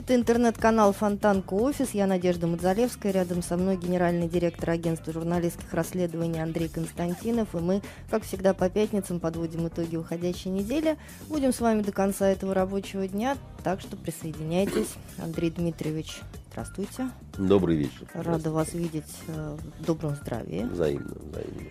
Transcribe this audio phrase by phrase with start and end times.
[0.00, 1.90] Это интернет-канал Фонтанка Офис.
[1.90, 3.12] Я Надежда Мудзалевская.
[3.12, 7.54] Рядом со мной генеральный директор агентства журналистских расследований Андрей Константинов.
[7.54, 10.96] И мы, как всегда, по пятницам подводим итоги уходящей недели.
[11.28, 14.88] Будем с вами до конца этого рабочего дня, так что присоединяйтесь.
[15.18, 17.10] Андрей Дмитриевич, здравствуйте.
[17.36, 18.08] Добрый вечер.
[18.14, 20.62] Рада вас видеть э, в добром здравии.
[20.62, 21.70] Взаимно, взаимно.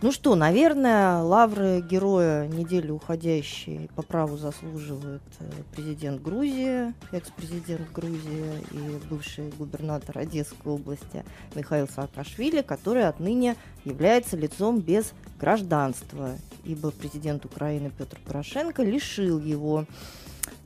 [0.00, 8.64] Ну что, наверное, лавры героя недели уходящей по праву заслуживает э, президент Грузии, экс-президент Грузии
[8.70, 11.24] и бывший губернатор Одесской области
[11.56, 16.30] Михаил Саакашвили, который отныне является лицом без гражданства,
[16.62, 19.84] ибо президент Украины Петр Порошенко лишил его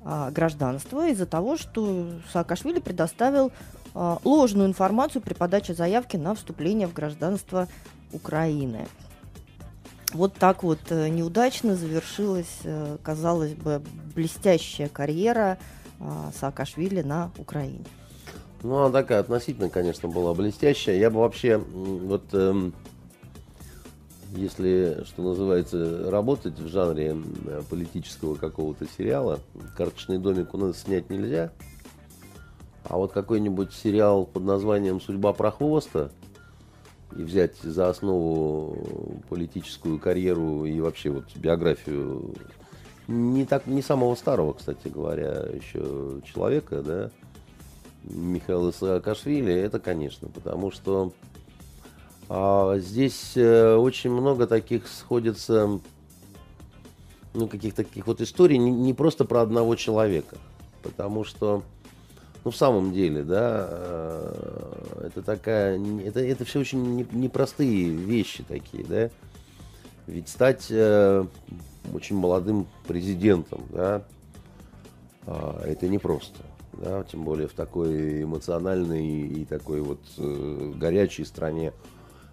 [0.05, 3.51] а, гражданства из-за того, что Саакашвили предоставил
[3.95, 7.67] а, ложную информацию при подаче заявки на вступление в гражданство
[8.13, 8.87] Украины.
[10.15, 13.83] Вот так вот э, неудачно завершилась, э, казалось бы,
[14.15, 15.59] блестящая карьера
[16.01, 17.85] а, Саакашвили на Украине.
[18.63, 20.97] Ну, она такая относительно, конечно, была блестящая.
[20.99, 22.75] Я бы вообще, вот, эм,
[24.37, 27.17] если, что называется, работать в жанре
[27.71, 29.41] политического какого-то сериала,
[29.77, 31.53] «Карточный домик» у нас снять нельзя,
[32.85, 36.11] а вот какой-нибудь сериал под названием «Судьба прохвоста»,
[37.17, 42.35] и взять за основу политическую карьеру и вообще вот биографию
[43.09, 47.11] не так не самого старого, кстати говоря, еще человека, да,
[48.05, 51.13] Михаила Саакашвили, это, конечно, потому что
[52.29, 55.81] а, здесь а, очень много таких сходится,
[57.35, 60.37] ну, каких-то таких вот историй, не, не просто про одного человека,
[60.83, 61.63] потому что
[62.45, 68.85] ну, в самом деле, да, э, это такая, это, это все очень непростые вещи такие,
[68.85, 69.11] да.
[70.09, 71.25] Ведь стать э,
[71.95, 74.03] очень молодым президентом, да,
[75.27, 76.41] э, это непросто,
[76.73, 81.73] да, тем более в такой эмоциональной и такой вот э, горячей стране,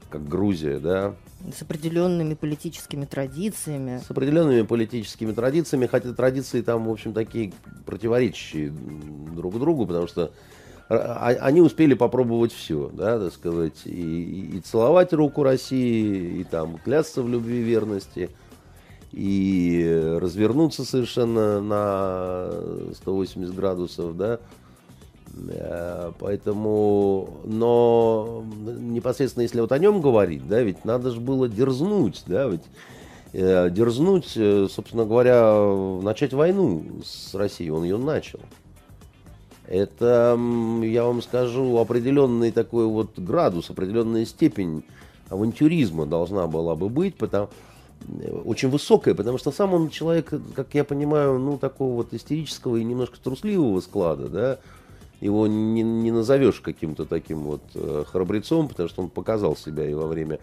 [0.09, 1.15] как Грузия, да.
[1.55, 4.01] С определенными политическими традициями.
[4.05, 7.53] С определенными политическими традициями, хотя традиции там, в общем, такие
[7.85, 10.31] противоречащие друг другу, потому что
[10.89, 16.77] а, они успели попробовать все, да, так сказать, и, и целовать руку России, и там
[16.77, 18.29] клясться в любви и верности,
[19.11, 22.51] и развернуться совершенно на
[22.95, 24.39] 180 градусов, да,
[26.19, 32.47] поэтому, но непосредственно если вот о нем говорить, да, ведь надо же было дерзнуть, да,
[32.47, 32.63] ведь
[33.33, 38.39] э, дерзнуть, э, собственно говоря, начать войну с Россией, он ее начал.
[39.67, 40.37] Это,
[40.81, 44.83] я вам скажу, определенный такой вот градус, определенная степень
[45.29, 47.49] авантюризма должна была бы быть, потому,
[48.45, 52.83] очень высокая, потому что сам он человек, как я понимаю, ну, такого вот истерического и
[52.83, 54.59] немножко трусливого склада, да,
[55.21, 59.93] его не, не назовешь каким-то таким вот э, храбрецом, потому что он показал себя и
[59.93, 60.39] во время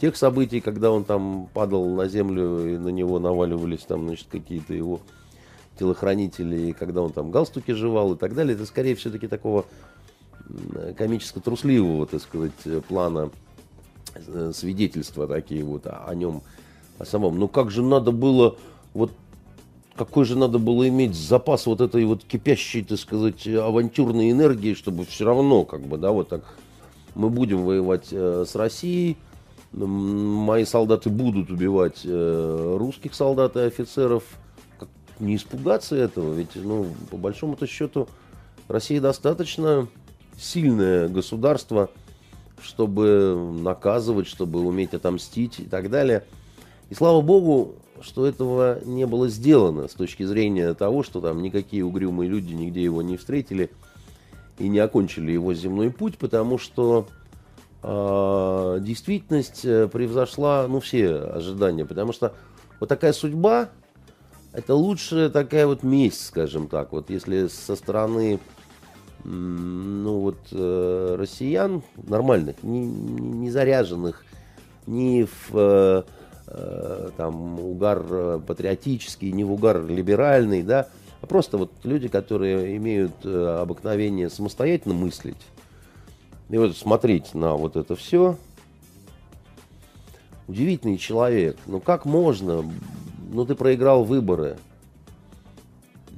[0.00, 4.74] тех событий, когда он там падал на землю и на него наваливались там, значит, какие-то
[4.74, 5.00] его
[5.78, 9.66] телохранители, и когда он там галстуки жевал и так далее, это скорее все-таки такого
[10.96, 13.30] комическо-трусливого, так сказать, плана
[14.14, 16.42] э, свидетельства такие вот о, нем,
[16.98, 17.38] о самом.
[17.38, 18.56] Ну как же надо было
[18.94, 19.12] вот
[19.96, 25.04] какой же надо было иметь запас вот этой вот кипящей, так сказать, авантюрной энергии, чтобы
[25.04, 26.42] все равно, как бы, да, вот так
[27.14, 29.16] мы будем воевать э, с Россией,
[29.72, 34.24] мои солдаты будут убивать э, русских солдат и офицеров.
[34.78, 38.08] Как, не испугаться этого, ведь, ну, по большому-то счету,
[38.68, 39.88] Россия достаточно
[40.38, 41.90] сильное государство,
[42.60, 46.24] чтобы наказывать, чтобы уметь отомстить и так далее.
[46.90, 51.84] И слава богу, что этого не было сделано с точки зрения того, что там никакие
[51.84, 53.70] угрюмые люди нигде его не встретили
[54.58, 57.08] и не окончили его земной путь, потому что
[57.82, 62.34] э, действительность превзошла ну, все ожидания, потому что
[62.80, 63.68] вот такая судьба,
[64.52, 68.40] это лучшая такая вот месть, скажем так, вот если со стороны
[69.24, 74.24] ну вот э, россиян нормальных, не, не заряженных
[74.86, 76.02] ни в Э,
[77.16, 80.88] там угар э, патриотический, не в угар либеральный, да,
[81.20, 85.36] а просто вот люди, которые имеют э, обыкновение самостоятельно мыслить
[86.48, 88.36] и вот смотреть на вот это все.
[90.46, 91.56] Удивительный человек.
[91.66, 92.64] Ну как можно?
[93.32, 94.56] Ну ты проиграл выборы.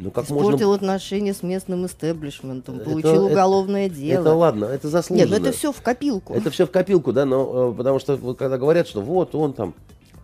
[0.01, 0.75] Ну, как Испортил можно...
[0.75, 4.21] отношения с местным истеблишментом, это, получил это, уголовное дело.
[4.21, 5.29] Это ладно, это заслуженно.
[5.29, 6.35] Нет, ну это все в копилку.
[6.35, 9.75] Это все в копилку, да, но потому что вот, когда говорят, что вот он там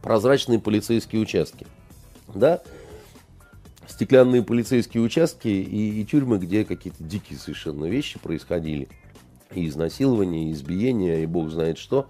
[0.04, 1.66] прозрачные полицейские участки.
[2.34, 2.62] Да?
[3.86, 8.88] стеклянные полицейские участки и, и тюрьмы, где какие-то дикие совершенно вещи происходили.
[9.54, 12.06] И изнасилования, и избиения, и бог знает что.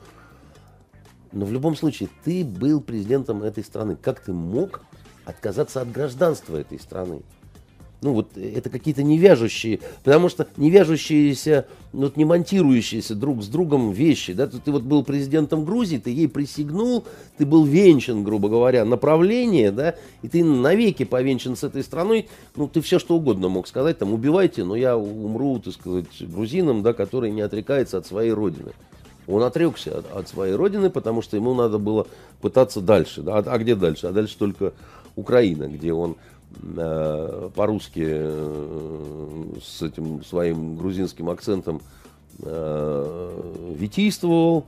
[1.31, 3.97] Но в любом случае, ты был президентом этой страны.
[3.97, 4.83] Как ты мог
[5.25, 7.23] отказаться от гражданства этой страны?
[8.05, 13.49] Ну вот это какие-то не вяжущие, потому что не вяжущиеся, вот не монтирующиеся друг с
[13.49, 17.05] другом вещи, да, ты, ты вот был президентом Грузии, ты ей присягнул,
[17.39, 22.69] ты был венчан, грубо говоря, направление, да, и ты навеки повенчан с этой страной, ну
[22.69, 26.93] ты все что угодно мог сказать, там убивайте, но я умру, так сказать, грузином, да,
[26.93, 28.73] который не отрекается от своей родины.
[29.27, 32.07] Он отрекся от, от своей родины, потому что ему надо было
[32.43, 33.23] пытаться дальше.
[33.23, 33.39] Да?
[33.39, 34.09] А, а где дальше?
[34.09, 34.75] А дальше только
[35.17, 36.17] Украина, где он
[36.77, 41.81] Э, по-русски э, с этим своим грузинским акцентом
[42.41, 44.67] э, витийствовал,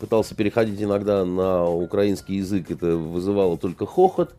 [0.00, 4.34] пытался переходить иногда на украинский язык, это вызывало только хохот.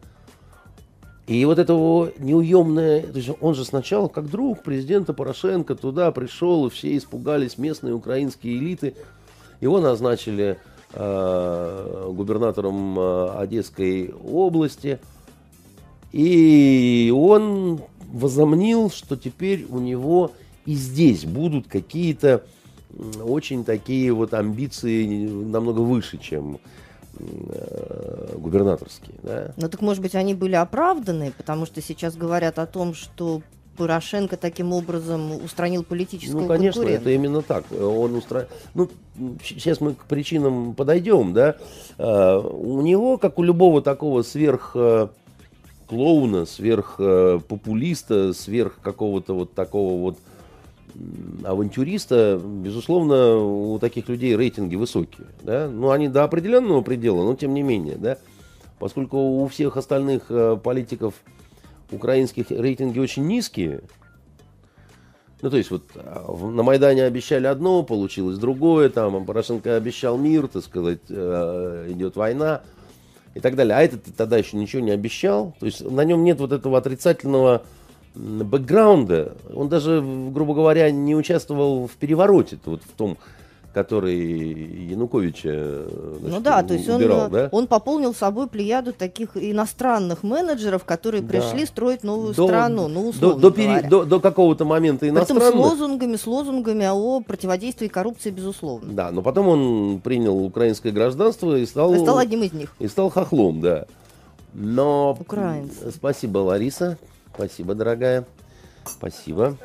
[1.25, 6.11] И вот это его неуемное, то есть он же сначала как друг президента Порошенко туда
[6.11, 8.95] пришел, и все испугались, местные украинские элиты.
[9.59, 14.99] Его назначили э, губернатором э, Одесской области–
[16.11, 17.81] и он
[18.11, 20.31] возомнил, что теперь у него
[20.65, 22.43] и здесь будут какие-то
[23.21, 26.59] очень такие вот амбиции намного выше, чем
[27.19, 29.15] э, губернаторские.
[29.21, 29.53] Да?
[29.57, 33.41] Ну так, может быть, они были оправданы, потому что сейчас говорят о том, что
[33.77, 37.65] Порошенко таким образом устранил политического Ну, конечно, это именно так.
[37.71, 38.47] Он устра...
[38.73, 38.89] Ну,
[39.43, 41.55] сейчас мы к причинам подойдем, да.
[41.97, 45.09] Uh, у него, как у любого такого сверх uh,
[45.87, 50.17] клоуна, сверх э, популиста, сверх какого-то вот такого вот
[51.43, 55.27] авантюриста, безусловно, у таких людей рейтинги высокие.
[55.41, 55.69] Да?
[55.69, 58.17] Ну, они до определенного предела, но тем не менее, да?
[58.79, 61.15] Поскольку у всех остальных э, политиков
[61.91, 63.81] украинских рейтинги очень низкие,
[65.41, 70.47] ну, то есть вот а, на Майдане обещали одно, получилось другое, там Порошенко обещал мир,
[70.47, 72.61] так сказать, э, идет война–
[73.37, 73.75] и так далее.
[73.75, 75.55] А этот тогда еще ничего не обещал.
[75.59, 77.61] То есть на нем нет вот этого отрицательного
[78.15, 79.37] бэкграунда.
[79.53, 83.19] Он даже, грубо говоря, не участвовал в перевороте, вот в том,
[83.77, 85.85] который Януковича
[86.19, 87.49] значит, Ну да, то есть убирал, он, да?
[87.51, 91.27] он пополнил собой плеяду таких иностранных менеджеров, которые да.
[91.27, 95.43] пришли строить новую до, страну, ну условно до, до, пере, до, до какого-то момента иностранных.
[95.43, 98.91] Притом с лозунгами, с лозунгами о противодействии коррупции, безусловно.
[98.91, 101.93] Да, но потом он принял украинское гражданство и стал...
[101.93, 102.73] И стал одним из них.
[102.79, 103.85] И стал хохлом, да.
[104.55, 105.15] Но...
[105.19, 105.91] Украинцы.
[105.91, 106.97] Спасибо, Лариса.
[107.35, 108.25] Спасибо, дорогая.
[108.85, 109.55] Спасибо.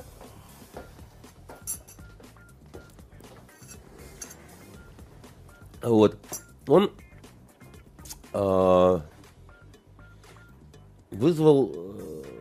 [5.82, 6.16] Вот.
[6.66, 6.90] Он
[8.32, 9.00] э,
[11.10, 11.74] вызвал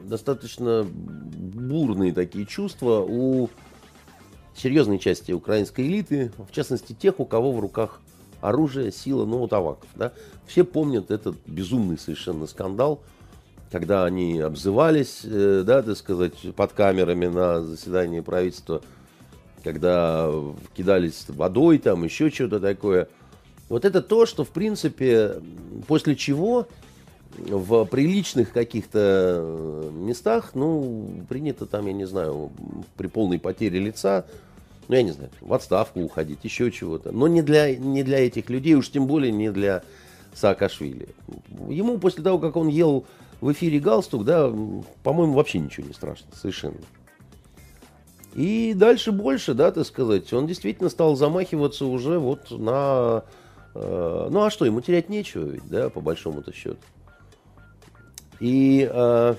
[0.03, 3.49] достаточно бурные такие чувства у
[4.55, 8.01] серьезной части украинской элиты, в частности тех, у кого в руках
[8.41, 9.89] оружие, сила, ну вот Аваков.
[9.95, 10.11] Да?
[10.45, 13.01] Все помнят этот безумный совершенно скандал,
[13.71, 18.81] когда они обзывались, э, да, так сказать, под камерами на заседании правительства,
[19.63, 20.29] когда
[20.75, 23.07] кидались водой, там еще что-то такое–
[23.71, 25.41] вот это то, что, в принципе,
[25.87, 26.67] после чего
[27.37, 32.51] в приличных каких-то э, местах, ну, принято там, я не знаю,
[32.97, 34.25] при полной потере лица,
[34.89, 37.13] ну, я не знаю, в отставку уходить, еще чего-то.
[37.13, 39.83] Но не для, не для этих людей, уж тем более не для
[40.33, 41.07] Саакашвили.
[41.69, 43.05] Ему после того, как он ел
[43.39, 44.53] в эфире галстук, да,
[45.03, 46.75] по-моему, вообще ничего не страшно, совершенно.
[48.35, 53.23] И дальше больше, да, так сказать, он действительно стал замахиваться уже вот на
[53.73, 56.77] ну а что, ему терять нечего ведь, да, по большому-то счету.
[58.41, 59.35] И э,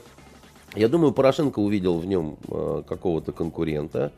[0.74, 4.12] я думаю, Порошенко увидел в нем э, какого-то конкурента.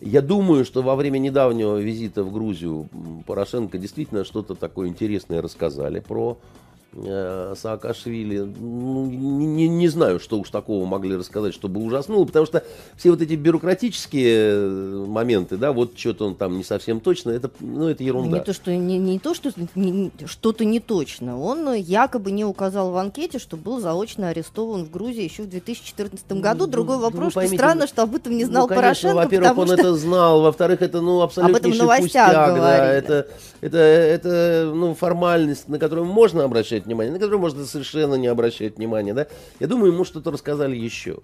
[0.00, 2.88] Я думаю, что во время недавнего визита в Грузию
[3.26, 6.63] Порошенко действительно что-то такое интересное рассказали про э,
[6.96, 8.38] Саакашвили.
[8.38, 12.62] Ну, не, не, знаю, что уж такого могли рассказать, чтобы ужаснуло, потому что
[12.96, 17.50] все вот эти бюрократические э, моменты, да, вот что-то он там не совсем точно, это,
[17.58, 18.38] ну, это ерунда.
[18.38, 21.40] Не то, что, не, не то, что не, что-то не точно.
[21.40, 26.32] Он якобы не указал в анкете, что был заочно арестован в Грузии еще в 2014
[26.32, 26.66] году.
[26.66, 28.82] Ну, Другой ну, вопрос, ну, поймите, что странно, что об этом не знал ну, конечно,
[28.82, 29.16] Порошенко.
[29.16, 29.74] Во-первых, он что...
[29.74, 33.26] это знал, во-вторых, это, ну, абсолютнейший пустяк, да, это,
[33.60, 38.28] это, это, ну, формальность, на которую можно обращать обращать внимание, на которые можно совершенно не
[38.28, 39.26] обращать внимания, да.
[39.60, 41.18] Я думаю, ему что-то рассказали еще.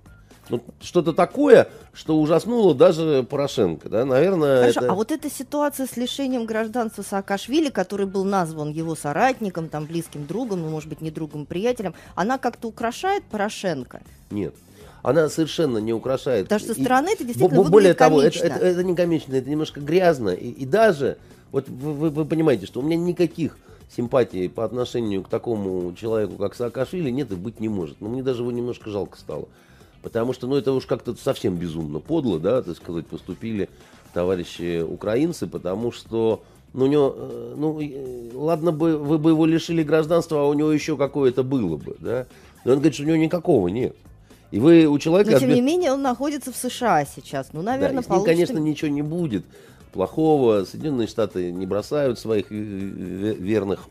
[0.48, 4.62] Ну, что-то такое, что ужаснуло даже Порошенко, да, наверное.
[4.62, 4.90] Хорошо, это...
[4.90, 10.26] а вот эта ситуация с лишением гражданства Саакашвили, который был назван его соратником, там, близким
[10.26, 14.00] другом, ну, может быть, не другом, приятелем, она как-то украшает Порошенко?
[14.30, 14.54] Нет.
[15.02, 16.46] Она совершенно не украшает.
[16.46, 18.46] Потому что со стороны это действительно Более того, комично.
[18.46, 20.30] это, это, это не комично, это немножко грязно.
[20.30, 21.16] И, и даже,
[21.52, 23.56] вот вы, вы, вы понимаете, что у меня никаких
[23.94, 28.00] симпатий по отношению к такому человеку, как Саакашвили, нет и быть не может.
[28.00, 29.48] Но мне даже его немножко жалко стало.
[30.02, 33.68] Потому что, ну, это уж как-то совсем безумно подло, да, так сказать, поступили
[34.14, 36.42] товарищи украинцы, потому что,
[36.72, 40.54] ну, у него, э, ну, э, ладно бы, вы бы его лишили гражданства, а у
[40.54, 42.26] него еще какое-то было бы, да.
[42.64, 43.94] Но он говорит, что у него никакого нет.
[44.50, 45.32] И вы у человека...
[45.32, 47.48] Но, тем не менее, он находится в США сейчас.
[47.52, 48.32] Ну, да, наверное, и с ним, получится...
[48.32, 49.44] конечно, ничего не будет
[49.92, 50.64] плохого.
[50.64, 53.88] Соединенные Штаты не бросают своих э, э, верных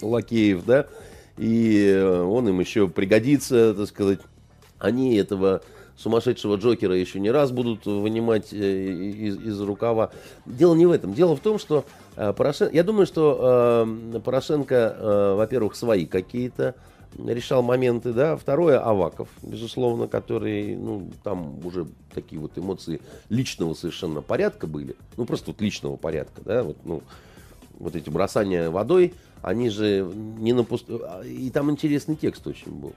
[0.00, 0.86] лакеев, да,
[1.36, 4.20] и э, он им еще пригодится, так сказать.
[4.78, 5.62] Они этого
[5.96, 10.10] сумасшедшего Джокера еще не раз будут вынимать э, из, из рукава.
[10.44, 11.14] Дело не в этом.
[11.14, 11.84] Дело в том, что
[12.16, 12.74] э, Порошенко...
[12.74, 16.74] Я думаю, что э, Порошенко, э, во-первых, свои какие-то
[17.18, 18.36] решал моменты, да.
[18.36, 24.96] Второе, Аваков, безусловно, который, ну, там уже такие вот эмоции личного совершенно порядка были.
[25.16, 27.02] Ну, просто вот личного порядка, да, вот, ну,
[27.78, 30.88] вот эти бросания водой, они же не на пуст-
[31.26, 32.92] И там интересный текст очень был.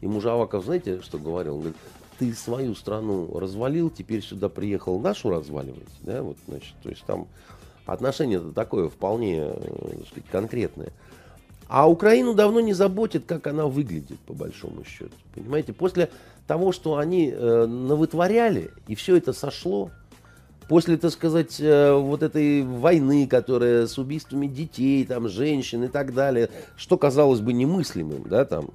[0.00, 1.54] Ему же Аваков, знаете, что говорил?
[1.54, 1.78] Он говорит,
[2.18, 7.26] ты свою страну развалил, теперь сюда приехал нашу разваливать, да, вот, значит, то есть там
[7.86, 10.92] отношение-то такое вполне, э, так сказать, конкретное.
[11.74, 15.14] А Украину давно не заботит, как она выглядит, по большому счету.
[15.34, 16.10] Понимаете, после
[16.46, 19.90] того, что они э, навытворяли, и все это сошло,
[20.68, 26.12] после, так сказать, э, вот этой войны, которая с убийствами детей, там, женщин и так
[26.12, 28.68] далее, что казалось бы немыслимым, да, там,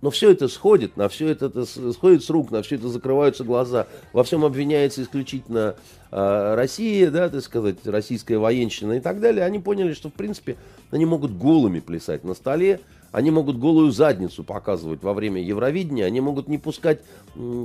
[0.00, 3.44] но все это сходит, на все это, это сходит с рук, на все это закрываются
[3.44, 3.86] глаза.
[4.12, 5.76] Во всем обвиняется исключительно
[6.10, 9.44] э, Россия, да, так сказать, российская военщина и так далее.
[9.44, 10.56] Они поняли, что, в принципе,
[10.90, 12.80] они могут голыми плясать на столе,
[13.12, 17.00] они могут голую задницу показывать во время Евровидения, они могут не пускать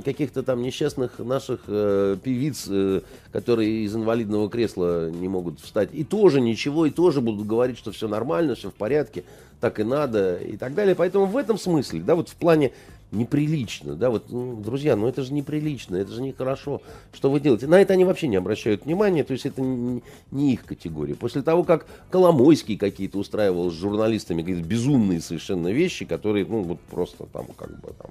[0.04, 6.04] каких-то там несчастных наших э, певиц, э, которые из инвалидного кресла не могут встать, и
[6.04, 9.24] тоже ничего, и тоже будут говорить, что все нормально, все в порядке,
[9.60, 10.94] так и надо, и так далее.
[10.94, 12.72] Поэтому в этом смысле, да, вот в плане
[13.14, 17.66] неприлично, да, вот, ну, друзья, ну это же неприлично, это же нехорошо, что вы делаете.
[17.66, 21.14] На это они вообще не обращают внимания, то есть это не, не их категория.
[21.14, 26.80] После того, как Коломойский какие-то устраивал с журналистами какие-то безумные совершенно вещи, которые, ну, вот
[26.80, 28.10] просто там, как бы там,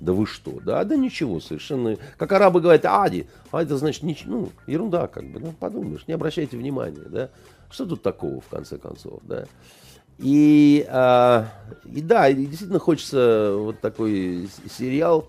[0.00, 4.24] да вы что, да, да ничего, совершенно, как арабы говорят, ади, а это значит, нич-
[4.26, 7.30] ну, ерунда, как бы, ну, подумаешь, не обращайте внимания, да,
[7.70, 9.46] что тут такого, в конце концов, да.
[10.18, 11.48] И, а,
[11.84, 15.28] и да, действительно хочется вот такой сериал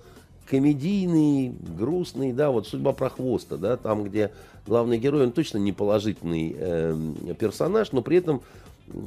[0.50, 4.32] комедийный, грустный, да, вот судьба про хвоста, да, там, где
[4.66, 8.42] главный герой, он точно не положительный эм, персонаж, но при этом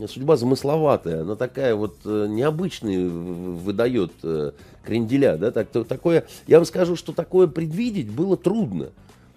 [0.06, 4.52] судьба замысловатая, она такая вот э, необычный в- выдает э,
[4.84, 8.90] кренделя, да, так, то- такое, я вам скажу, что такое предвидеть было трудно.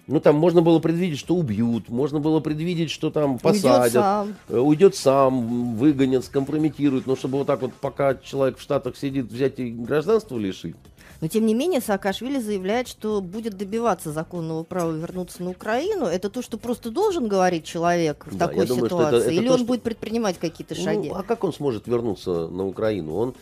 [0.06, 4.34] Ну, там можно было предвидеть, что убьют, можно было предвидеть, что там посадят, сам.
[4.50, 9.32] э, уйдет сам, выгонят, скомпрометируют, но чтобы вот так вот, пока человек в Штатах сидит,
[9.32, 10.76] взять и гражданство лишить.
[11.22, 16.04] Но, тем не менее, Саакашвили заявляет, что будет добиваться законного права вернуться на Украину.
[16.04, 19.26] Это то, что просто должен говорить человек в Да, такой думаю, что это- ситуации?
[19.28, 21.08] это Или то, он что- будет предпринимать какие-то шаги?
[21.08, 23.14] Ну, а как он сможет вернуться на Украину?
[23.14, 23.34] Он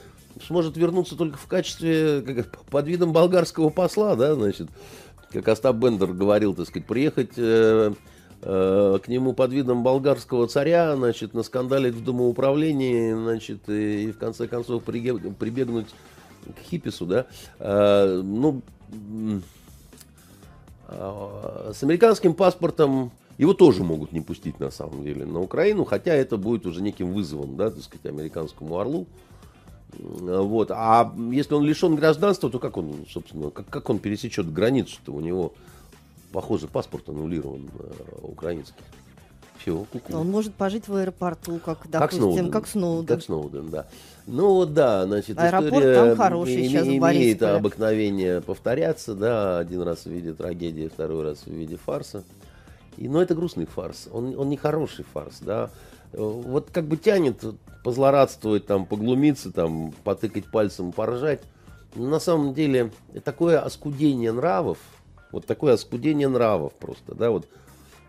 [0.47, 4.69] сможет вернуться только в качестве, как, под видом болгарского посла, да, значит,
[5.33, 7.93] как Остап Бендер говорил, так сказать, приехать э,
[8.43, 14.47] э, к нему под видом болгарского царя, значит, наскандалить в домоуправлении, значит, и, в конце
[14.49, 15.89] концов приге- прибегнуть
[16.45, 17.27] к хипису, да,
[17.59, 18.63] Э, ну,
[20.89, 26.13] а, с американским паспортом его тоже могут не пустить на самом деле на Украину, хотя
[26.13, 29.07] это будет уже неким вызовом, да, так сказать, американскому орлу.
[29.99, 30.71] Вот.
[30.71, 35.13] А если он лишен гражданства, то как он, собственно, как, как он пересечет границу-то?
[35.13, 35.53] У него,
[36.33, 38.83] похоже, паспорт аннулирован э, украинский.
[39.59, 42.51] Все, Он может пожить в аэропорту, как, как допустим, Сноуден.
[42.51, 43.07] как Сноуден.
[43.07, 43.87] Как Сноуден, да.
[44.27, 49.83] Ну вот да, значит, Аэропорт история там хороший име- сейчас имеет обыкновение повторяться, да, один
[49.83, 52.25] раз в виде трагедии, второй раз в виде фарса.
[52.97, 55.71] И, но это грустный фарс, он, он не хороший фарс, да.
[56.13, 57.43] Э, Вот как бы тянет
[57.85, 61.41] позлорадствовать, там, поглумиться, там, потыкать пальцем, поржать.
[61.95, 62.91] Но на самом деле
[63.25, 64.79] такое оскудение нравов,
[65.31, 67.49] вот такое оскудение нравов просто, да, вот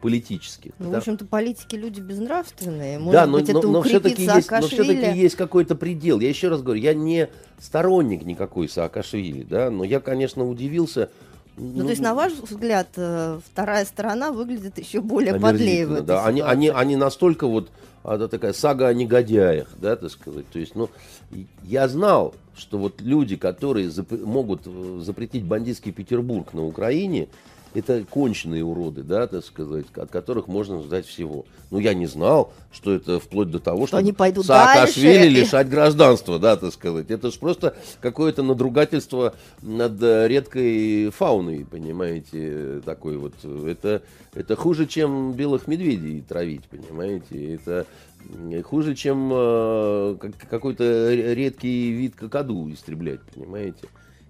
[0.04, 0.74] политических.
[0.80, 0.96] Ну, да.
[0.96, 3.00] в общем-то, политики люди безнравственные.
[3.00, 6.20] Может да, но, быть, но, это но все-таки есть, но все-таки есть какой-то предел.
[6.20, 11.10] Я еще раз говорю, я не сторонник никакой Саакашвили, да, но я, конечно, удивился
[11.56, 16.26] Ну, то есть, на ваш взгляд, э, вторая сторона выглядит еще более подлее в да.
[16.26, 17.70] Они, они, они настолько вот,
[18.04, 20.48] это такая сага о негодяях, да, так сказать.
[20.50, 20.90] То есть, ну,
[21.64, 27.28] я знал, что вот люди, которые зап- могут э, запретить бандитский Петербург на Украине,
[27.74, 31.46] это конченые уроды, да, так сказать, от которых можно ждать всего.
[31.72, 35.42] Но я не знал, что это вплоть до того, что, что они пойдут Саакашвили дальше.
[35.42, 37.10] лишать гражданства, да, так сказать.
[37.10, 43.34] Это же просто какое-то надругательство над э, редкой фауной, понимаете, такой вот.
[43.44, 44.04] Это,
[44.34, 47.56] это хуже, чем белых медведей травить, понимаете.
[47.56, 47.86] Это
[48.64, 50.18] хуже, чем э,
[50.50, 53.88] какой-то редкий вид какаду истреблять, понимаете.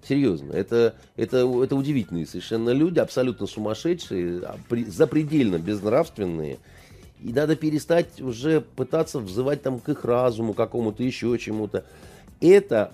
[0.08, 4.58] Серьезно, это, это, это удивительные совершенно люди, абсолютно сумасшедшие, а
[4.88, 6.60] запредельно безнравственные.
[7.22, 11.86] И надо перестать уже пытаться взывать там к их разуму, какому-то еще чему-то.
[12.42, 12.92] Это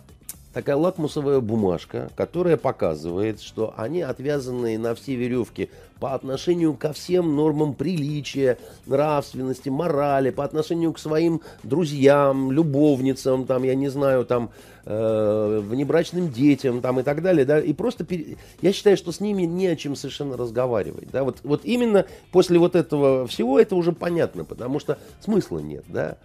[0.54, 7.36] такая лакмусовая бумажка, которая показывает, что они отвязаны на все веревки по отношению ко всем
[7.36, 14.50] нормам приличия, нравственности, морали, по отношению к своим друзьям, любовницам, там, я не знаю, там,
[14.86, 18.38] э, внебрачным детям, там, и так далее, да, и просто, пере...
[18.62, 22.58] я считаю, что с ними не о чем совершенно разговаривать, да, вот, вот именно после
[22.58, 26.18] вот этого всего это уже понятно, потому что смысла нет, да,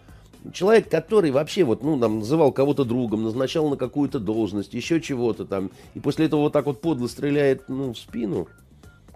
[0.53, 5.45] человек, который вообще вот, ну, там, называл кого-то другом, назначал на какую-то должность, еще чего-то
[5.45, 8.49] там, и после этого вот так вот подло стреляет, ну, в спину,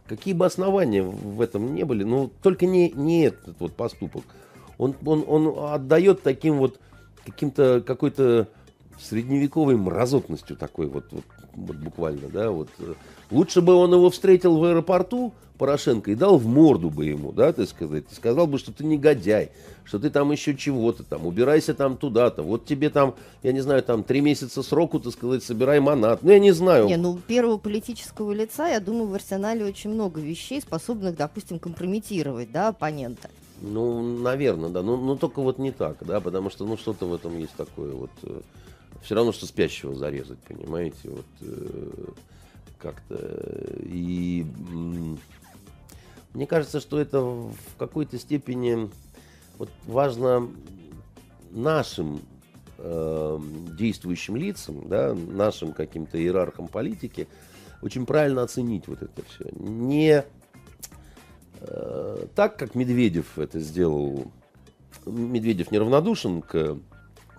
[0.08, 4.24] Какие бы основания в этом не были, но только не, не этот вот поступок.
[4.78, 6.80] Он, он, он отдает таким вот
[7.26, 8.48] каким-то какой-то
[8.98, 11.24] средневековой мразотностью такой вот, вот,
[11.66, 12.68] вот буквально, да, вот.
[13.30, 17.52] Лучше бы он его встретил в аэропорту, Порошенко, и дал в морду бы ему, да,
[17.52, 19.50] так сказать, сказал бы, что ты негодяй,
[19.84, 23.82] что ты там еще чего-то там, убирайся там туда-то, вот тебе там, я не знаю,
[23.82, 26.86] там три месяца сроку, так сказать, собирай манат, ну я не знаю.
[26.86, 32.52] Не, ну первого политического лица, я думаю, в арсенале очень много вещей, способных, допустим, компрометировать,
[32.52, 33.28] да, оппонента.
[33.60, 37.14] Ну, наверное, да, но, но только вот не так, да, потому что, ну, что-то в
[37.14, 38.40] этом есть такое вот, э,
[39.02, 41.90] все равно, что спящего зарезать, понимаете, вот, э,
[42.78, 43.16] как-то,
[43.82, 44.46] и...
[44.72, 45.16] Э,
[46.34, 48.90] мне кажется, что это в какой-то степени
[49.56, 50.48] вот важно
[51.50, 52.20] нашим
[52.76, 53.40] э,
[53.78, 57.26] действующим лицам, да, нашим каким-то иерархам политики,
[57.82, 59.48] очень правильно оценить вот это все.
[59.52, 60.24] Не
[61.60, 64.30] э, так, как Медведев это сделал.
[65.06, 66.78] Медведев неравнодушен к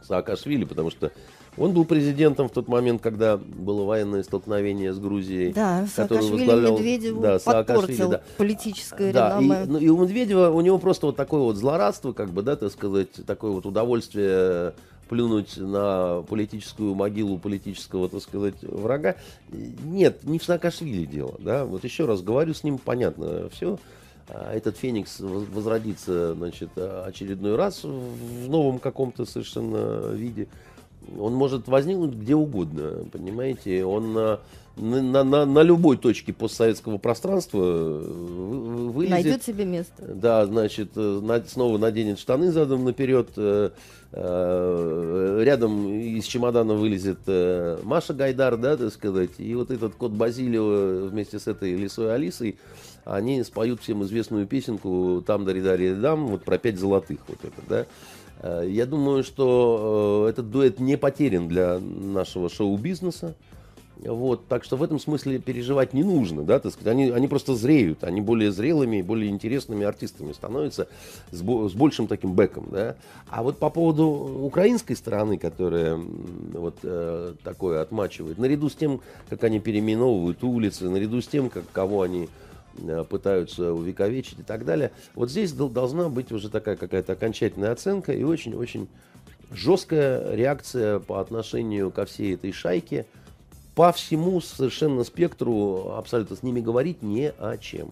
[0.02, 1.12] Саакашвили, потому что
[1.58, 5.54] он был президентом в тот момент, когда было военное столкновение с Грузией.
[5.54, 6.46] Да, Саакашвили.
[6.46, 8.22] Медведеву да, подпортил да.
[8.38, 9.64] политическое да, реноме.
[9.64, 12.56] И, ну, и у Медведева, у него просто вот такое вот злорадство, как бы, да,
[12.56, 14.74] так сказать, такое вот удовольствие
[15.10, 19.16] плюнуть на политическую могилу политического, так сказать, врага.
[19.52, 21.66] Нет, не в Саакашвили дело, да.
[21.66, 23.80] Вот еще раз говорю, с ним понятно все.
[24.32, 30.48] А этот Феникс возродится, значит, очередной раз в новом каком-то совершенно виде
[31.20, 34.40] он может возникнуть где угодно, понимаете, он на,
[34.76, 39.12] на, на, на любой точке постсоветского пространства вылезет.
[39.12, 40.04] Найдет себе место.
[40.08, 43.72] Да, значит, на, снова наденет штаны задом наперед, э,
[44.12, 50.12] э, рядом из чемодана вылезет э, Маша Гайдар, да, так сказать, и вот этот кот
[50.12, 52.58] Базилио вместе с этой лисой Алисой,
[53.06, 57.62] они споют всем известную песенку «Там дари дари дам», вот про пять золотых, вот это,
[57.68, 57.86] да.
[58.40, 63.36] Э, я думаю, что э, этот дуэт не потерян для нашего шоу-бизнеса.
[64.02, 67.54] Вот, так что в этом смысле переживать не нужно, да, так сказать, они, они просто
[67.56, 70.88] зреют, они более зрелыми, более интересными артистами становятся
[71.32, 72.96] с, бо, с большим таким бэком, да.
[73.28, 79.44] А вот по поводу украинской стороны, которая вот э, такое отмачивает, наряду с тем, как
[79.44, 82.30] они переименовывают улицы, наряду с тем, как кого они
[83.10, 84.92] пытаются увековечить и так далее.
[85.16, 88.88] Вот здесь должна быть уже такая какая-то окончательная оценка и очень-очень
[89.52, 93.06] жесткая реакция по отношению ко всей этой шайке.
[93.76, 97.92] По всему совершенно спектру абсолютно с ними говорить не о чем.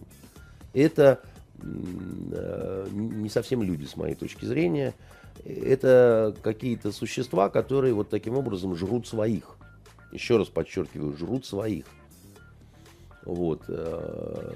[0.74, 1.20] Это
[1.62, 4.94] э, не совсем люди, с моей точки зрения.
[5.44, 9.56] Это какие-то существа, которые вот таким образом жрут своих.
[10.12, 11.86] Еще раз подчеркиваю, жрут своих.
[13.28, 13.62] Вот.
[13.68, 14.52] Э,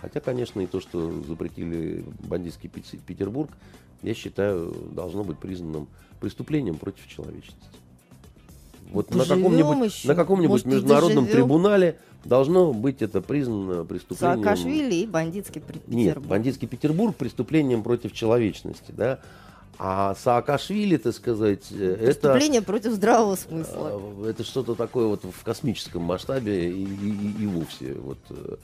[0.00, 3.50] хотя, конечно, и то, что запретили бандитский Петербург,
[4.02, 5.86] я считаю, должно быть признанным
[6.18, 7.68] преступлением против человечности.
[8.90, 11.42] Вот на каком-нибудь, на каком-нибудь международном доживем.
[11.42, 14.42] трибунале должно быть это признано преступлением.
[14.42, 15.88] Саакашвили и бандитский Петербург.
[15.88, 19.20] Нет, бандитский Петербург преступлением против человечности, да.
[19.78, 21.96] А Саакашвили, так сказать, это...
[22.06, 24.00] Преступление против здравого смысла.
[24.24, 27.92] э, Это что-то такое вот в космическом масштабе и, и- и вовсе.
[27.94, 28.56] Вот, э,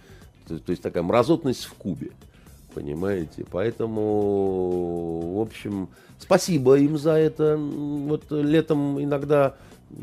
[0.49, 2.13] то, то есть такая мразотность в кубе.
[2.75, 3.45] Понимаете?
[3.51, 7.59] Поэтому, в общем, спасибо им за это.
[7.59, 9.55] Вот летом иногда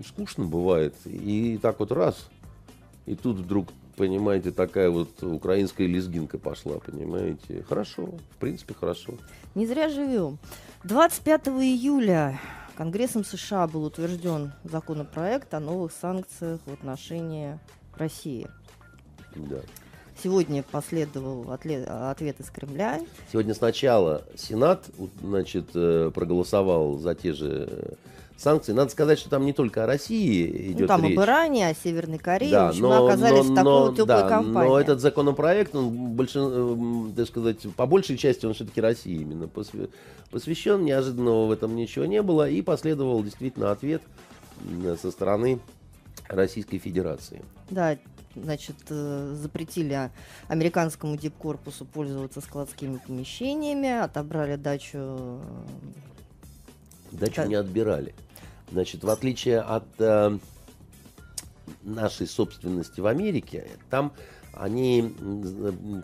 [0.07, 0.93] скучно бывает.
[1.05, 2.27] И так вот раз.
[3.07, 7.63] И тут вдруг, понимаете, такая вот украинская лезгинка пошла, понимаете?
[7.67, 9.13] Хорошо, в принципе, хорошо.
[9.55, 10.37] Не зря живем.
[10.83, 12.39] 25 июля
[12.77, 17.59] Конгрессом США был утвержден законопроект о новых санкциях в отношении
[17.97, 18.47] России.
[19.35, 19.57] Да.
[20.23, 23.01] Сегодня последовал ответ из Кремля.
[23.29, 24.85] Сегодня сначала Сенат
[25.21, 27.97] значит, э, проголосовал за те же
[28.39, 28.71] санкции.
[28.71, 31.17] Надо сказать, что там не только о России идет Ну, там речь.
[31.17, 32.52] об Иране, о Северной Корее.
[32.52, 34.69] Да, в общем, мы оказались в такой но- теплой да, компании.
[34.69, 39.45] Но этот законопроект, он большин, эм, так сказать, по большей части он все-таки России именно
[39.45, 39.89] посвя-
[40.32, 40.84] посвящен.
[40.86, 42.49] Неожиданного в этом ничего не было.
[42.49, 44.02] И последовал действительно ответ
[45.02, 45.60] со стороны
[46.28, 47.41] Российской Федерации.
[47.69, 47.97] Да,
[48.36, 50.12] значит, э, запретили а-
[50.47, 55.39] американскому дипкорпусу пользоваться складскими помещениями, отобрали дачу э,
[57.12, 57.47] Дачу Да.
[57.47, 58.13] не отбирали.
[58.71, 60.38] Значит, в отличие от э,
[61.84, 64.12] нашей собственности в Америке, там
[64.53, 65.15] они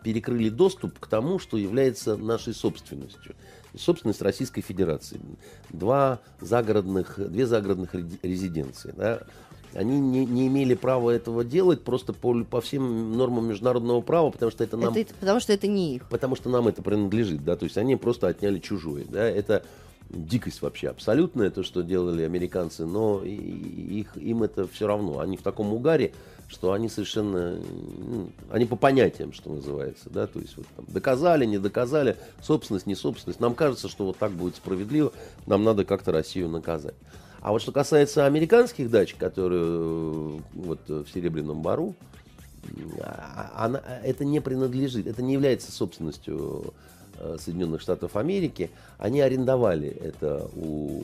[0.03, 3.35] перекрыли доступ к тому, что является нашей собственностью.
[3.77, 5.19] Собственность Российской Федерации.
[5.69, 8.93] Два загородных, две загородных ре- резиденции.
[8.95, 9.21] да.
[9.73, 14.49] Они не, не имели права этого делать просто по, по всем нормам международного права, потому
[14.49, 16.07] что это нам Это, потому что это не их.
[16.07, 19.65] потому что нам это принадлежит, да, то есть они просто отняли чужое, да, это
[20.09, 25.41] дикость вообще абсолютная, то, что делали американцы, но их, им это все равно, они в
[25.41, 26.13] таком угаре,
[26.47, 31.45] что они совершенно, ну, они по понятиям, что называется, да, то есть вот там доказали,
[31.45, 35.11] не доказали, собственность, не собственность, нам кажется, что вот так будет справедливо,
[35.47, 36.95] нам надо как-то Россию наказать.
[37.41, 41.95] А вот что касается американских дач, которые э, вот э, в Серебряном Бару,
[43.01, 46.69] а- она, это не принадлежит, это не является собственностью э,
[47.39, 48.69] Соединенных Штатов Америки.
[48.97, 51.01] Они арендовали это у,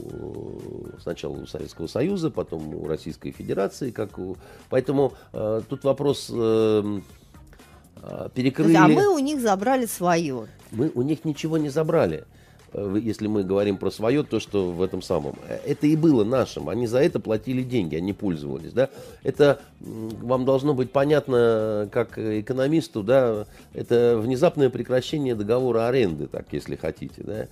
[1.02, 3.92] сначала у Советского Союза, потом у Российской Федерации.
[3.92, 4.38] Как у,
[4.70, 8.76] поэтому э, тут вопрос э, э, То перекрыли.
[8.76, 10.48] а мы у них забрали свое.
[10.72, 12.26] Мы у них ничего не забрали.
[12.74, 15.36] Если мы говорим про свое, то что в этом самом.
[15.66, 16.70] Это и было нашим.
[16.70, 18.72] Они за это платили деньги, они пользовались.
[18.72, 18.90] Да?
[19.24, 26.76] Это вам должно быть понятно, как экономисту, да, это внезапное прекращение договора аренды, так, если
[26.76, 27.24] хотите.
[27.24, 27.48] Да?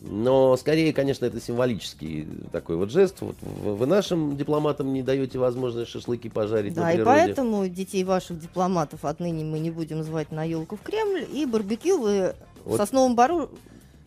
[0.00, 3.16] Но скорее, конечно, это символический такой вот жест.
[3.20, 7.20] Вот вы нашим дипломатам не даете возможность шашлыки пожарить Да, на и природе.
[7.20, 11.98] поэтому детей ваших дипломатов отныне мы не будем звать на елку в Кремль, и барбекю
[11.98, 12.76] вы в Вот.
[12.76, 13.50] Сосновом Бару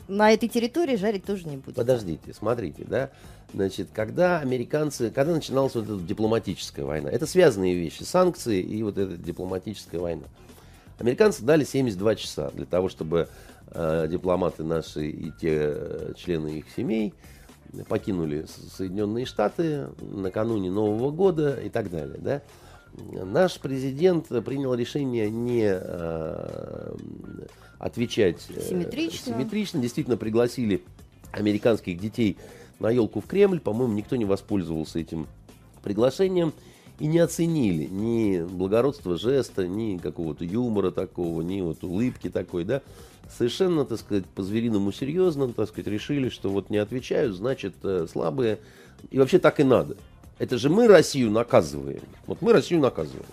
[0.08, 1.76] на этой территории жарить тоже не будете.
[1.76, 3.10] Подождите, смотрите, да.
[3.54, 8.98] Значит, когда американцы, когда начиналась вот эта дипломатическая война, это связанные вещи, санкции и вот
[8.98, 10.24] эта дипломатическая война.
[11.00, 13.28] Американцы дали 72 часа для того, чтобы
[13.68, 17.14] э, дипломаты наши и те э, члены их семей
[17.88, 18.46] покинули
[18.78, 22.42] Соединенные Штаты накануне Нового года и так далее, да.
[22.94, 26.96] Наш президент принял решение не э,
[27.82, 29.34] отвечать э, Симметрично.
[29.34, 29.82] симметрично.
[29.82, 30.84] Действительно пригласили
[31.32, 32.38] американских детей
[32.80, 33.60] на елку в Кремль.
[33.60, 35.28] По-моему, никто не воспользовался этим
[35.82, 36.54] приглашением
[37.00, 42.84] и не оценили ни благородства жеста, ни какого-то юмора такого, ни вот улыбки такой, да.
[43.36, 48.60] Совершенно, так сказать, по-звериному серьезно, так сказать, решили, что вот не отвечают, значит, э, слабые.
[49.10, 49.98] И вообще так и надо.
[50.38, 52.02] Это же мы Россию наказываем.
[52.28, 53.26] Вот мы Россию наказываем.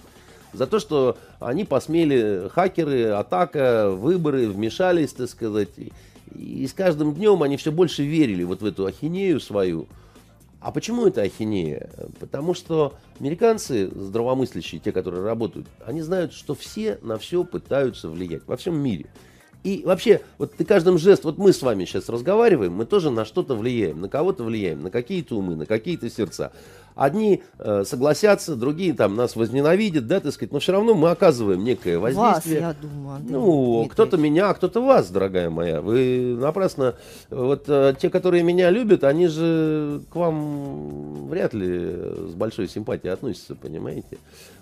[0.52, 5.68] За то, что они посмели, хакеры, атака, выборы, вмешались, так сказать.
[6.34, 9.86] И, с каждым днем они все больше верили вот в эту ахинею свою.
[10.60, 11.90] А почему это ахинея?
[12.18, 18.42] Потому что американцы, здравомыслящие, те, которые работают, они знают, что все на все пытаются влиять
[18.46, 19.06] во всем мире.
[19.64, 23.24] И вообще, вот ты каждым жест, вот мы с вами сейчас разговариваем, мы тоже на
[23.24, 26.52] что-то влияем, на кого-то влияем, на какие-то умы, на какие-то сердца.
[26.94, 31.62] Одни э, согласятся, другие там нас возненавидят, да, так сказать, но все равно мы оказываем
[31.62, 32.60] некое Вас, воздействие.
[32.60, 35.80] я думаю, Андрей Ну, кто-то меня, а кто-то вас, дорогая моя.
[35.80, 36.96] Вы напрасно...
[37.30, 43.12] Вот э, те, которые меня любят, они же к вам вряд ли с большой симпатией
[43.12, 44.18] относятся, понимаете?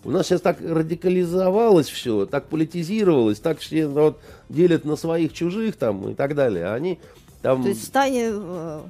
[0.06, 5.74] У нас сейчас так радикализовалось все, так политизировалось, так все вот, делят на своих, чужих
[5.76, 6.66] там и так далее.
[6.66, 7.00] А они
[7.42, 7.62] там...
[7.62, 8.80] То есть в стане, э,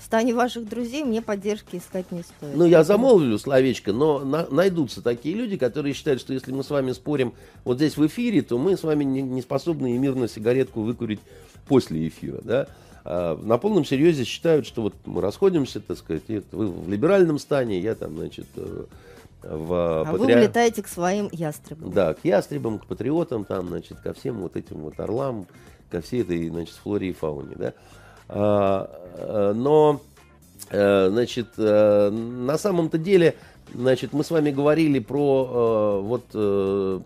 [0.00, 2.56] В стане ваших друзей мне поддержки искать не стоит.
[2.56, 6.70] Ну, я замолвлю словечко, но на, найдутся такие люди, которые считают, что если мы с
[6.70, 10.26] вами спорим вот здесь в эфире, то мы с вами не, не способны и мирно
[10.26, 11.20] сигаретку выкурить
[11.68, 12.66] после эфира, да.
[13.04, 17.78] А на полном серьезе считают, что вот мы расходимся, так сказать, вы в либеральном стане,
[17.78, 18.84] я там, значит, э,
[19.42, 20.18] в а патри...
[20.18, 21.90] вы улетаете к своим ястребам.
[21.90, 25.46] Да, к ястребам, к патриотам, там, значит, ко всем вот этим вот орлам,
[25.90, 27.72] ко всей этой, значит, флоре и фауне, да.
[28.28, 30.00] А, а но,
[30.70, 33.34] а, значит, а, на самом-то деле,
[33.74, 36.26] значит, мы с вами говорили про, вот,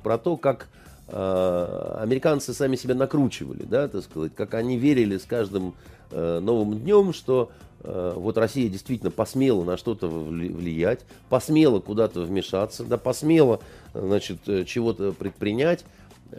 [0.02, 0.68] про то, как
[1.06, 5.74] американцы сами себя накручивали, да, так сказать, как они верили с каждым
[6.10, 12.96] новым днем, что Э, вот Россия действительно посмела на что-то влиять, посмела куда-то вмешаться, да,
[12.96, 13.60] посмела,
[13.92, 15.84] значит, э, чего-то предпринять.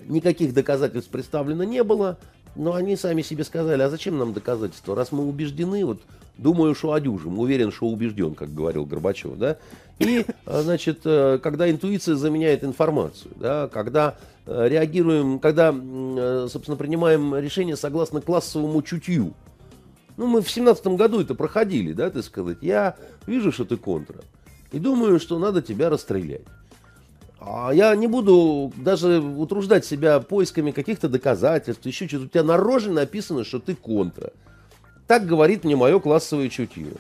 [0.08, 2.18] Никаких доказательств представлено не было,
[2.56, 4.96] но они сами себе сказали, а зачем нам доказательства?
[4.96, 6.00] Раз мы убеждены, вот
[6.38, 9.58] думаю, что одюжим, уверен, что убежден, как говорил Горбачев, да,
[10.00, 14.16] и, э, значит, когда интуиция заменяет информацию, да, когда
[14.48, 15.72] реагируем, когда,
[16.48, 19.34] собственно, принимаем решение согласно классовому чутью,
[20.18, 22.60] ну, мы в семнадцатом году это проходили, да, ты сказать.
[22.62, 22.96] Я
[23.28, 24.22] вижу, что ты контра.
[24.72, 26.46] И думаю, что надо тебя расстрелять.
[27.40, 32.26] А я не буду даже утруждать себя поисками каких-то доказательств, еще что-то.
[32.26, 34.32] У тебя на роже написано, что ты контра.
[35.06, 36.94] Так говорит мне мое классовое чутье.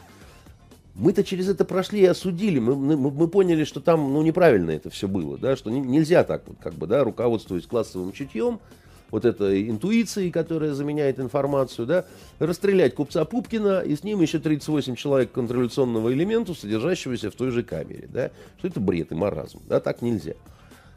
[0.93, 2.59] Мы-то через это прошли и осудили.
[2.59, 6.23] Мы, мы, мы поняли, что там ну, неправильно это все было, да, что не, нельзя
[6.23, 8.59] так вот, как бы, да, руководствуясь классовым чутьем,
[9.11, 12.05] вот этой интуицией, которая заменяет информацию, да,
[12.39, 17.63] расстрелять купца Пупкина и с ним еще 38 человек контрреволюционного элемента, содержащегося в той же
[17.63, 20.33] камере, да, что это бред и маразм, да, так нельзя.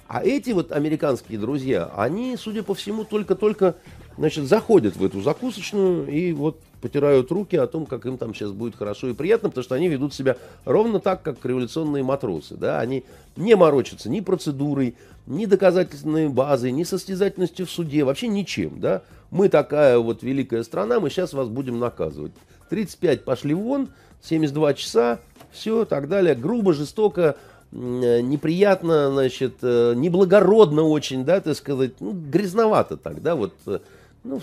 [0.09, 3.77] А эти вот американские друзья, они, судя по всему, только-только,
[4.19, 8.51] значит, заходят в эту закусочную и вот потирают руки о том, как им там сейчас
[8.51, 12.81] будет хорошо и приятно, потому что они ведут себя ровно так, как революционные матросы, да,
[12.81, 13.05] они
[13.37, 14.95] не морочатся ни процедурой,
[15.27, 19.03] ни доказательственной базой, ни состязательностью в суде, вообще ничем, да.
[19.31, 22.33] Мы такая вот великая страна, мы сейчас вас будем наказывать.
[22.71, 23.89] 35 пошли вон,
[24.23, 27.37] 72 часа, все, так далее, грубо, жестоко,
[27.71, 33.81] Э, неприятно, значит, э, неблагородно очень, да, так сказать, ну, грязновато так, да, вот, э,
[34.25, 34.41] ну,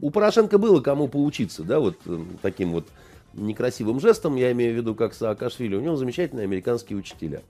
[0.00, 1.96] у Порошенко было кому поучиться, да, вот
[2.42, 2.86] таким вот
[3.34, 7.42] некрасивым жестом, я имею в виду, как Саакашвили, у него замечательные американские учителя.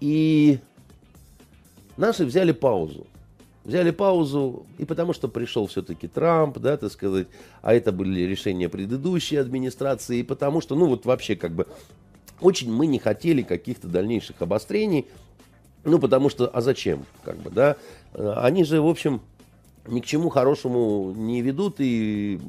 [0.00, 0.58] И
[1.96, 3.06] наши взяли паузу.
[3.64, 7.28] Взяли паузу, и потому что пришел все-таки Трамп, да, так сказать,
[7.60, 11.68] а это были решения предыдущей администрации, и потому что, ну, вот вообще как бы
[12.40, 15.06] очень мы не хотели каких-то дальнейших обострений,
[15.84, 17.76] ну, потому что, а зачем, как бы, да?
[18.14, 19.20] Э, они же, в общем,
[19.86, 22.40] ни к чему хорошему не ведут и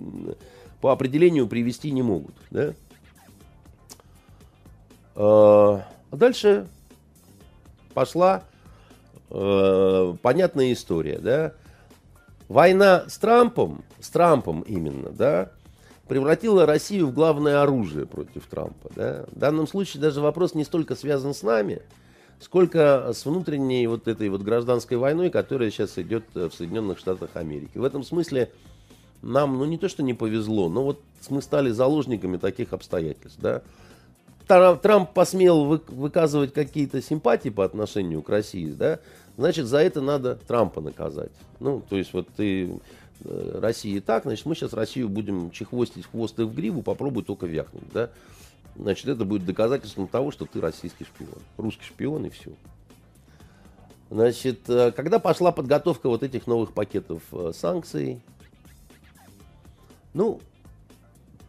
[0.81, 2.73] по определению привести не могут, да?
[5.15, 6.67] А дальше
[7.93, 8.43] пошла
[9.29, 11.53] э, понятная история, да?
[12.49, 15.51] Война с Трампом, с Трампом именно, да,
[16.07, 18.89] превратила Россию в главное оружие против Трампа.
[18.95, 19.25] Да?
[19.31, 21.81] В данном случае даже вопрос не столько связан с нами,
[22.43, 27.77] сколько с внутренней вот этой вот гражданской войной, которая сейчас идет в Соединенных Штатах Америки.
[27.77, 28.51] В этом смысле
[29.21, 33.39] нам, ну не то, что не повезло, но вот мы стали заложниками таких обстоятельств.
[33.39, 33.61] Да?
[34.47, 38.99] Трамп посмел вы, выказывать какие-то симпатии по отношению к России, да,
[39.37, 41.31] значит, за это надо Трампа наказать.
[41.61, 42.69] Ну, то есть вот ты
[43.25, 47.45] Э, России так, значит, мы сейчас Россию будем чехвостить хвост и в гриву, попробуй только
[47.45, 48.09] вякнуть, да.
[48.75, 52.51] Значит, это будет доказательством того, что ты российский шпион, русский шпион и все.
[54.09, 58.21] Значит, э, когда пошла подготовка вот этих новых пакетов э, санкций,
[60.13, 60.39] ну,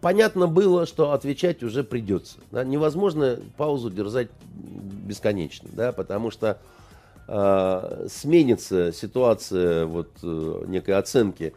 [0.00, 2.38] понятно было, что отвечать уже придется.
[2.50, 2.64] Да?
[2.64, 6.58] Невозможно паузу держать бесконечно, да, потому что
[7.26, 11.54] э, сменится ситуация вот э, некой оценки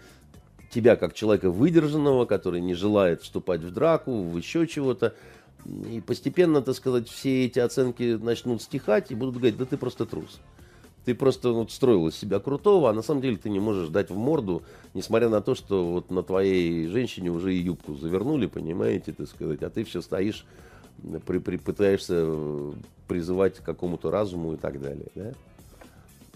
[0.70, 5.14] тебя как человека выдержанного, который не желает вступать в драку, в еще чего-то.
[5.90, 10.06] И постепенно, так сказать, все эти оценки начнут стихать и будут говорить, да ты просто
[10.06, 10.40] трус.
[11.04, 14.10] Ты просто вот строил из себя крутого, а на самом деле ты не можешь дать
[14.10, 19.14] в морду, несмотря на то, что вот на твоей женщине уже и юбку завернули, понимаете,
[19.14, 20.46] так сказать, а ты все стоишь,
[21.26, 22.28] при, при, пытаешься
[23.08, 25.08] призывать к какому-то разуму и так далее.
[25.16, 25.32] Да?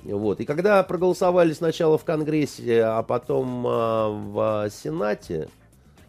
[0.03, 0.39] Вот.
[0.39, 5.49] И когда проголосовали сначала в Конгрессе, а потом а, в Сенате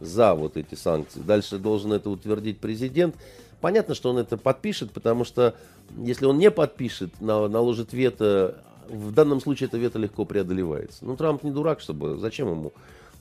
[0.03, 3.15] за вот эти санкции, дальше должен это утвердить президент,
[3.61, 5.55] понятно, что он это подпишет, потому что
[5.97, 11.05] если он не подпишет, наложит вето, в данном случае это вето легко преодолевается.
[11.05, 12.73] Ну, Трамп не дурак, чтобы, зачем ему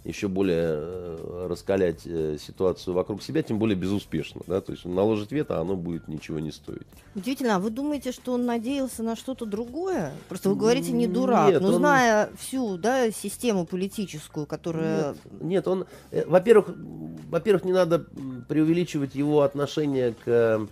[0.03, 4.41] еще более э, раскалять э, ситуацию вокруг себя, тем более безуспешно.
[4.47, 4.59] Да?
[4.59, 6.87] То есть он наложит вето, а оно будет ничего не стоить.
[7.13, 10.13] Удивительно, а вы думаете, что он надеялся на что-то другое?
[10.27, 15.09] Просто вы говорите, не дурак, Нет, но он- зная всю да, систему политическую, которая...
[15.09, 16.75] Нет, нет, он, э, во-первых,
[17.29, 17.99] во-первых, не надо
[18.47, 20.67] преувеличивать его отношение к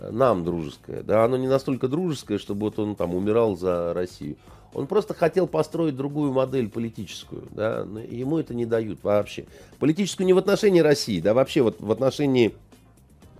[0.00, 1.02] нам дружеское.
[1.02, 4.36] Да, оно не настолько дружеское, чтобы вот он там умирал за Россию.
[4.76, 9.46] Он просто хотел построить другую модель политическую, да, ему это не дают вообще.
[9.78, 12.54] Политическую не в отношении России, да, вообще вот в отношении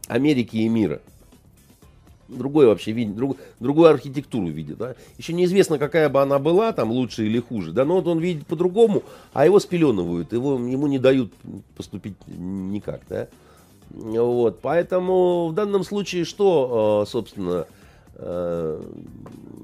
[0.09, 1.03] Америки и мира.
[2.29, 4.79] Другой вообще видит, друг- другую архитектуру видит.
[4.79, 4.95] Да?
[5.19, 7.71] Еще неизвестно, какая бы она была, там лучше или хуже.
[7.71, 7.85] Да?
[7.85, 9.03] Но вот он видит по-другому,
[9.35, 11.33] а его спеленывают, его, ему не дают
[11.77, 13.03] поступить никак.
[13.11, 13.29] Да?
[13.91, 17.67] Вот, поэтому в данном случае что, э, собственно,
[18.15, 18.83] э,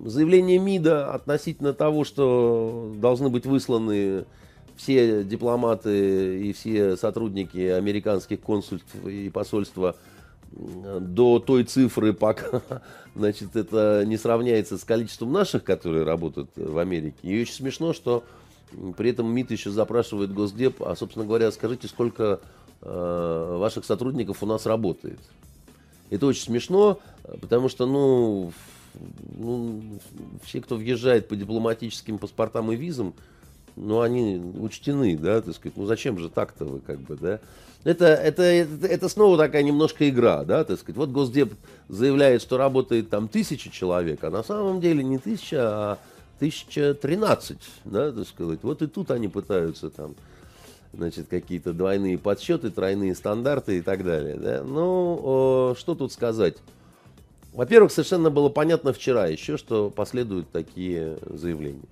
[0.02, 4.24] заявление МИДа относительно того, что должны быть высланы
[4.76, 9.96] все дипломаты и все сотрудники американских консульств и посольства
[10.52, 12.62] до той цифры, пока
[13.14, 17.16] значит, это не сравняется с количеством наших, которые работают в Америке.
[17.22, 18.24] И очень смешно, что
[18.96, 22.40] при этом МИД еще запрашивает Госдеп, а, собственно говоря, скажите, сколько
[22.80, 25.20] э, ваших сотрудников у нас работает.
[26.10, 26.98] Это очень смешно,
[27.40, 28.52] потому что, ну,
[29.38, 29.82] ну,
[30.44, 33.14] все, кто въезжает по дипломатическим паспортам и визам,
[33.76, 37.40] ну, они учтены, да, так сказать, ну, зачем же так-то вы, как бы, да.
[37.84, 40.96] Это, это, это, снова такая немножко игра, да, так сказать.
[40.96, 41.54] Вот Госдеп
[41.88, 45.98] заявляет, что работает там тысяча человек, а на самом деле не тысяча, а
[46.38, 48.60] тысяча тринадцать, да, так сказать.
[48.62, 50.14] Вот и тут они пытаются там
[50.92, 54.36] значит, какие-то двойные подсчеты, тройные стандарты и так далее.
[54.36, 54.62] Да?
[54.62, 56.56] Ну, э, что тут сказать?
[57.52, 61.84] Во-первых, совершенно было понятно вчера еще, что последуют такие заявления.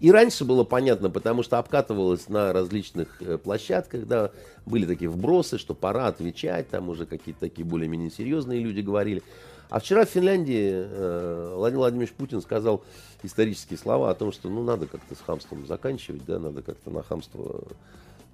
[0.00, 4.32] И раньше было понятно, потому что обкатывалось на различных э, площадках, да,
[4.66, 9.22] были такие вбросы, что пора отвечать, там уже какие-то такие более-менее серьезные люди говорили.
[9.70, 12.82] А вчера в Финляндии э, Владимир Владимирович Путин сказал
[13.22, 17.02] исторические слова о том, что ну надо как-то с хамством заканчивать, да, надо как-то на
[17.02, 17.62] хамство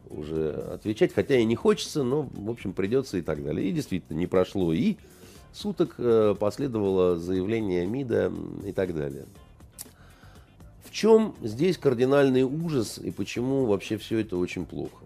[0.09, 3.68] уже отвечать, хотя и не хочется, но, в общем, придется и так далее.
[3.68, 4.96] И действительно, не прошло и
[5.53, 8.33] суток, э, последовало заявление МИДа
[8.65, 9.27] и так далее.
[10.85, 15.05] В чем здесь кардинальный ужас и почему вообще все это очень плохо?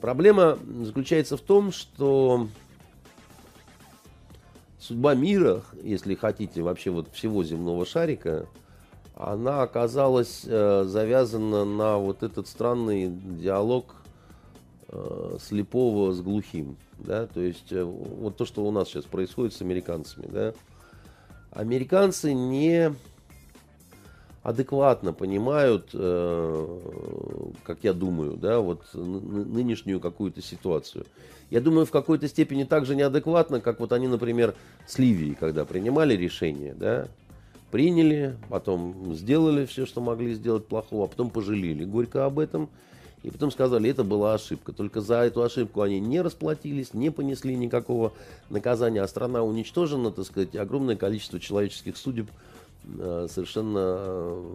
[0.00, 2.48] Проблема заключается в том, что
[4.78, 8.46] судьба мира, если хотите, вообще вот всего земного шарика,
[9.14, 13.94] она оказалась э, завязана на вот этот странный диалог
[14.88, 19.52] э, слепого с глухим, да, то есть э, вот то, что у нас сейчас происходит
[19.52, 20.54] с американцами, да,
[21.52, 22.94] американцы не
[24.42, 26.78] адекватно понимают, э,
[27.64, 31.04] как я думаю, да, вот ны- ны- нынешнюю какую-то ситуацию.
[31.50, 34.54] Я думаю, в какой-то степени так же неадекватно, как вот они, например,
[34.86, 37.08] с Ливией, когда принимали решение, да,
[37.70, 41.84] приняли, потом сделали все, что могли сделать плохого, а потом пожалели.
[41.84, 42.68] Горько об этом,
[43.22, 44.72] и потом сказали, это была ошибка.
[44.72, 48.12] Только за эту ошибку они не расплатились, не понесли никакого
[48.48, 52.28] наказания, а страна уничтожена, так сказать, огромное количество человеческих судеб
[52.98, 54.52] э, совершенно э,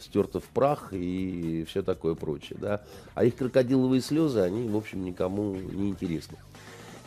[0.00, 2.58] стерто в прах и все такое прочее.
[2.60, 2.82] Да?
[3.14, 6.38] А их крокодиловые слезы, они, в общем, никому не интересны.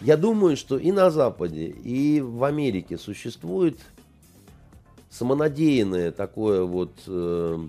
[0.01, 3.77] Я думаю, что и на Западе, и в Америке существует
[5.09, 7.67] самонадеянное такое вот э,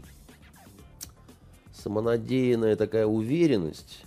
[1.82, 4.04] самонадеянная такая уверенность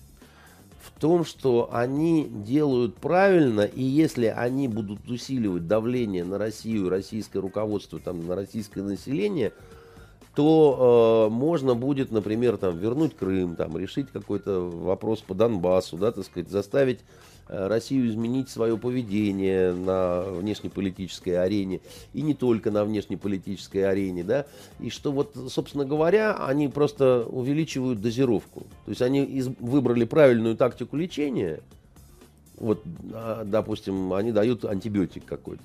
[0.82, 7.40] в том, что они делают правильно, и если они будут усиливать давление на Россию, российское
[7.40, 9.52] руководство, там, на российское население,
[10.36, 16.12] то э, можно будет, например, там, вернуть Крым, там, решить какой-то вопрос по Донбассу, да,
[16.12, 17.00] так сказать, заставить
[17.47, 21.79] Россию изменить свое поведение на внешнеполитической арене,
[22.13, 24.45] и не только на внешнеполитической арене, да,
[24.79, 28.62] и что вот, собственно говоря, они просто увеличивают дозировку.
[28.86, 31.60] То есть они из- выбрали правильную тактику лечения,
[32.58, 32.81] вот,
[33.13, 35.63] а, допустим, они дают антибиотик какой-то.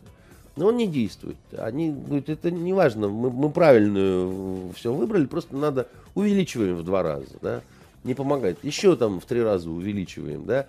[0.56, 1.36] Но он не действует.
[1.56, 7.02] Они говорят, это не важно, мы, мы правильную все выбрали, просто надо увеличиваем в два
[7.02, 7.62] раза, да,
[8.04, 8.58] не помогает.
[8.62, 10.66] Еще там в три раза увеличиваем, да.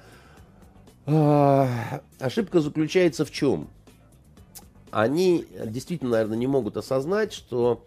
[1.05, 3.67] А, ошибка заключается в чем?
[4.91, 7.83] Они действительно, наверное, не могут осознать, что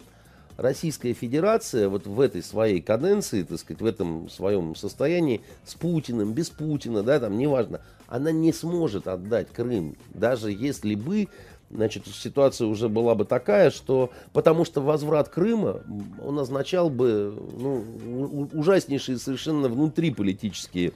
[0.57, 6.33] Российская Федерация вот в этой своей каденции, так сказать, в этом своем состоянии с Путиным,
[6.33, 11.29] без Путина, да, там неважно, она не сможет отдать Крым, даже если бы
[11.71, 15.83] значит, ситуация уже была бы такая, что потому что возврат Крыма,
[16.25, 20.93] он означал бы ну, ужаснейшие совершенно внутриполитические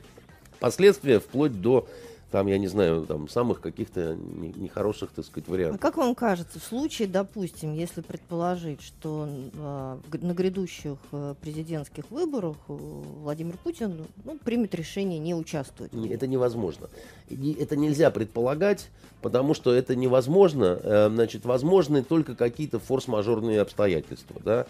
[0.61, 1.89] последствия, вплоть до
[2.31, 5.81] там, я не знаю, там самых каких-то нехороших, так сказать, вариантов.
[5.81, 12.11] А как вам кажется, в случае, допустим, если предположить, что э, на грядущих э, президентских
[12.11, 15.93] выборах э, Владимир Путин ну, примет решение не участвовать?
[15.95, 16.89] Это невозможно.
[17.31, 18.91] Это нельзя предполагать,
[19.23, 20.79] потому что это невозможно.
[20.83, 24.67] Э, значит, возможны только какие-то форс-мажорные обстоятельства, да.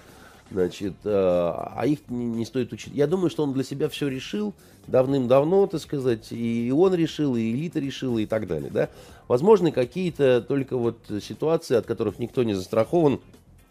[0.50, 2.94] Значит, э, а их не, не стоит учить.
[2.94, 4.54] Я думаю, что он для себя все решил
[4.86, 8.70] давным-давно, так сказать, и он решил, и элита решила, и так далее.
[8.70, 8.88] Да?
[9.28, 13.20] Возможно, какие-то только вот ситуации, от которых никто не застрахован,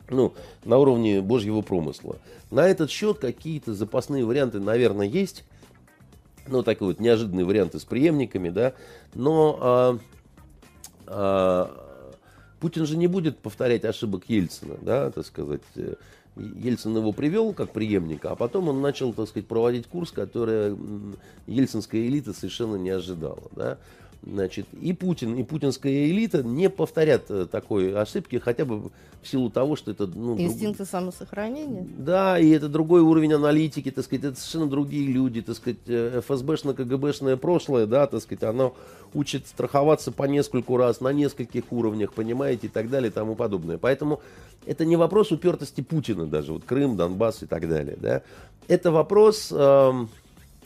[0.09, 2.17] ну, на уровне божьего промысла.
[2.51, 5.43] На этот счет какие-то запасные варианты, наверное, есть.
[6.47, 8.73] Ну, такие вот неожиданные варианты с преемниками, да.
[9.13, 9.99] Но а,
[11.07, 12.13] а,
[12.59, 15.61] Путин же не будет повторять ошибок Ельцина, да, так сказать.
[16.38, 20.75] Ельцин его привел как преемника, а потом он начал, так сказать, проводить курс, который
[21.47, 23.49] ельцинская элита совершенно не ожидала.
[23.55, 23.77] Да?
[24.24, 28.89] Значит, и Путин, и путинская элита не повторят э, такой ошибки, хотя бы
[29.22, 30.07] в силу того, что это...
[30.07, 30.89] Ну, Инстинкты друг...
[30.89, 31.88] самосохранения?
[31.97, 36.22] Да, и это другой уровень аналитики, так сказать, это совершенно другие люди, так сказать, э,
[36.28, 38.76] ФСБшно-КГБшное прошлое, да, так сказать, оно
[39.13, 43.78] учит страховаться по нескольку раз, на нескольких уровнях, понимаете, и так далее, и тому подобное.
[43.78, 44.22] Поэтому
[44.65, 48.24] это не вопрос упертости Путина даже, вот Крым, Донбасс и так далее, да.
[48.68, 49.51] Это вопрос...
[49.51, 50.09] Эм,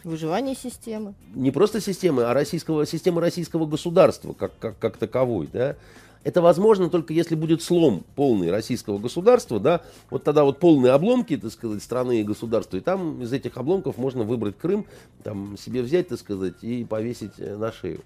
[0.03, 1.13] Выживание системы.
[1.35, 5.47] Не просто системы, а российского, системы российского государства как, как, как таковой.
[5.51, 5.75] Да?
[6.23, 9.81] Это возможно только если будет слом полный российского государства, да,
[10.11, 13.97] вот тогда вот полные обломки, так сказать, страны и государства, и там из этих обломков
[13.97, 14.85] можно выбрать Крым,
[15.23, 18.01] там себе взять, так сказать, и повесить э, на шею.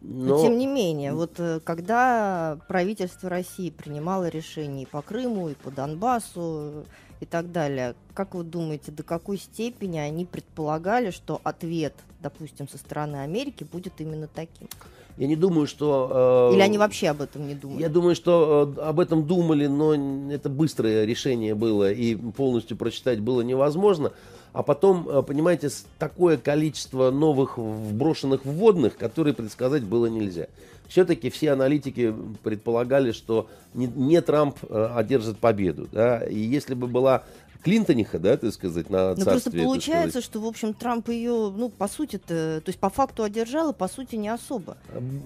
[0.00, 0.36] Но...
[0.36, 5.54] Но тем не менее, вот э, когда правительство России принимало решения и по Крыму, и
[5.54, 6.86] по Донбассу,
[7.20, 7.94] и так далее.
[8.14, 13.94] Как вы думаете, до какой степени они предполагали, что ответ, допустим, со стороны Америки будет
[13.98, 14.68] именно таким?
[15.16, 16.48] Я не думаю, что...
[16.50, 17.82] Э, Или они вообще об этом не думали?
[17.82, 19.94] Я думаю, что э, об этом думали, но
[20.32, 24.12] это быстрое решение было, и полностью прочитать было невозможно.
[24.52, 25.68] А потом, э, понимаете,
[25.98, 30.46] такое количество новых вброшенных вводных, которые предсказать было нельзя
[30.90, 32.12] все-таки все аналитики
[32.42, 35.88] предполагали, что не, не Трамп э, одержит победу.
[35.92, 36.18] Да?
[36.18, 37.22] И если бы была
[37.62, 41.86] Клинтониха, да, так сказать, на Ну просто получается, что, в общем, Трамп ее, ну, по
[41.88, 44.78] сути то то есть по факту одержал, и по сути не особо.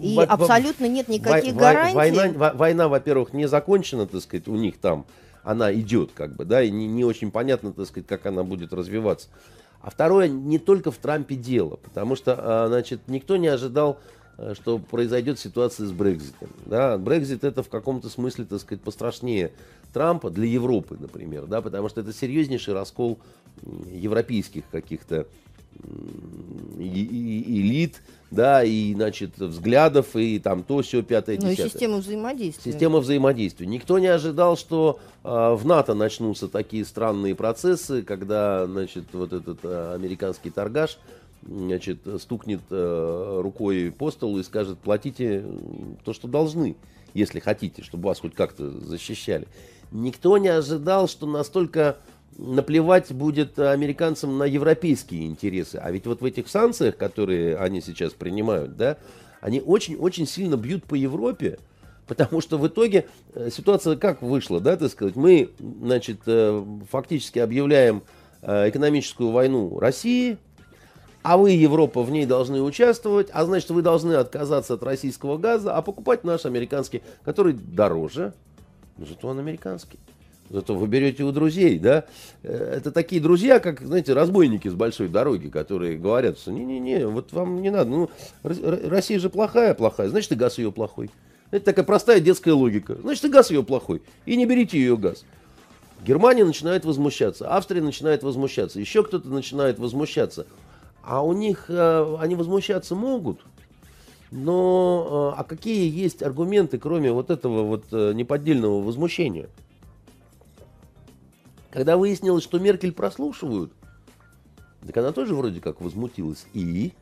[0.03, 1.95] И в, абсолютно нет никаких в, гарантий.
[1.95, 5.07] Война, война, во-первых, не закончена, так сказать, у них там,
[5.45, 8.75] она идет, как бы, да, и не, не очень понятно, так сказать, как она будет
[8.75, 9.29] развиваться.
[9.81, 13.99] А второе, не только в Трампе дело, потому что, а, значит, никто не ожидал
[14.55, 16.49] что произойдет ситуация с Брекзитом.
[16.67, 16.99] Да?
[16.99, 19.53] Брекзит это в каком-то смысле, так сказать, пострашнее
[19.93, 23.21] Трампа для Европы, например, да, потому что это серьезнейший раскол
[23.93, 25.27] европейских каких-то
[26.79, 31.57] элит, да, и, значит, взглядов, и там то, все, пятое, десятое.
[31.57, 32.73] Ну и система взаимодействия.
[32.73, 33.67] Система взаимодействия.
[33.67, 39.59] Никто не ожидал, что э, в НАТО начнутся такие странные процессы, когда, значит, вот этот
[39.63, 40.99] э, американский торгаш
[41.47, 45.45] значит, стукнет э, рукой по столу и скажет, платите
[46.05, 46.77] то, что должны,
[47.13, 49.47] если хотите, чтобы вас хоть как-то защищали.
[49.93, 51.99] Никто не ожидал, что настолько
[52.37, 55.77] наплевать будет американцам на европейские интересы.
[55.77, 58.97] А ведь вот в этих санкциях, которые они сейчас принимают, да,
[59.41, 61.59] они очень-очень сильно бьют по Европе,
[62.07, 67.39] потому что в итоге э, ситуация как вышла, да, так сказать, мы, значит, э, фактически
[67.39, 68.03] объявляем
[68.47, 70.37] экономическую войну России,
[71.25, 75.75] а вы, Европа, в ней должны участвовать, а значит, вы должны отказаться от российского газа,
[75.75, 78.35] а покупать наш американский, который дороже,
[78.99, 79.99] но зато он американский.
[80.51, 82.05] Зато вы берете у друзей, да?
[82.43, 87.33] Э, это такие друзья, как, знаете, разбойники с большой дороги, которые говорят, что не-не-не, вот
[87.33, 87.89] вам не надо.
[87.89, 88.11] Ну,
[88.43, 91.11] Россия же плохая, плохая, значит, и газ ее плохой.
[91.51, 92.97] Это такая простая детская логика.
[93.01, 94.03] Значит, и газ ее плохой.
[94.27, 95.25] И не берите ее газ.
[96.07, 100.47] Германия начинает возмущаться, Австрия начинает возмущаться, еще кто-то начинает возмущаться.
[101.07, 103.45] А у них, э, они возмущаться могут,
[104.31, 109.49] но э, а какие есть аргументы, кроме вот этого вот э, неподдельного возмущения?
[111.71, 113.73] Когда выяснилось, что Меркель прослушивают,
[114.87, 116.47] так она тоже вроде как возмутилась.
[116.55, 116.93] И?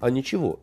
[0.00, 0.58] А ничего.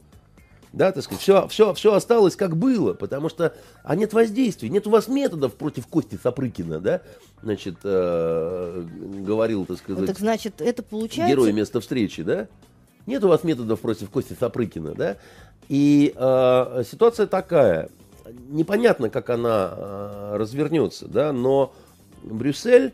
[0.72, 4.86] Да, так сказать, все, все, все осталось как было, потому что а нет воздействия, нет
[4.86, 7.02] у вас методов против Кости Сапрыкина, да,
[7.42, 8.86] значит, э,
[9.26, 11.32] говорил, так сказать, ну, так значит, это получается...
[11.32, 12.48] герой места встречи, да?
[13.08, 15.18] Нет у вас методов против Кости Сапрыкина, да?
[15.70, 17.90] И э, ситуация такая,
[18.50, 21.74] непонятно, как она э, развернется, да, но
[22.22, 22.94] Брюссель,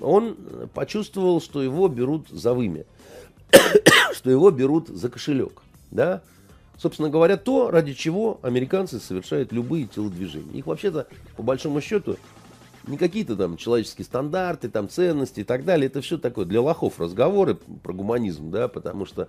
[0.00, 0.36] он
[0.74, 2.84] почувствовал, что его берут за вымя,
[4.12, 6.22] что его берут за кошелек, да,
[6.78, 10.58] собственно говоря, то, ради чего американцы совершают любые телодвижения.
[10.58, 11.06] Их вообще-то,
[11.36, 12.16] по большому счету,
[12.86, 15.86] не какие-то там человеческие стандарты, там ценности и так далее.
[15.86, 19.28] Это все такое для лохов разговоры про гуманизм, да, потому что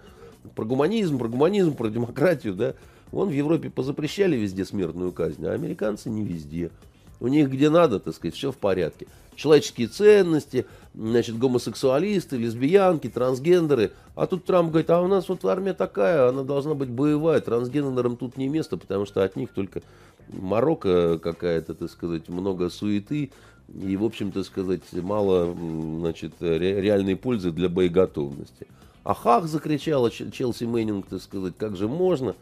[0.55, 2.75] про гуманизм, про гуманизм, про демократию, да,
[3.11, 6.71] вон в Европе позапрещали везде смертную казнь, а американцы не везде.
[7.19, 9.07] У них где надо, так сказать, все в порядке.
[9.35, 10.65] Человеческие ценности,
[10.97, 13.91] значит, гомосексуалисты, лесбиянки, трансгендеры.
[14.15, 18.17] А тут Трамп говорит, а у нас вот армия такая, она должна быть боевая, трансгендерам
[18.17, 19.81] тут не место, потому что от них только
[20.29, 23.31] Марокко какая-то, так сказать, много суеты
[23.79, 25.55] и, в общем-то, сказать, мало,
[25.99, 28.67] значит, реальной пользы для боеготовности.
[29.03, 32.35] А хах закричала Челси Мэннинг, так сказать, как же можно?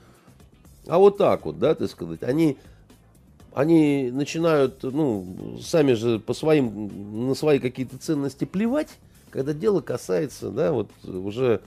[0.88, 2.58] А вот так вот, да, так сказать, они
[3.56, 8.89] они начинают, ну, сами же по своим, на свои какие-то ценности плевать,
[9.30, 11.62] когда дело касается, да, вот уже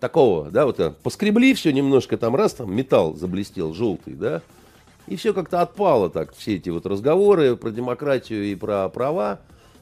[0.00, 4.42] такого, да, вот э, поскребли все немножко, там раз, там металл заблестел желтый, да,
[5.06, 9.40] и все как-то отпало так, все эти вот разговоры про демократию и про права,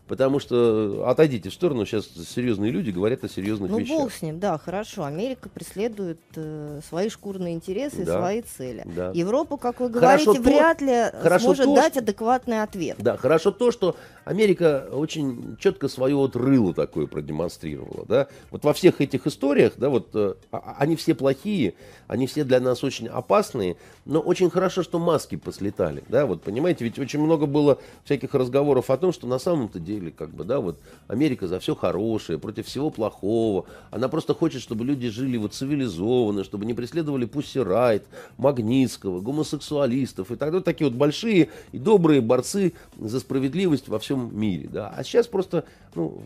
[0.09, 3.97] Потому что отойдите в сторону, сейчас серьезные люди говорят о серьезных ну, вещах.
[3.97, 5.05] Ну, бог с ним, да, хорошо.
[5.05, 8.83] Америка преследует э, свои шкурные интересы да, и свои цели.
[8.87, 9.11] Да.
[9.15, 12.01] Европа, как вы говорите, хорошо вряд ли хорошо сможет то, дать что...
[12.01, 12.97] адекватный ответ.
[12.99, 18.07] Да, хорошо то, что Америка очень четко свое вот рыло такое продемонстрировала.
[18.07, 18.29] Да?
[18.51, 21.75] Вот во всех этих историях, да, вот, э, а, а, они все плохие,
[22.07, 26.03] они все для нас очень опасные, но очень хорошо, что маски послетали.
[26.09, 26.25] Да?
[26.25, 30.11] Вот, понимаете, ведь очень много было всяких разговоров о том, что на самом-то деле или
[30.11, 33.67] как бы, да, вот Америка за все хорошее, против всего плохого.
[33.91, 38.05] Она просто хочет, чтобы люди жили вот цивилизованно, чтобы не преследовали Пусси Райт,
[38.39, 40.63] Магнитского, гомосексуалистов и так далее.
[40.63, 44.89] Такие вот большие и добрые борцы за справедливость во всем мире, да.
[44.89, 46.23] А сейчас просто, ну,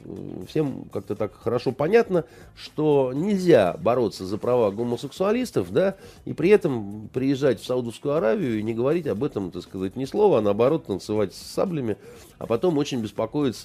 [0.48, 7.08] всем как-то так хорошо понятно, что нельзя бороться за права гомосексуалистов, да, и при этом
[7.12, 10.86] приезжать в Саудовскую Аравию и не говорить об этом, так сказать, ни слова, а наоборот
[10.86, 11.96] танцевать с саблями,
[12.38, 13.61] а потом очень беспокоиться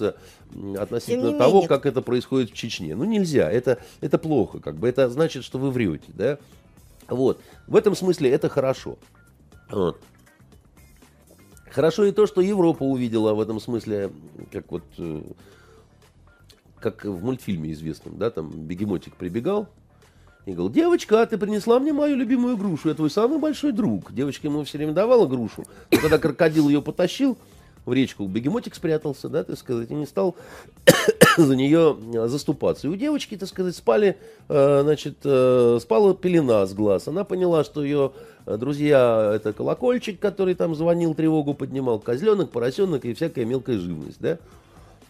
[0.78, 1.68] относительно того, менее...
[1.68, 2.94] как это происходит в Чечне.
[2.94, 6.38] Ну, нельзя, это, это плохо, как бы, это значит, что вы врете, да.
[7.08, 8.98] Вот, в этом смысле это хорошо.
[9.70, 10.00] Вот.
[11.70, 14.10] Хорошо и то, что Европа увидела в этом смысле,
[14.50, 15.22] как вот, э,
[16.80, 19.68] как в мультфильме известном, да, там бегемотик прибегал,
[20.48, 24.12] и говорил, девочка, а ты принесла мне мою любимую грушу, я твой самый большой друг.
[24.14, 27.36] Девочка ему все время давала грушу, но когда крокодил ее потащил,
[27.88, 30.36] в речку, бегемотик спрятался, да, так сказать, и не стал
[31.36, 32.86] за нее э, заступаться.
[32.86, 34.16] И у девочки, так сказать, спали,
[34.48, 37.08] э, значит, э, спала пелена с глаз.
[37.08, 38.12] Она поняла, что ее
[38.46, 44.38] друзья, это колокольчик, который там звонил, тревогу поднимал, козленок, поросенок и всякая мелкая живность, да.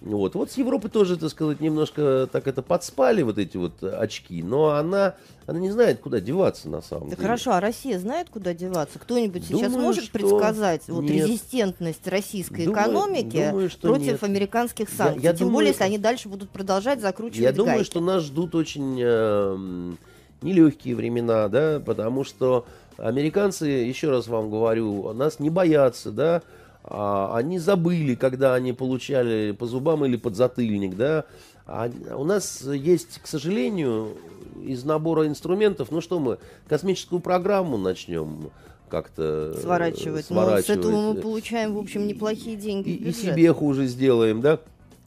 [0.00, 0.34] Вот.
[0.34, 4.70] вот с Европы тоже, так сказать, немножко так это подспали вот эти вот очки, но
[4.70, 7.26] она, она не знает, куда деваться на самом да деле.
[7.26, 8.98] Хорошо, а Россия знает, куда деваться?
[8.98, 10.12] Кто-нибудь сейчас может что...
[10.12, 14.22] предсказать вот, резистентность российской думаю, экономики думаю, что против нет.
[14.22, 15.22] американских санкций?
[15.22, 18.22] Я, я Тем думаю, более, если они дальше будут продолжать закручивать Я думаю, что нас
[18.22, 19.94] ждут очень э,
[20.42, 26.42] нелегкие времена, да, потому что американцы, еще раз вам говорю, нас не боятся, да,
[26.90, 31.24] они забыли, когда они получали по зубам или подзатыльник, да.
[31.66, 34.16] А у нас есть, к сожалению,
[34.62, 38.50] из набора инструментов, ну что мы, космическую программу начнем
[38.88, 40.26] как-то сворачивать.
[40.26, 40.66] сворачивать.
[40.68, 42.90] Но с этого мы получаем, в общем, неплохие деньги.
[42.90, 44.60] И, и себе хуже сделаем, да.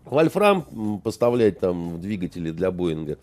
[0.05, 3.17] Вольфрам поставлять там в двигатели для Боинга.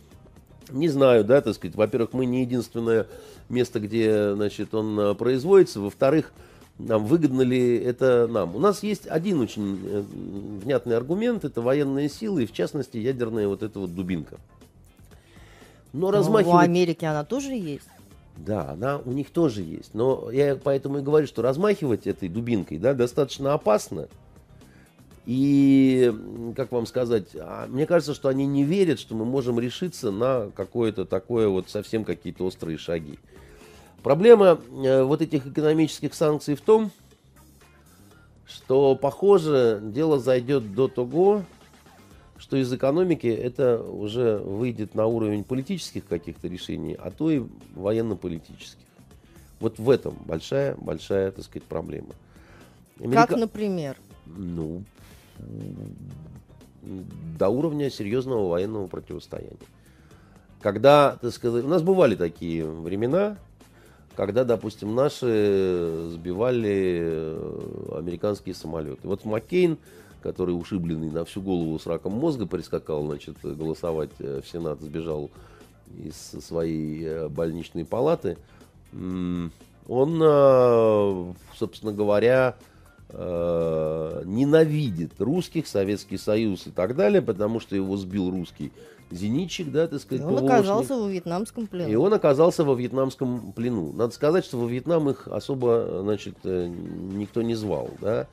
[0.70, 1.76] Не знаю, да, так сказать.
[1.76, 3.06] Во-первых, мы не единственное
[3.48, 5.80] место, где, значит, он э, производится.
[5.80, 6.32] Во-вторых,
[6.78, 8.54] нам выгодно ли это нам.
[8.54, 10.02] У нас есть один очень э,
[10.62, 14.38] внятный аргумент, это военные силы, и в частности ядерная вот эта вот дубинка.
[15.92, 16.54] Но размахивать...
[16.54, 17.88] У Америки она тоже есть.
[18.36, 19.94] Да, она у них тоже есть.
[19.94, 24.08] Но я поэтому и говорю, что размахивать этой дубинкой да, достаточно опасно.
[25.26, 26.14] И,
[26.56, 30.50] как вам сказать, а, мне кажется, что они не верят, что мы можем решиться на
[30.54, 33.18] какое-то такое вот совсем какие-то острые шаги.
[34.02, 36.90] Проблема э, вот этих экономических санкций в том,
[38.46, 41.42] что, похоже, дело зайдет до того,
[42.38, 47.42] что из экономики это уже выйдет на уровень политических каких-то решений, а то и
[47.74, 48.78] военно-политических.
[49.60, 52.14] Вот в этом большая-большая, так сказать, проблема.
[53.00, 53.26] Америка...
[53.26, 53.96] Как, например?
[54.26, 54.82] Ну,
[57.38, 59.56] до уровня серьезного военного противостояния.
[60.60, 63.36] Когда, так сказать, у нас бывали такие времена,
[64.18, 69.06] когда, допустим, наши сбивали э, американские самолеты.
[69.06, 69.78] Вот Маккейн,
[70.24, 75.30] который ушибленный на всю голову с раком мозга, прискакал, значит, голосовать в Сенат, сбежал
[75.96, 78.38] из своей больничной палаты.
[78.92, 79.52] Он,
[81.54, 82.56] собственно говоря,
[83.12, 88.72] ненавидит русских, Советский Союз и так далее, потому что его сбил русский
[89.10, 90.50] зенитчик, да, так сказать, И он ПВОшник.
[90.50, 91.90] оказался во вьетнамском плену.
[91.90, 93.92] И он оказался во вьетнамском плену.
[93.92, 98.26] Надо сказать, что во Вьетнам их особо, значит, э, никто не звал, да.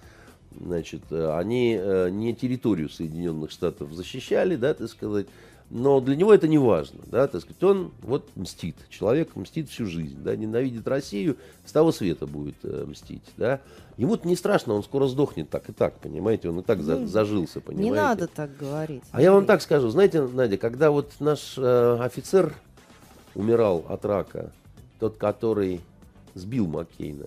[0.59, 5.27] Значит, э, они э, не территорию Соединенных Штатов защищали, да, так сказать,
[5.69, 9.85] но для него это не важно, да, так сказать, он вот мстит, человек мстит всю
[9.87, 13.61] жизнь, да, ненавидит Россию, с того света будет э, мстить, да.
[13.97, 17.07] Ему-то не страшно, он скоро сдохнет так и так, понимаете, он и так за, Ну,
[17.07, 17.89] зажился, понимаете.
[17.89, 19.03] Не надо так говорить.
[19.11, 22.53] А я вам так скажу, знаете, Надя, когда вот наш э, офицер
[23.33, 24.51] умирал от рака,
[24.99, 25.81] тот, который
[26.35, 27.25] сбил Маккейна,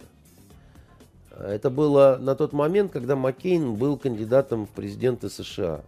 [1.38, 5.82] это было на тот момент, когда Маккейн был кандидатом в президенты США.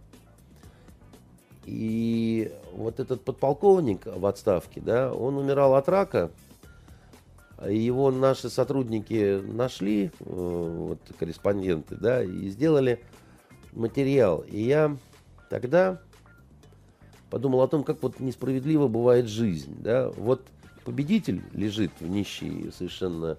[1.65, 6.31] И вот этот подполковник в отставке, да, он умирал от рака,
[7.69, 12.99] его наши сотрудники нашли, э, вот корреспонденты, да, и сделали
[13.73, 14.43] материал.
[14.49, 14.97] И я
[15.49, 16.01] тогда
[17.29, 20.09] подумал о том, как вот несправедливо бывает жизнь, да.
[20.09, 20.41] Вот
[20.83, 23.37] победитель лежит в нищей совершенно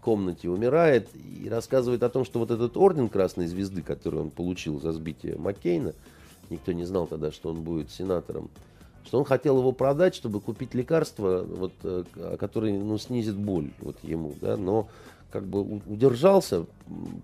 [0.00, 4.80] комнате, умирает и рассказывает о том, что вот этот орден Красной Звезды, который он получил
[4.80, 5.94] за сбитие Маккейна,
[6.50, 8.50] никто не знал тогда, что он будет сенатором,
[9.04, 12.04] что он хотел его продать, чтобы купить лекарство, вот, э,
[12.38, 14.88] которое ну, снизит боль вот ему, да, но
[15.30, 16.64] как бы удержался,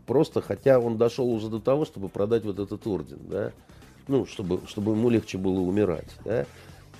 [0.07, 3.53] просто хотя он дошел уже до того, чтобы продать вот этот орден, да,
[4.09, 6.45] ну, чтобы, чтобы ему легче было умирать, да.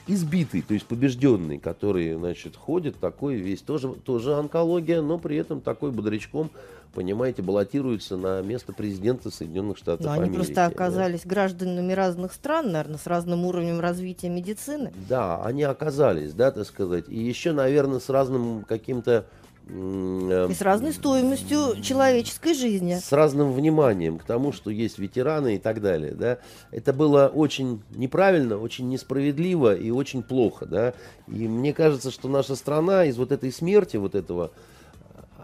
[0.07, 5.61] Избитый, то есть побежденный, который, значит, ходит такой весь, тоже, тоже онкология, но при этом
[5.61, 6.51] такой бодрячком,
[6.95, 10.37] понимаете, баллотируется на место президента Соединенных Штатов Но они Америки.
[10.37, 10.67] просто да.
[10.67, 14.93] оказались гражданами разных стран, наверное, с разным уровнем развития медицины.
[15.09, 17.05] Да, они оказались, да, так сказать.
[17.09, 19.27] И еще, наверное, с разным каким-то...
[19.69, 22.99] э, И с разной стоимостью человеческой жизни.
[23.01, 26.39] с разным вниманием к тому, что есть ветераны и так далее, да.
[26.73, 30.95] Это было очень неправильно, очень несправедливо и очень плохо, да.
[31.29, 34.51] И мне кажется, что наша страна из вот этой смерти, вот этого,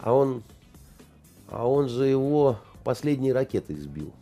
[0.02, 0.42] а он,
[1.48, 4.12] а он же его последней ракетой сбил.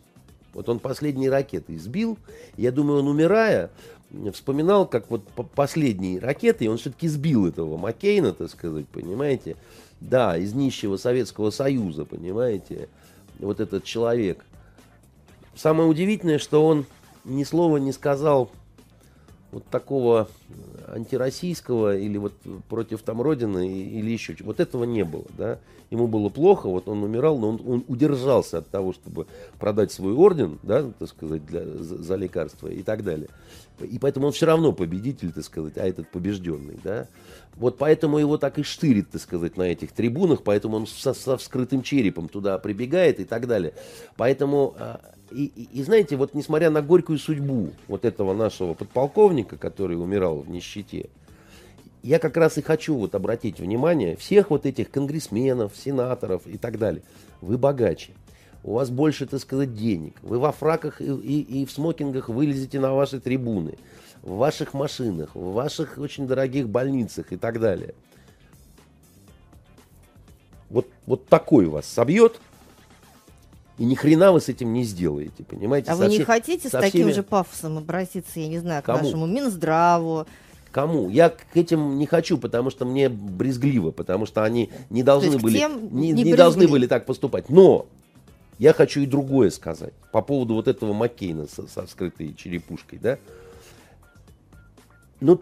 [0.53, 2.17] Вот он последней ракетой сбил.
[2.55, 3.69] Я думаю, он умирая,
[4.33, 9.57] вспоминал, как вот по- последние ракеты, и он все-таки сбил этого Маккейна, так сказать, понимаете?
[9.99, 12.89] Да, из нищего Советского Союза, понимаете?
[13.39, 14.45] Вот этот человек.
[15.55, 16.85] Самое удивительное, что он
[17.23, 18.51] ни слова не сказал
[19.51, 20.29] вот такого
[20.95, 22.33] антироссийского или вот
[22.69, 24.47] против там Родины или еще чего.
[24.47, 25.59] Вот этого не было, да.
[25.91, 29.27] Ему было плохо, вот он умирал, но он, он удержался от того, чтобы
[29.59, 33.29] продать свой орден, да, так сказать, для, за, за лекарства и так далее.
[33.79, 37.07] И поэтому он все равно победитель, так сказать, а этот побежденный, да.
[37.55, 41.37] Вот поэтому его так и штырит, так сказать, на этих трибунах, поэтому он со, со
[41.37, 43.73] вскрытым черепом туда прибегает и так далее.
[44.17, 44.99] Поэтому, а,
[45.31, 50.39] и, и- и знаете, вот несмотря на горькую судьбу вот этого нашего подполковника, который умирал
[50.39, 51.09] в нищете,
[52.03, 56.77] я как раз и хочу вот обратить внимание всех вот этих конгрессменов, сенаторов и так
[56.77, 57.01] далее.
[57.41, 58.11] Вы богаче.
[58.63, 60.15] У вас больше, так сказать, денег.
[60.21, 63.77] Вы во фраках и, и- и в смокингах вылезете на ваши трибуны.
[64.21, 67.93] В ваших машинах, в ваших очень дорогих больницах и так далее.
[70.69, 72.39] Вот, вот такой вас собьет,
[73.77, 75.91] и ни хрена вы с этим не сделаете, понимаете?
[75.91, 78.81] А Со вы не всей- хотите с таким всеми- же пафосом обратиться, я не знаю,
[78.81, 79.03] к Кому?
[79.03, 80.25] нашему Минздраву?
[80.71, 81.09] Кому?
[81.09, 85.57] Я к этим не хочу, потому что мне брезгливо, потому что они не должны были,
[85.91, 87.49] не, не не должны были так поступать.
[87.49, 87.85] Но
[88.59, 93.17] я хочу и другое сказать по поводу вот этого Маккейна со, со вскрытой черепушкой, да.
[95.21, 95.41] Ну,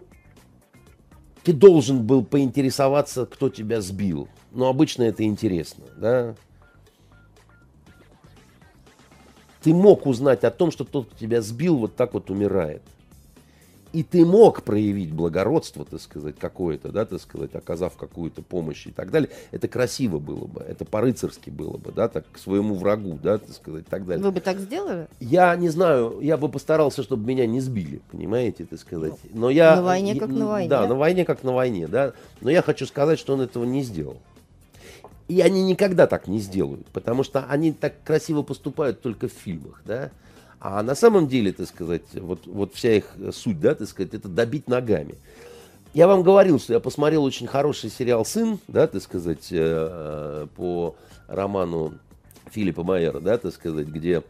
[1.42, 4.28] ты должен был поинтересоваться, кто тебя сбил.
[4.52, 6.34] Ну, обычно это интересно, да.
[9.64, 12.82] Ты мог узнать о том, что тот, кто тебя сбил, вот так вот умирает.
[13.94, 18.90] И ты мог проявить благородство, так сказать, какое-то, да, так сказать, оказав какую-то помощь и
[18.90, 19.30] так далее.
[19.52, 23.52] Это красиво было бы, это по-рыцарски было бы, да, так к своему врагу, да, так
[23.54, 24.22] сказать, и так далее.
[24.22, 25.06] Вы бы так сделали?
[25.20, 29.14] Я не знаю, я бы постарался, чтобы меня не сбили, понимаете, так сказать.
[29.32, 30.68] Но я, на войне я- как на войне.
[30.68, 32.12] Да, на войне как на войне, да.
[32.42, 34.18] Но я хочу сказать, что он этого не сделал.
[35.28, 39.80] И они никогда так не сделают, потому что они так красиво поступают только в фильмах,
[39.84, 40.10] да.
[40.60, 44.28] А на самом деле, так сказать, вот, вот вся их суть, да, так сказать, это
[44.28, 45.14] добить ногами.
[45.94, 50.96] я вам говорил, что я посмотрел очень хороший сериал «Сын», да, так сказать, э, по
[51.26, 51.94] роману
[52.50, 54.22] Филиппа Майера, да, так сказать, где,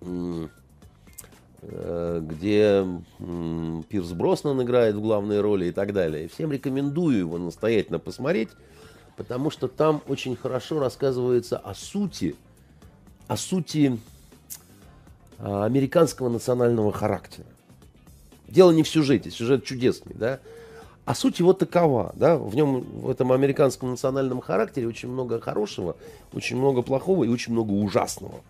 [0.00, 0.46] э,
[2.22, 2.86] где
[3.88, 6.28] Пирс Броснан играет в главной роли и так далее.
[6.28, 8.48] всем рекомендую его настоятельно посмотреть,
[9.20, 12.36] потому что там очень хорошо рассказывается о сути,
[13.28, 13.98] о сути
[15.38, 17.46] а, американского национального характера.
[18.48, 20.40] Дело не в сюжете, сюжет чудесный, да,
[21.04, 25.96] а суть его такова, да, в нем, в этом американском национальном характере очень много хорошего,
[26.32, 28.40] очень много плохого и очень много ужасного.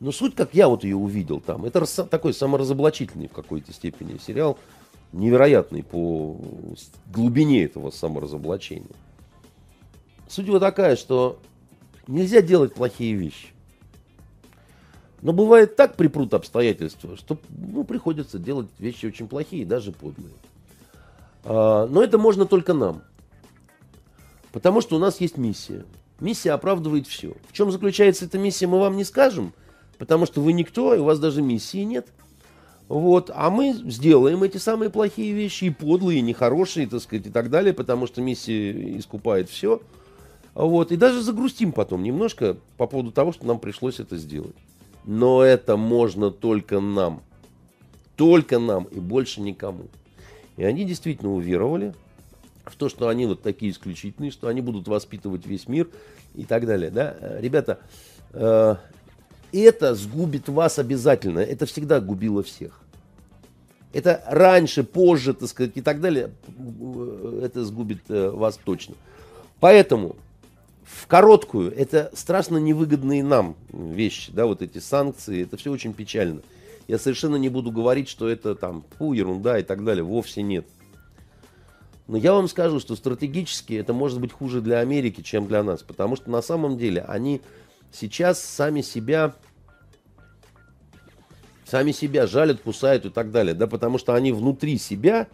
[0.00, 4.58] Но суть, как я вот ее увидел там, это такой саморазоблачительный в какой-то степени сериал,
[5.14, 6.36] невероятный по
[7.10, 8.94] глубине этого саморазоблачения.
[10.40, 11.38] Его такая, что
[12.06, 13.48] нельзя делать плохие вещи.
[15.20, 20.32] Но бывает так припрут обстоятельства, что ну, приходится делать вещи очень плохие, даже подлые.
[21.44, 23.02] А, но это можно только нам.
[24.52, 25.84] Потому что у нас есть миссия.
[26.18, 27.34] Миссия оправдывает все.
[27.48, 29.52] В чем заключается эта миссия, мы вам не скажем,
[29.98, 32.08] потому что вы никто, и у вас даже миссии нет.
[32.88, 37.30] Вот, а мы сделаем эти самые плохие вещи, и подлые, и нехорошие, так сказать, и
[37.30, 39.80] так далее, потому что миссия искупает все.
[40.54, 44.56] Вот, и даже загрустим потом немножко по поводу того, что нам пришлось это сделать.
[45.04, 47.22] Но это можно только нам.
[48.16, 49.84] Только нам и больше никому.
[50.56, 51.94] И они действительно уверовали
[52.64, 55.88] в то, что они вот такие исключительные, что они будут воспитывать весь мир
[56.34, 56.90] и так далее.
[56.90, 57.16] Да?
[57.40, 57.80] Ребята,
[58.32, 58.76] э,
[59.52, 61.40] это сгубит вас обязательно.
[61.40, 62.80] Это всегда губило всех.
[63.92, 66.30] Это раньше, позже, так сказать, и так далее.
[67.42, 68.94] Это сгубит э, вас точно.
[69.58, 70.16] Поэтому
[70.92, 76.42] в короткую, это страшно невыгодные нам вещи, да, вот эти санкции, это все очень печально.
[76.86, 80.66] Я совершенно не буду говорить, что это там, фу, ерунда и так далее, вовсе нет.
[82.08, 85.82] Но я вам скажу, что стратегически это может быть хуже для Америки, чем для нас,
[85.82, 87.40] потому что на самом деле они
[87.90, 89.34] сейчас сами себя
[91.64, 95.28] сами себя жалят, кусают и так далее, да, потому что они внутри себя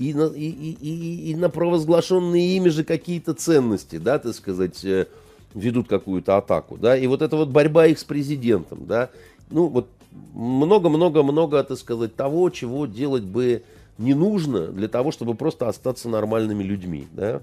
[0.00, 4.82] и на, и, и, и, и на провозглашенные ими же какие-то ценности, да, так сказать,
[4.82, 5.06] э,
[5.52, 9.10] ведут какую-то атаку, да, и вот эта вот борьба их с президентом, да,
[9.50, 9.88] ну вот
[10.32, 13.62] много-много-много, так сказать, того, чего делать бы
[13.98, 17.42] не нужно для того, чтобы просто остаться нормальными людьми, да.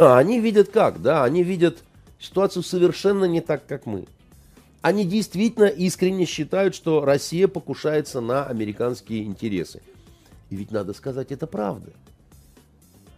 [0.00, 1.80] Они видят как, да, они видят
[2.18, 4.06] ситуацию совершенно не так, как мы.
[4.80, 9.82] Они действительно искренне считают, что Россия покушается на американские интересы.
[10.50, 11.92] И ведь надо сказать, это правда.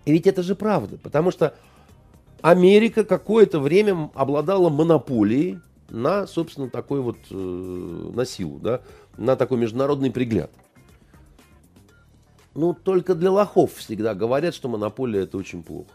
[0.05, 1.55] И ведь это же правда, потому что
[2.41, 5.61] Америка какое-то время обладала монополией
[5.91, 8.81] на, собственно, такой вот, э, на силу, да,
[9.17, 10.51] на такой международный пригляд.
[12.55, 15.91] Ну, только для лохов всегда говорят, что монополия это очень плохо.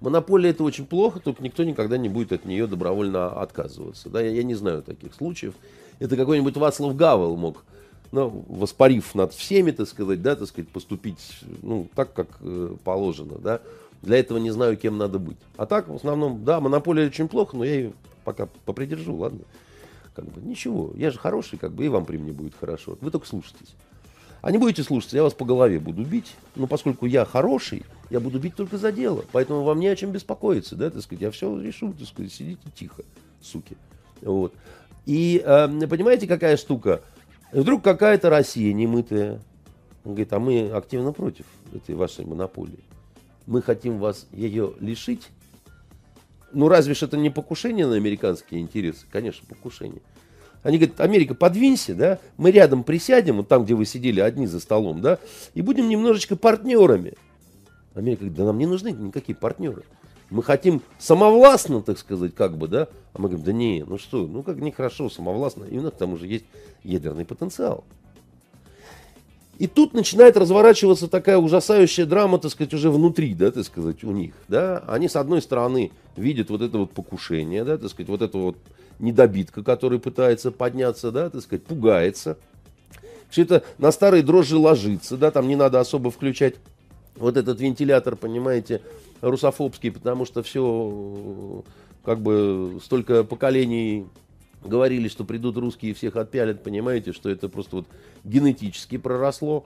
[0.00, 4.10] Монополия это очень плохо, только никто никогда не будет от нее добровольно отказываться.
[4.10, 5.54] Да, я, я не знаю таких случаев.
[5.98, 7.64] Это какой-нибудь Вацлав Гавел мог
[8.14, 13.38] ну, воспарив над всеми, так сказать, да, так сказать, поступить, ну, так, как э, положено,
[13.38, 13.60] да.
[14.02, 15.36] Для этого не знаю, кем надо быть.
[15.56, 17.92] А так, в основном, да, монополия очень плохо, но я ее
[18.24, 19.40] пока попридержу, ладно.
[20.14, 22.96] Как бы, ничего, я же хороший, как бы, и вам при мне будет хорошо.
[23.00, 23.74] Вы только слушайтесь.
[24.42, 26.36] А не будете слушаться, я вас по голове буду бить.
[26.54, 29.24] Но поскольку я хороший, я буду бить только за дело.
[29.32, 31.22] Поэтому вам не о чем беспокоиться, да, так сказать.
[31.22, 33.02] Я все решу, так сказать, сидите тихо,
[33.40, 33.76] суки.
[34.20, 34.52] Вот.
[35.06, 37.00] И э, понимаете, какая штука?
[37.54, 39.40] И вдруг какая-то Россия немытая.
[40.04, 42.80] Он говорит, а мы активно против этой вашей монополии.
[43.46, 45.28] Мы хотим вас ее лишить.
[46.52, 49.06] Ну, разве ж это не покушение на американские интересы?
[49.10, 50.02] Конечно, покушение.
[50.62, 54.60] Они говорят, Америка, подвинься, да, мы рядом присядем, вот там, где вы сидели одни за
[54.60, 55.18] столом, да,
[55.52, 57.14] и будем немножечко партнерами.
[57.94, 59.84] Америка говорит, да нам не нужны никакие партнеры.
[60.34, 62.88] Мы хотим самовластно, так сказать, как бы, да?
[63.12, 65.62] А мы говорим, да не, ну что, ну как нехорошо, самовластно.
[65.62, 66.44] И у нас к тому же есть
[66.82, 67.84] ядерный потенциал.
[69.58, 74.10] И тут начинает разворачиваться такая ужасающая драма, так сказать, уже внутри, да, так сказать, у
[74.10, 74.82] них, да.
[74.88, 78.56] Они, с одной стороны, видят вот это вот покушение, да, так сказать, вот это вот
[78.98, 82.38] недобитка, который пытается подняться, да, так сказать, пугается.
[83.30, 86.56] Все это на старые дрожжи ложится, да, там не надо особо включать
[87.14, 88.82] вот этот вентилятор, понимаете,
[89.30, 91.64] русофобский, потому что все,
[92.04, 94.06] как бы, столько поколений
[94.62, 97.86] говорили, что придут русские и всех отпялят, понимаете, что это просто вот
[98.24, 99.64] генетически проросло.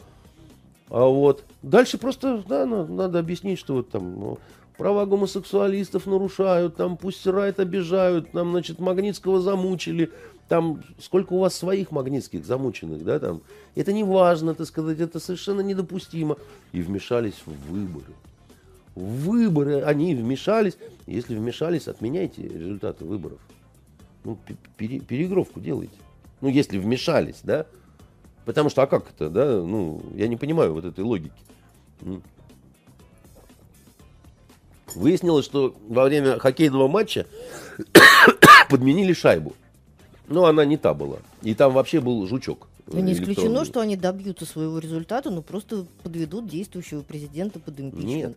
[0.89, 4.39] А вот дальше просто, да, надо объяснить, что вот там ну,
[4.77, 10.11] права гомосексуалистов нарушают, там пусть райт обижают, там, значит, Магнитского замучили,
[10.49, 13.43] там сколько у вас своих магнитских замученных, да, там,
[13.75, 16.37] это не важно, так сказать, это совершенно недопустимо.
[16.73, 18.15] И вмешались в выборы.
[18.99, 20.77] В выборы они вмешались.
[21.07, 23.39] Если вмешались, отменяйте результаты выборов.
[24.25, 24.37] Ну,
[24.77, 25.95] пере, переигровку делайте.
[26.41, 27.67] Ну, если вмешались, да.
[28.45, 29.63] Потому что, а как это, да?
[29.63, 31.31] Ну, я не понимаю вот этой логики.
[34.97, 37.25] Выяснилось, что во время хоккейного матча
[38.69, 39.55] подменили шайбу.
[40.27, 41.19] Но она не та была.
[41.43, 42.67] И там вообще был жучок.
[42.89, 48.07] Но не исключено, что они добьются своего результата, но просто подведут действующего президента под импичмент.
[48.07, 48.37] Нет,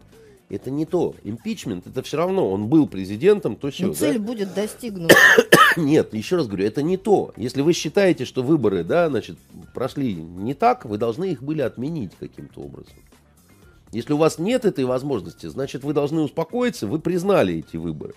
[0.56, 1.16] это не то.
[1.24, 2.50] Импичмент, это все равно.
[2.52, 3.88] Он был президентом, то все.
[3.88, 4.26] Но цель да?
[4.26, 5.16] будет достигнута.
[5.78, 7.34] Нет, еще раз говорю, это не то.
[7.38, 9.38] Если вы считаете, что выборы, да, значит,
[9.74, 12.94] прошли не так, вы должны их были отменить каким-то образом.
[13.94, 18.14] Если у вас нет этой возможности, значит, вы должны успокоиться, вы признали эти выборы.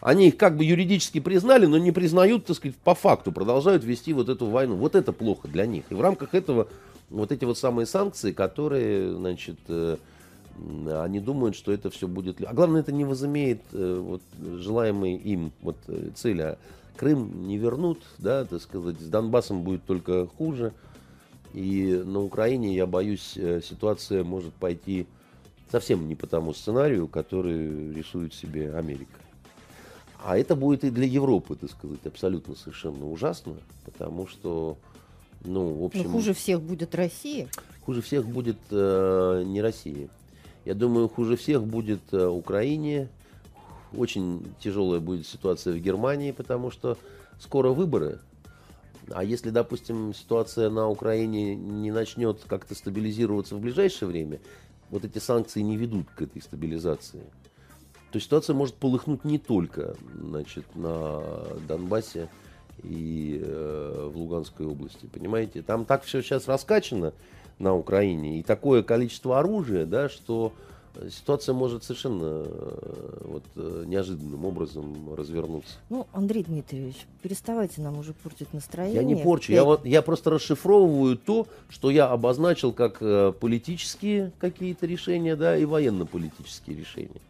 [0.00, 4.12] Они их как бы юридически признали, но не признают, так сказать, по факту, продолжают вести
[4.12, 4.76] вот эту войну.
[4.76, 5.84] Вот это плохо для них.
[5.90, 6.68] И в рамках этого
[7.08, 9.96] вот эти вот самые санкции, которые, значит, э,
[11.02, 12.42] они думают, что это все будет...
[12.42, 16.42] А главное, это не возымеет э, вот, желаемые им вот, э, цели.
[16.42, 16.58] А
[16.96, 20.72] Крым не вернут, да, так сказать, с Донбассом будет только хуже.
[21.52, 25.06] И на Украине, я боюсь, э, ситуация может пойти
[25.70, 29.20] совсем не по тому сценарию, который рисует себе Америка.
[30.22, 34.78] А это будет и для Европы, так сказать, абсолютно совершенно ужасно, потому что,
[35.44, 36.04] ну, в общем...
[36.04, 37.48] Но хуже всех будет Россия.
[37.84, 40.08] Хуже всех будет э, не Россия.
[40.64, 43.08] Я думаю, хуже всех будет э, Украине.
[43.96, 46.96] Очень тяжелая будет ситуация в Германии, потому что
[47.38, 48.18] скоро выборы,
[49.10, 54.40] а если, допустим, ситуация на Украине не начнет как-то стабилизироваться в ближайшее время,
[54.90, 57.22] вот эти санкции не ведут к этой стабилизации,
[58.10, 61.20] то ситуация может полыхнуть не только значит, на
[61.68, 62.28] Донбассе
[62.82, 65.06] и э, в Луганской области.
[65.06, 67.12] Понимаете, там так все сейчас раскачано
[67.58, 70.52] на Украине и такое количество оружия, да, что
[71.10, 75.74] ситуация может совершенно э, вот, э, неожиданным образом развернуться.
[75.90, 78.96] Ну, Андрей Дмитриевич, переставайте нам уже портить настроение.
[78.96, 84.32] Я не порчу, я, вот, я просто расшифровываю то, что я обозначил как э, политические
[84.38, 87.20] какие-то решения, да, и военно-политические решения.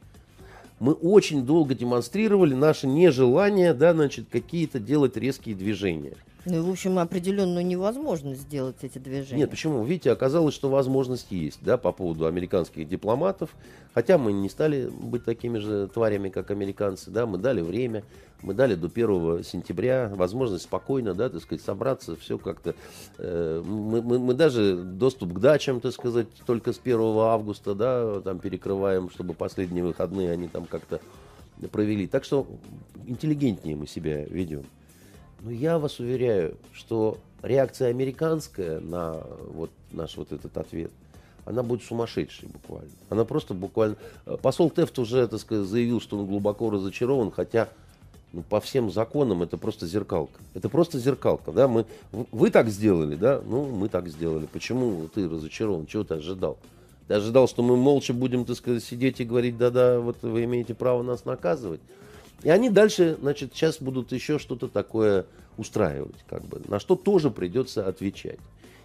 [0.81, 6.15] Мы очень долго демонстрировали наше нежелание, да, значит, какие-то делать резкие движения.
[6.47, 9.41] Ну в общем, определенную невозможность сделать эти движения.
[9.41, 9.83] Нет, почему?
[9.85, 13.51] Видите, оказалось, что возможность есть, да, по поводу американских дипломатов.
[13.95, 18.03] Хотя мы не стали быть такими же тварями, как американцы, да, мы дали время,
[18.43, 22.75] мы дали до 1 сентября возможность спокойно, да, так сказать, собраться, все как-то.
[23.19, 28.21] Э, мы, мы, мы даже доступ к дачам, так сказать, только с 1 августа, да,
[28.21, 31.01] там перекрываем, чтобы последние выходные они там как-то
[31.71, 32.07] провели.
[32.07, 32.47] Так что
[33.07, 34.65] интеллигентнее мы себя ведем.
[35.45, 39.23] Но я вас уверяю, что реакция американская на
[39.53, 40.91] вот наш вот этот ответ,
[41.45, 42.91] она будет сумасшедшей буквально.
[43.11, 43.97] Она просто буквально...
[44.41, 47.69] Посол Тефт уже, так сказать, заявил, что он глубоко разочарован, хотя
[48.33, 50.41] ну, по всем законам это просто зеркалка.
[50.55, 54.47] Это просто зеркалка, да, мы, вы так сделали, да, ну, мы так сделали.
[54.47, 56.57] Почему ты разочарован, чего ты ожидал?
[57.07, 60.73] Ты ожидал, что мы молча будем, так сказать, сидеть и говорить, да-да, вот вы имеете
[60.73, 61.81] право нас наказывать.
[62.45, 65.25] И они дальше, значит, сейчас будут еще что-то такое
[65.57, 68.39] устраивать, как бы, на что тоже придется отвечать.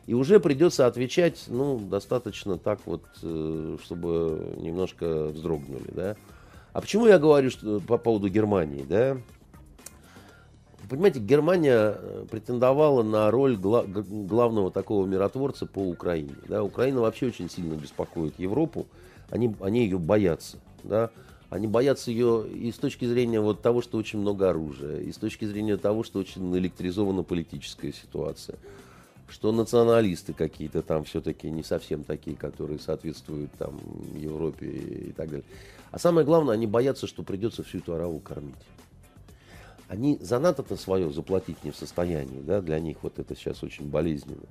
[0.07, 6.16] И уже придется отвечать, ну, достаточно так вот, э, чтобы немножко вздрогнули, да.
[6.72, 9.18] А почему я говорю что, по поводу Германии, да?
[10.89, 16.34] Понимаете, Германия э, претендовала на роль гла- главного такого миротворца по Украине.
[16.47, 16.64] Да?
[16.64, 18.88] Украина вообще очень сильно беспокоит Европу,
[19.30, 20.57] они, они ее боятся.
[20.84, 21.12] Да?
[21.50, 25.18] Они боятся ее и с точки зрения вот того, что очень много оружия, и с
[25.18, 28.58] точки зрения того, что очень электризована политическая ситуация,
[29.28, 33.80] что националисты какие-то там все-таки не совсем такие, которые соответствуют там
[34.16, 35.45] Европе и так далее.
[35.91, 38.54] А самое главное, они боятся, что придется всю эту араву кормить.
[39.88, 43.89] Они за НАТО-то свое заплатить не в состоянии, да, для них вот это сейчас очень
[43.89, 44.45] болезненно.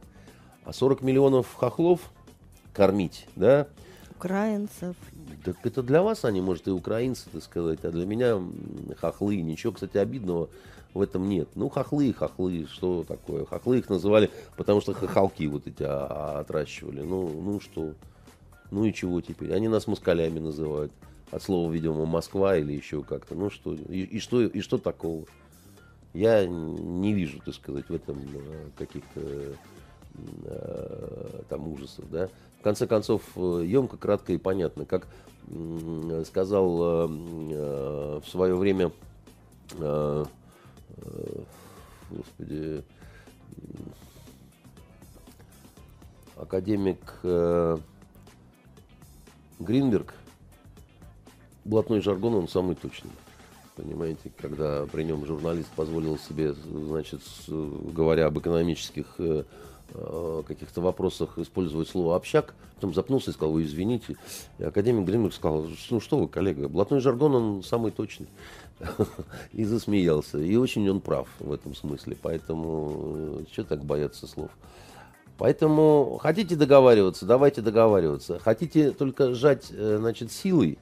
[0.64, 2.00] А 40 миллионов хохлов
[2.72, 3.68] кормить, да,
[4.18, 4.96] украинцев.
[5.44, 8.40] Так это для вас они, может, и украинцы, так сказать, а для меня
[9.00, 9.40] хохлы.
[9.40, 10.48] Ничего, кстати, обидного
[10.94, 11.48] в этом нет.
[11.54, 13.44] Ну, хохлы хохлы, что такое?
[13.44, 17.02] Хохлы их называли, потому что хохолки вот эти а, а, отращивали.
[17.02, 17.94] Ну, ну что?
[18.70, 19.52] Ну и чего теперь?
[19.52, 20.92] Они нас москалями называют.
[21.30, 23.34] От слова, видимо, Москва или еще как-то.
[23.34, 23.74] Ну что?
[23.74, 25.24] И, и что, и что такого?
[26.14, 29.20] Я не вижу, так сказать, в этом э, каких-то
[30.44, 34.84] э, там ужасов, да в конце концов, емко, э, кратко и понятно.
[34.84, 35.06] Как
[36.26, 37.08] сказал э,
[37.52, 38.92] э, в свое время
[42.10, 42.82] господи,
[46.36, 47.20] академик
[49.60, 50.14] Гринберг,
[51.64, 53.10] блатной жаргон, он самый точный.
[53.76, 59.20] Понимаете, когда при нем журналист позволил себе, значит, говоря об экономических
[59.94, 64.16] э, э, каких-то вопросах использовать слово «общак», потом запнулся и сказал, вы извините.
[64.58, 68.28] И академик Гринберг сказал, ну что вы, коллега, блатной жаргон, он самый точный.
[69.52, 70.38] И засмеялся.
[70.38, 72.16] И очень он прав в этом смысле.
[72.22, 74.50] Поэтому что так бояться слов?
[75.38, 78.38] Поэтому хотите договариваться, давайте договариваться.
[78.38, 80.78] Хотите только сжать, э, значит, силой,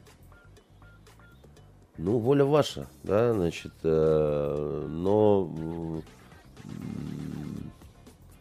[1.98, 5.44] ну, воля ваша, да, значит, э, но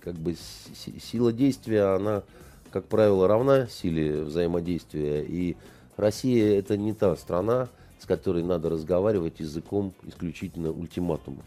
[0.06, 0.36] как бы
[1.02, 2.22] сила действия, она,
[2.72, 5.26] как правило, равна силе взаимодействия.
[5.26, 5.58] И
[5.98, 7.68] Россия это не та страна,
[8.00, 11.44] с которой надо разговаривать языком исключительно ультиматумов.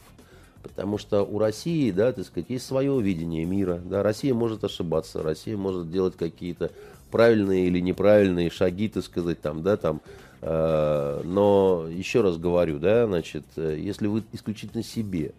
[0.62, 3.80] Потому что у России, да, так сказать, есть свое видение мира.
[3.84, 6.72] Да, Россия может ошибаться, Россия может делать какие-то
[7.12, 10.00] правильные или неправильные шаги, так сказать, там, да, там.
[10.40, 15.32] Э, но еще раз говорю, да, значит, э, если вы исключительно себе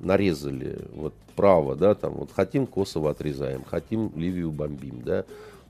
[0.00, 5.24] нарезали вот право, да, там, вот хотим Косово отрезаем, хотим Ливию бомбим, да,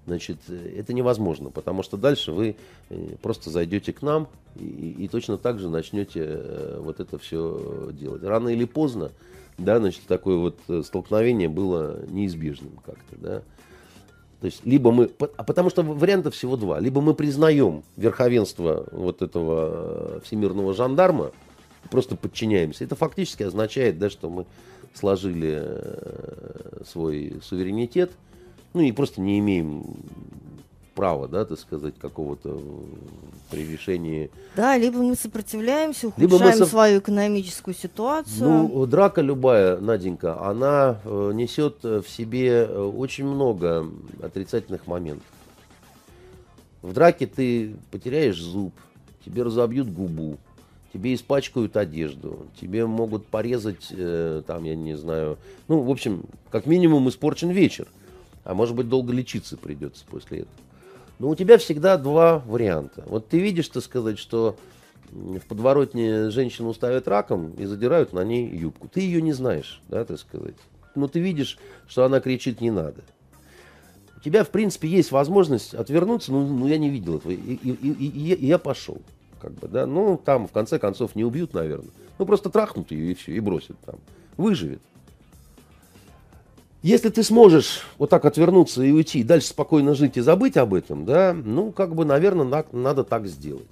[0.07, 2.57] значит, это невозможно, потому что дальше вы
[2.89, 7.91] э, просто зайдете к нам и, и точно так же начнете э, вот это все
[7.93, 8.23] делать.
[8.23, 9.11] Рано или поздно,
[9.59, 13.43] да, значит, такое вот э, столкновение было неизбежным как-то, да.
[14.41, 19.21] То есть, либо мы, а потому что вариантов всего два, либо мы признаем верховенство вот
[19.21, 21.33] этого всемирного жандарма,
[21.91, 22.85] просто подчиняемся.
[22.85, 24.47] Это фактически означает, да, что мы
[24.95, 25.63] сложили
[26.85, 28.11] свой суверенитет–
[28.75, 29.85] ну и просто не имеем
[30.95, 32.61] права, да, так сказать, какого-то
[33.51, 34.31] превышения.
[34.57, 36.67] Да, либо мы сопротивляемся, ухудшаем либо мы со...
[36.67, 38.49] свою экономическую ситуацию.
[38.49, 43.87] Ну, драка любая, Наденька, она э, несет в себе э, очень много
[44.21, 45.27] отрицательных моментов.
[46.83, 48.75] В драке ты потеряешь зуб,
[49.25, 50.37] тебе разобьют губу,
[50.99, 55.39] тебе испачкают одежду, тебе могут порезать, э, там, я не знаю,
[55.69, 57.87] ну, в общем, как минимум испорчен вечер
[58.49, 60.55] а может быть долго лечиться придется после этого.
[61.19, 63.05] Но у тебя всегда два варианта.
[63.07, 64.57] Вот ты видишь, так сказать, что
[65.11, 68.89] в подворотне женщину ставят раком и задирают на ней юбку.
[68.89, 70.55] Ты ее не знаешь, да, так сказать.
[70.95, 73.03] Но ты видишь, что она кричит «не надо».
[74.17, 77.71] У тебя, в принципе, есть возможность отвернуться, но, ну, я не видел этого, и, и,
[77.71, 79.01] и, и я пошел.
[79.41, 79.87] Как бы, да?
[79.87, 81.91] Ну, там, в конце концов, не убьют, наверное.
[82.19, 83.97] Ну, просто трахнут ее и все, и бросят там.
[84.37, 84.81] Выживет.
[86.83, 91.05] Если ты сможешь вот так отвернуться и уйти, дальше спокойно жить и забыть об этом,
[91.05, 93.67] да, ну, как бы, наверное, на, надо так сделать.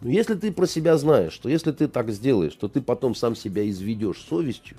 [0.00, 3.36] Но если ты про себя знаешь, что если ты так сделаешь, то ты потом сам
[3.36, 4.76] себя изведешь совестью,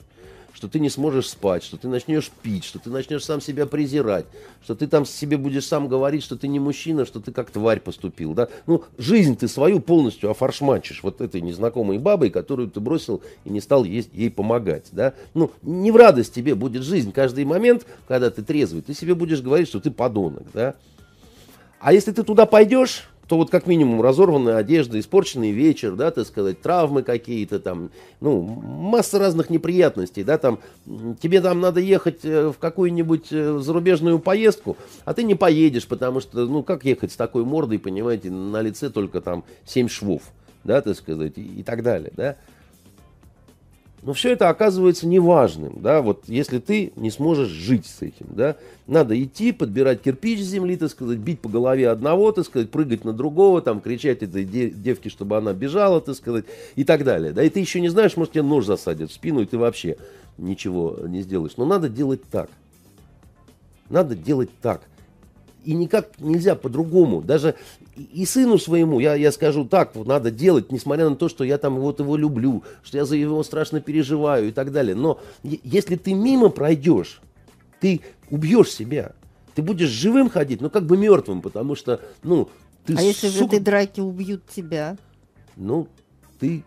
[0.54, 4.26] что ты не сможешь спать, что ты начнешь пить, что ты начнешь сам себя презирать,
[4.64, 7.80] что ты там себе будешь сам говорить, что ты не мужчина, что ты как тварь
[7.80, 8.50] поступил, да.
[8.68, 13.62] Ну, жизнь ты свою полностью офаршмачишь вот этой незнакомой бабой, которую ты бросил и не
[13.62, 15.14] стал ей, ей помогать, да.
[15.34, 19.42] Ну, не в радость тебе будет жизнь каждый момент, когда ты трезвый, ты себе будешь
[19.42, 20.76] говорить, что ты подонок, да.
[21.80, 26.26] А если ты туда пойдешь, то вот как минимум разорванная одежда, испорченный вечер, да, так
[26.26, 30.58] сказать, травмы какие-то там, ну, масса разных неприятностей, да, там,
[31.22, 36.22] тебе там надо ехать э, в какую-нибудь э, зарубежную поездку, а ты не поедешь, потому
[36.22, 40.24] что, ну, как ехать с такой мордой, понимаете, на лице только там семь швов,
[40.64, 42.36] да, так сказать, и, и так далее, да.
[44.02, 48.56] Но все это оказывается неважным, да, вот если ты не сможешь жить с этим, да,
[48.88, 53.04] надо идти, подбирать кирпич с земли, так сказать, бить по голове одного, так сказать, прыгать
[53.04, 56.46] на другого, там, кричать этой девке, чтобы она бежала, так сказать,
[56.76, 59.42] и так далее, да, и ты еще не знаешь, может, тебе нож засадят в спину,
[59.42, 59.98] и ты вообще
[60.38, 62.50] ничего не сделаешь, но надо делать так,
[63.90, 64.82] надо делать так,
[65.66, 67.22] и никак нельзя по-другому.
[67.22, 67.56] Даже
[67.96, 71.58] и сыну своему я, я скажу так, вот надо делать, несмотря на то, что я
[71.58, 74.96] там вот его люблю, что я за его страшно переживаю и так далее.
[74.96, 77.22] Но если ты мимо пройдешь,
[77.80, 79.14] ты убьешь себя.
[79.56, 82.50] Ты будешь живым ходить, но как бы мертвым, потому что, ну,
[82.86, 82.96] ты...
[82.96, 83.44] А если сука...
[83.44, 84.98] в этой драке убьют тебя?
[85.58, 85.88] Ну,
[86.40, 86.64] ты...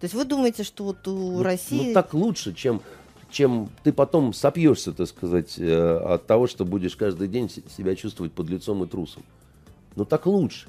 [0.00, 1.88] То есть вы думаете, что вот у ну, России...
[1.88, 2.82] Ну, так лучше, чем
[3.30, 8.32] чем ты потом сопьешься, так сказать, э, от того, что будешь каждый день себя чувствовать
[8.32, 9.22] под лицом и трусом.
[9.96, 10.68] Но так лучше.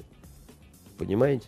[0.98, 1.46] Понимаете?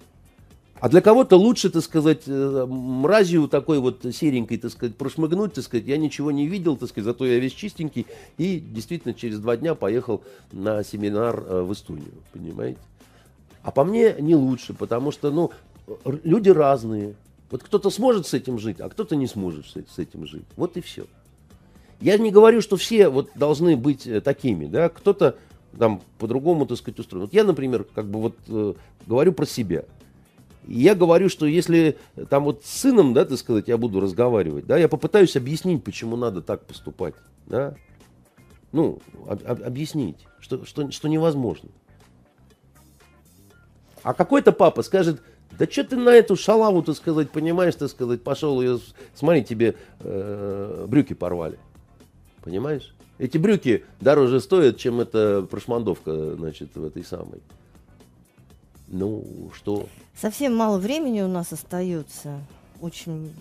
[0.81, 5.63] А для кого-то лучше, так сказать, э, мразью такой вот серенькой, так сказать, прошмыгнуть, так
[5.63, 8.07] сказать, я ничего не видел, так сказать, зато я весь чистенький.
[8.37, 12.81] И действительно через два дня поехал на семинар э, в Эстонию, понимаете?
[13.63, 15.53] А по мне не лучше, потому что, ну,
[16.05, 17.15] люди разные,
[17.53, 20.46] Вот кто-то сможет с этим жить, а кто-то не сможет с этим жить.
[20.57, 21.05] Вот и все.
[22.00, 25.36] Я не говорю, что все вот должны быть э, такими, да, кто-то
[25.78, 27.26] там по-другому, так сказать, устроен.
[27.26, 28.72] Вот я, например, как бы вот э,
[29.07, 29.84] говорю про себя.
[30.66, 31.98] И я говорю, что если
[32.30, 36.16] там вот с сыном, да, так сказать, я буду разговаривать, да, я попытаюсь объяснить, почему
[36.16, 37.74] надо так поступать, да,
[38.72, 41.68] ну, об, об, объяснить, что, что, что невозможно.
[44.03, 45.20] А какой-то папа скажет,
[45.59, 48.80] да что ты на эту шалаву, так сказать, понимаешь, так сказать, пошел, ее,
[49.14, 51.59] смотри, тебе э, брюки порвали.
[52.42, 52.94] Понимаешь?
[53.18, 57.40] Эти брюки дороже стоят, чем эта прошмандовка, значит, в этой самой.
[58.88, 59.86] Ну, что?
[60.20, 62.40] Совсем мало времени у нас остается.
[62.80, 63.32] Очень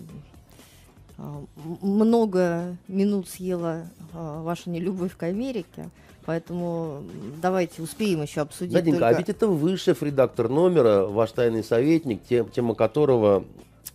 [1.81, 5.89] много минут съела а, ваша нелюбовь к Америке.
[6.25, 7.03] Поэтому
[7.41, 8.73] давайте успеем еще обсудить.
[8.73, 9.15] Наденька, только...
[9.15, 13.43] а ведь это вы шеф-редактор номера, ваш тайный советник, тем, тема которого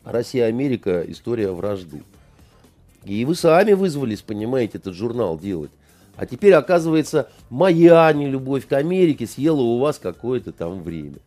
[0.05, 2.03] Россия-Америка, история вражды.
[3.05, 5.71] И вы сами вызвались, понимаете, этот журнал делать.
[6.17, 11.19] А теперь, оказывается, моя нелюбовь к Америке съела у вас какое-то там время.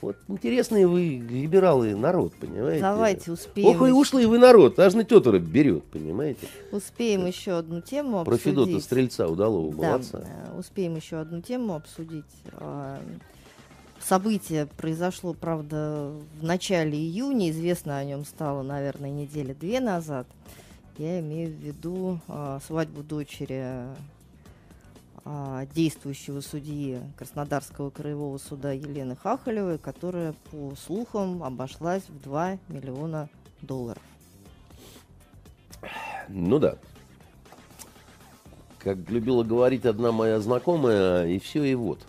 [0.00, 2.80] Вот интересные вы либералы народ, понимаете?
[2.80, 3.68] Давайте успеем.
[3.68, 6.46] Ох, и ушлый вы народ, аж на тетора берет, понимаете?
[6.70, 8.42] Успеем еще одну тему обсудить.
[8.42, 10.22] Про Федота Стрельца удалого, да, молодца.
[10.24, 12.24] Э, успеем еще одну тему обсудить.
[12.52, 13.00] А,
[14.00, 17.50] событие произошло, правда, в начале июня.
[17.50, 20.28] Известно о нем стало, наверное, недели две назад.
[20.96, 23.86] Я имею в виду а, свадьбу дочери
[25.74, 33.28] действующего судьи Краснодарского краевого суда Елены Хахалевой, которая, по слухам, обошлась в 2 миллиона
[33.60, 34.02] долларов.
[36.28, 36.76] Ну да.
[38.78, 42.00] Как любила говорить одна моя знакомая, и все, и вот.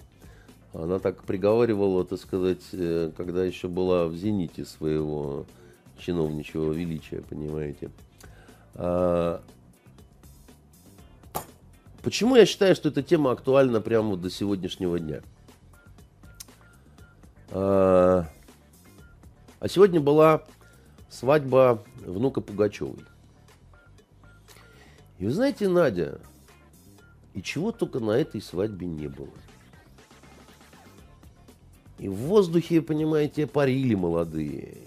[0.74, 5.46] Она так приговаривала, так сказать, э, когда еще была в зените своего
[5.98, 7.90] чиновничьего величия, понимаете.
[12.02, 15.22] Почему я считаю, что эта тема актуальна прямо до сегодняшнего дня?
[17.50, 18.26] А,
[19.60, 20.44] а сегодня была
[21.10, 23.04] свадьба внука Пугачевой.
[25.18, 26.20] И вы знаете, Надя,
[27.34, 29.28] и чего только на этой свадьбе не было.
[31.98, 34.78] И в воздухе, понимаете, парили молодые.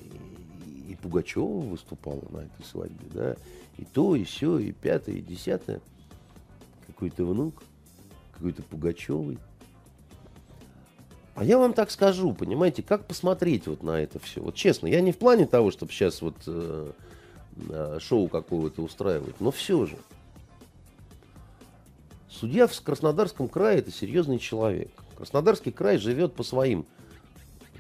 [0.89, 3.37] И Пугачева выступала на этой свадьбе, да.
[3.77, 5.83] И то, и все, и пятое, и десятое
[7.03, 7.63] какой-то внук,
[8.33, 9.39] какой-то Пугачевый.
[11.35, 14.41] А я вам так скажу, понимаете, как посмотреть вот на это все.
[14.41, 16.93] Вот честно, я не в плане того, чтобы сейчас вот э,
[17.71, 19.97] э, шоу какого-то устраивать, но все же.
[22.31, 24.93] Судья в Краснодарском крае это серьезный человек.
[25.17, 26.87] Краснодарский край живет по своим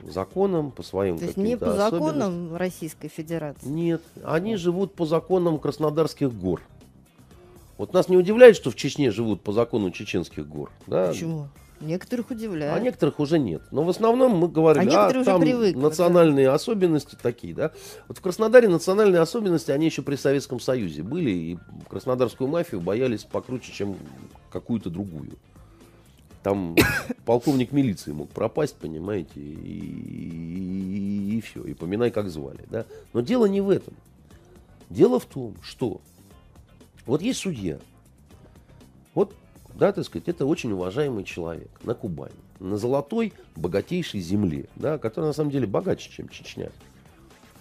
[0.02, 3.68] законам, по своим То есть не по законам Российской Федерации?
[3.68, 6.60] Нет, они живут по законам Краснодарских гор.
[7.82, 10.70] Вот нас не удивляет, что в Чечне живут по закону чеченских гор.
[10.86, 11.08] Да?
[11.08, 11.48] Почему?
[11.80, 12.76] Некоторых удивляет.
[12.76, 13.60] А некоторых уже нет.
[13.72, 16.54] Но в основном мы говорим, а, а там привыкли, национальные да?
[16.54, 17.72] особенности такие, да.
[18.06, 21.58] Вот в Краснодаре национальные особенности, они еще при Советском Союзе были, и
[21.90, 23.96] краснодарскую мафию боялись покруче, чем
[24.52, 25.32] какую-то другую.
[26.44, 26.76] Там
[27.24, 32.84] полковник милиции мог пропасть, понимаете, и, и, и, и все, и поминай, как звали, да.
[33.12, 33.94] Но дело не в этом.
[34.88, 36.00] Дело в том, что
[37.06, 37.78] вот есть судья.
[39.14, 39.34] Вот,
[39.74, 45.30] да, так сказать, это очень уважаемый человек на Кубани, на золотой, богатейшей земле, да, которая
[45.30, 46.70] на самом деле богаче, чем Чечня.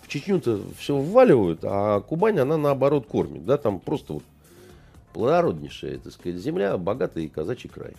[0.02, 4.24] В Чечню-то все вваливают, а Кубань, она наоборот кормит, да, там просто вот
[5.14, 7.94] плодороднейшая, так сказать, земля, богатый казачий край.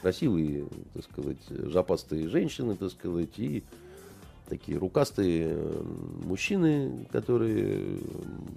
[0.00, 3.64] Красивые, так сказать, жопастые женщины, так сказать, и
[4.48, 5.56] такие рукастые
[6.24, 7.98] мужчины, которые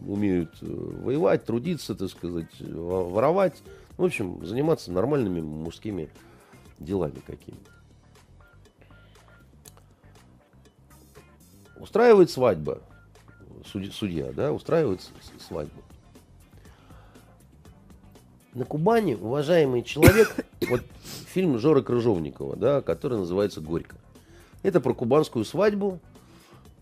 [0.06, 3.62] умеют э, воевать, трудиться, так сказать, воровать.
[3.98, 6.10] В общем, заниматься нормальными мужскими
[6.80, 7.72] делами какими-то.
[11.80, 12.82] Устраивает свадьба,
[13.66, 15.02] судья, да, устраивает
[15.48, 15.82] свадьбу.
[18.54, 20.36] На Кубани уважаемый человек,
[20.70, 20.82] вот
[21.28, 23.98] фильм Жора Крыжовникова, да, который называется «Горько».
[24.64, 26.00] Это про кубанскую свадьбу.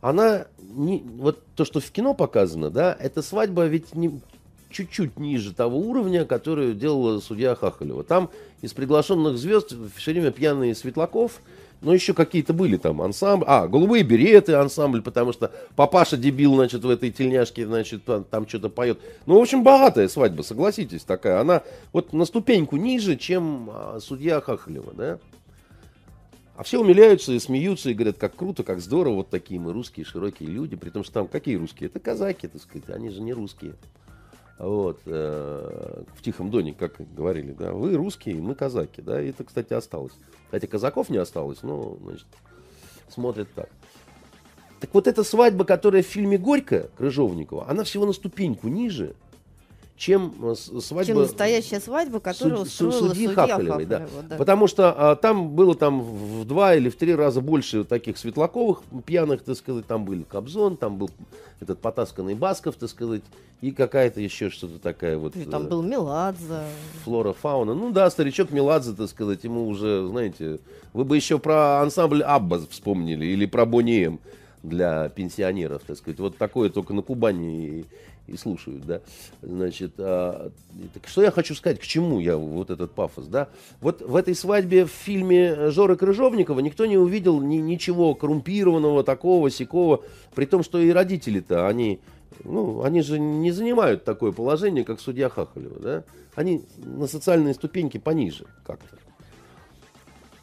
[0.02, 4.22] Она, не, вот то, что в кино показано, да, эта свадьба ведь не,
[4.69, 8.03] чуть-чуть ниже того уровня, который делала судья Хахалева.
[8.03, 8.30] Там
[8.61, 11.41] из приглашенных звезд все время пьяные Светлаков,
[11.81, 13.45] но еще какие-то были там ансамбль.
[13.47, 18.69] А, голубые береты ансамбль, потому что папаша дебил, значит, в этой тельняшке, значит, там что-то
[18.69, 18.99] поет.
[19.26, 21.39] Ну, в общем, богатая свадьба, согласитесь, такая.
[21.39, 25.19] Она вот на ступеньку ниже, чем а, судья Хахалева, да.
[26.56, 30.06] А все умиляются и смеются, и говорят, как круто, как здорово, вот такие мы русские,
[30.06, 30.76] широкие люди.
[30.77, 31.90] При том, что там какие русские?
[31.90, 33.76] Это казаки, так сказать, они же не русские.
[34.57, 39.44] Вот, э, в Тихом Доне, как говорили, да, вы русские, мы казаки, да, и это,
[39.44, 40.14] кстати, осталось.
[40.45, 42.27] Кстати, казаков не осталось, но, значит,
[43.10, 43.69] смотрят так.
[44.80, 49.15] Так вот эта свадьба, которая в фильме «Горько» Крыжовникова, она всего на ступеньку ниже,
[49.97, 51.05] чем э, свадьба...
[51.05, 53.99] Чем настоящая свадьба, которую суд, устроила судьи судья Хахалевой, да.
[53.99, 54.35] Хахалева, да.
[54.35, 58.81] Потому что а, там было там в два или в три раза больше таких светлаковых
[59.05, 61.09] пьяных, так сказать, там были Кобзон, там был
[61.61, 63.22] этот потасканный Басков, так сказать,
[63.61, 65.35] и какая-то еще что-то такая вот...
[65.38, 66.63] И Там э, был Меладзе.
[67.05, 67.73] флора, фауна.
[67.73, 70.59] Ну да, старичок Меладзе, так сказать, ему уже, знаете,
[70.93, 74.19] вы бы еще про ансамбль Абба вспомнили или про Бонни М
[74.61, 76.19] для пенсионеров, так сказать.
[76.19, 77.85] Вот такое только на Кубани
[78.27, 79.02] и, слушают, да.
[79.41, 80.52] Значит, а,
[80.93, 83.49] так что я хочу сказать, к чему я вот этот пафос, да.
[83.81, 89.49] Вот в этой свадьбе в фильме Жоры Крыжовникова никто не увидел ни, ничего коррумпированного, такого,
[89.49, 90.03] сякого,
[90.34, 91.99] при том, что и родители-то, они,
[92.43, 96.03] ну, они же не занимают такое положение, как судья Хахалева, да.
[96.35, 98.97] Они на социальные ступеньки пониже как-то.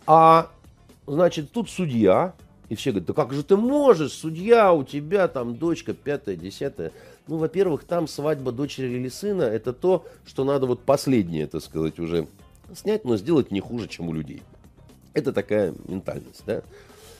[0.06, 0.50] А,
[1.06, 2.34] значит, тут судья,
[2.68, 6.92] и все говорят, да как же ты можешь, судья, у тебя там дочка пятая, десятая.
[7.28, 11.98] Ну, во-первых, там свадьба дочери или сына, это то, что надо вот последнее, так сказать,
[11.98, 12.26] уже
[12.74, 14.42] снять, но сделать не хуже, чем у людей.
[15.14, 16.62] Это такая ментальность, да.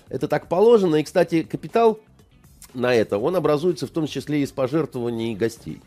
[0.09, 0.97] Это так положено.
[0.97, 2.01] И, кстати, капитал
[2.75, 5.81] на это, он образуется в том числе из пожертвований гостей.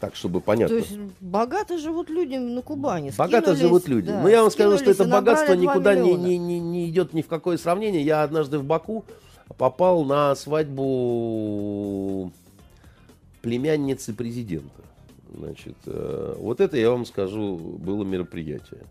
[0.00, 0.80] Так, чтобы понятно.
[0.80, 3.12] То есть богато живут люди на Кубани.
[3.16, 4.08] Богато живут люди.
[4.08, 7.12] да, Но я вам скажу, что это богатство 2 никуда не, не, не, не идет
[7.12, 8.02] ни в какое сравнение.
[8.02, 9.04] Я однажды в Баку
[9.56, 12.32] попал на свадьбу
[13.42, 14.82] племянницы президента.
[15.34, 18.82] Значит, э, вот это, я вам скажу, было мероприятие.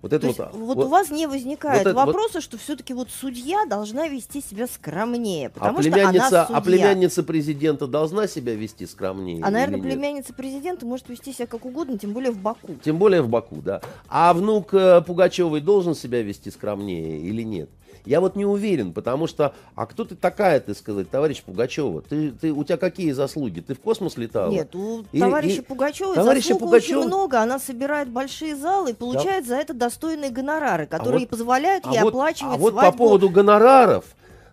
[0.00, 2.40] Вот это То есть, вот, вот, вот- у вас не возникает вот это- вот- вопроса,
[2.40, 6.60] что все-таки вот судья должна вести себя скромнее, а потому что племянница, она а судья.
[6.60, 9.42] племянница президента должна себя вести скромнее?
[9.42, 12.76] А, наверное, племянница президента может вести себя как угодно, тем более в Баку.
[12.84, 13.80] Тем более в Баку, да.
[14.08, 17.68] А внук э, Пугачевой должен себя вести скромнее или нет?
[18.06, 22.00] Я вот не уверен, потому что, а кто ты такая, ты сказать, товарищ Пугачева?
[22.00, 23.60] Ты, ты, у тебя какие заслуги?
[23.60, 24.50] Ты в космос летала?
[24.50, 27.40] Нет, у И- товарища и- Пугачевой товарища заслуг Пугачева- очень много.
[27.42, 32.02] Она собирает большие залы и получает за это достойные гонорары, которые вот- позволяют ей а
[32.02, 32.98] вот, оплачивать а вот по свадьбу.
[32.98, 34.04] поводу гонораров,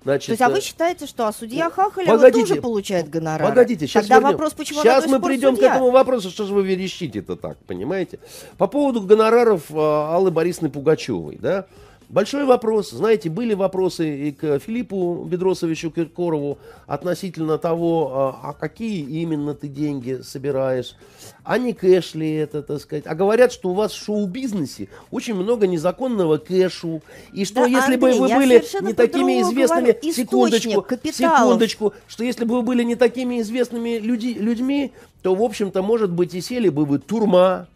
[0.04, 0.28] значит...
[0.28, 3.50] То есть, а э, вы считаете, что а судья Хахалева погодите, тоже получает гонорары?
[3.50, 5.70] Погодите, сейчас Тогда вопрос, почему Сейчас мы придем судья?
[5.70, 8.20] к этому вопросу, что же вы верещите-то так, понимаете?
[8.58, 11.66] По поводу гонораров э, Аллы Борисовны Пугачевой, да?
[12.10, 12.92] Большой вопрос.
[12.92, 19.68] Знаете, были вопросы и к Филиппу Бедросовичу Киркорову относительно того, а, а какие именно ты
[19.68, 20.96] деньги собираешь,
[21.44, 23.06] а не кэш ли это, так сказать.
[23.08, 27.02] А говорят, что у вас в шоу-бизнесе очень много незаконного кэшу,
[27.34, 30.14] и что Да, если бы Андрей, вы я были не такими известными, говорю.
[30.14, 31.40] секундочку, капиталов.
[31.40, 34.92] секундочку, что если бы вы были не такими известными люди, людьми,
[35.24, 37.68] то, в общем-то, может быть, и сели бы вы турма,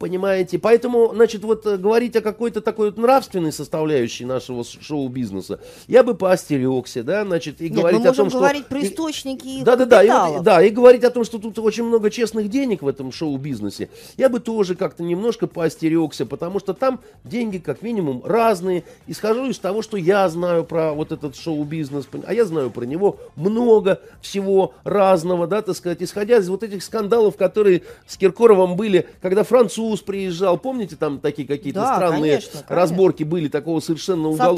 [0.00, 0.58] Понимаете?
[0.58, 6.14] Поэтому, значит, вот э, говорить о какой-то такой вот нравственной составляющей нашего шоу-бизнеса, я бы
[6.14, 8.70] поостерегся, да, значит, и Нет, говорить мы можем о том, говорить что...
[8.70, 11.38] про и- источники их да, да, да, и, вот- да, и говорить о том, что
[11.38, 16.60] тут очень много честных денег в этом шоу-бизнесе, я бы тоже как-то немножко поостерегся, потому
[16.60, 18.84] что там деньги как минимум разные.
[19.06, 23.18] Исхожу из того, что я знаю про вот этот шоу-бизнес, а я знаю про него
[23.36, 29.06] много всего разного, да, так сказать, исходя из вот этих скандалов, которые с Киркоровым были,
[29.20, 32.76] когда француз приезжал, помните, там такие какие-то Да, странные конечно, конечно.
[32.76, 34.56] разборки были такого совершенно угол-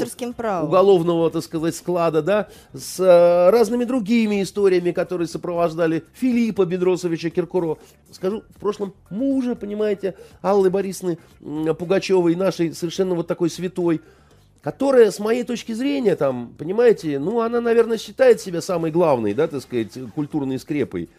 [0.65, 7.77] уголовного, так сказать, склада, да, с э, разными другими историями, которые сопровождали Филиппа Бедросовича Киркорова.
[8.11, 11.17] Скажу, в прошлом мужа, понимаете, Аллы Борисовны
[11.77, 14.01] Пугачевой, нашей совершенно вот такой святой,
[14.61, 19.47] которая, с моей точки зрения, там, понимаете, ну, она, наверное, считает себя самой главной, да,
[19.47, 21.09] так сказать, культурной скрепой.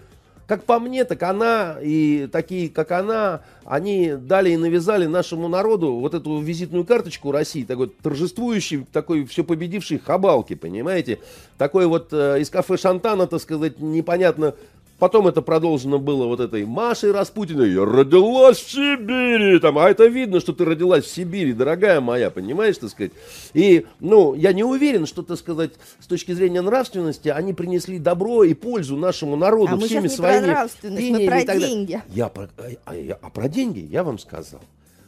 [0.47, 5.95] Как по мне, так она и такие, как она, они дали и навязали нашему народу
[5.95, 11.21] вот эту визитную карточку России, такой торжествующий, такой все победивший хабалки, понимаете?
[11.57, 14.55] Такой вот э, из кафе Шантана, так сказать, непонятно.
[14.99, 17.73] Потом это продолжено было вот этой Машей Распутиной.
[17.73, 19.59] Я родилась в Сибири.
[19.59, 23.13] Там, а это видно, что ты родилась в Сибири, дорогая моя, понимаешь, так сказать.
[23.55, 28.45] И, ну, я не уверен, что, так сказать, с точки зрения нравственности, они принесли добро
[28.45, 32.03] и пользу нашему народу А мы всеми сейчас не про своими нравственность, мы про деньги.
[32.15, 34.61] Я про, а, а я- а про деньги я вам сказал.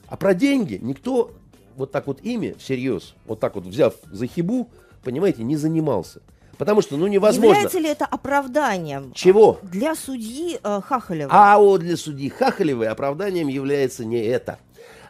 [0.09, 1.31] А про деньги никто
[1.77, 4.69] вот так вот ими всерьез, вот так вот взяв за хибу,
[5.05, 6.23] понимаете, не занимался.
[6.59, 7.49] Потому что, ну, невозможно.
[7.55, 9.59] Является ли это оправданием Чего?
[9.63, 11.31] для судьи э, Хахалева?
[11.33, 14.59] А вот для судьи Хахалевой оправданием является не это.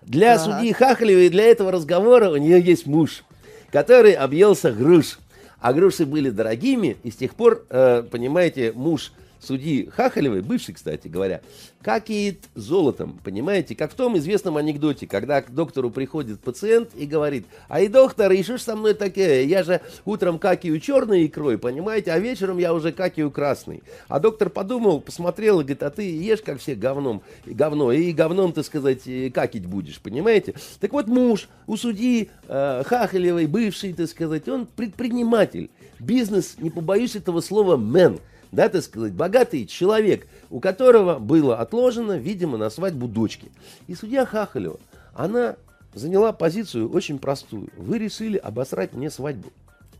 [0.03, 0.45] Для Так.
[0.45, 3.25] судьи Хахалевой для этого разговора у нее есть муж,
[3.71, 5.19] который объелся груш.
[5.61, 9.13] А груши были дорогими, и с тех пор, э, понимаете, муж
[9.47, 11.41] судьи Хахалевой, бывший, кстати говоря,
[11.83, 13.75] какает золотом, понимаете?
[13.77, 18.43] Как в том известном анекдоте, когда к доктору приходит пациент и говорит, ай, доктор, и
[18.43, 19.43] что ж со мной такое?
[19.43, 23.83] Я же утром какию черной икрой, понимаете, а вечером я уже какию красный.
[24.09, 28.53] А доктор подумал, посмотрел и говорит, а ты ешь, как все, говном, говно, и говном,
[28.53, 29.03] ты сказать,
[29.33, 30.55] какить будешь, понимаете?
[30.81, 35.71] Так вот, муж у судьи э, Хахалевой, бывший, так сказать, он предприниматель,
[36.01, 38.19] бизнес, не побоюсь этого слова, мен–
[38.53, 43.51] да, так сказать, богатый человек, у которого было отложено, видимо, на свадьбу дочки.
[43.87, 44.79] И судья Хахалева,
[45.15, 45.57] она
[45.95, 47.69] заняла позицию очень простую.
[47.77, 49.51] Вы решили обосрать мне свадьбу.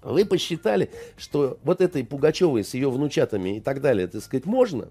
[0.03, 4.89] Вы посчитали, что вот этой Пугачевой с ее внучатами и так далее, так сказать, можно,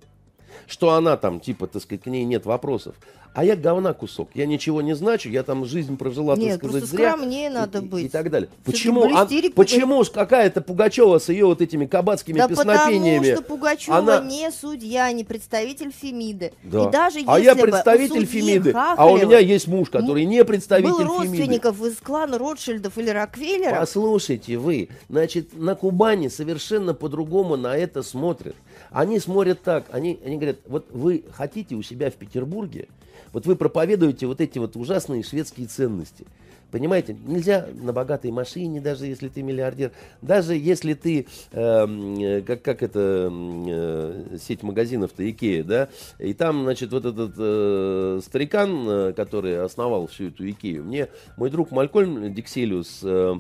[0.68, 2.96] что она там, типа, так сказать, к ней нет вопросов.
[3.36, 6.90] А я говна кусок, я ничего не значу, я там жизнь прожила, Нет, так сказать,
[6.90, 7.12] зря.
[7.12, 8.06] скромнее надо и, быть.
[8.06, 8.50] И так далее.
[8.64, 13.18] Почему, а, почему какая-то Пугачева с ее вот этими кабацкими да песнопениями?
[13.18, 14.20] потому что Пугачева она...
[14.22, 16.54] не судья, не представитель Фемиды.
[16.64, 16.86] Да.
[16.86, 21.00] И даже а я представитель Фемиды, а у меня есть муж, который не представитель был
[21.00, 21.18] Фемиды.
[21.18, 23.82] родственников из клана Ротшильдов или Рокфеллера.
[23.82, 28.56] Послушайте вы, значит, на Кубани совершенно по-другому на это смотрят.
[28.96, 32.88] Они смотрят так, они, они говорят, вот вы хотите у себя в Петербурге,
[33.34, 36.26] вот вы проповедуете вот эти вот ужасные шведские ценности.
[36.72, 39.92] Понимаете, нельзя на богатой машине, даже если ты миллиардер,
[40.22, 46.94] даже если ты, э, как, как это, э, сеть магазинов-то, Икея, да, и там, значит,
[46.94, 53.02] вот этот э, старикан, э, который основал всю эту Икею, мне мой друг Малькольм Дикселиус,
[53.04, 53.34] э,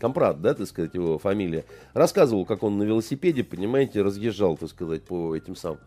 [0.00, 5.02] Компрат, да, так сказать, его фамилия, рассказывал, как он на велосипеде, понимаете, разъезжал, так сказать,
[5.02, 5.80] по этим самым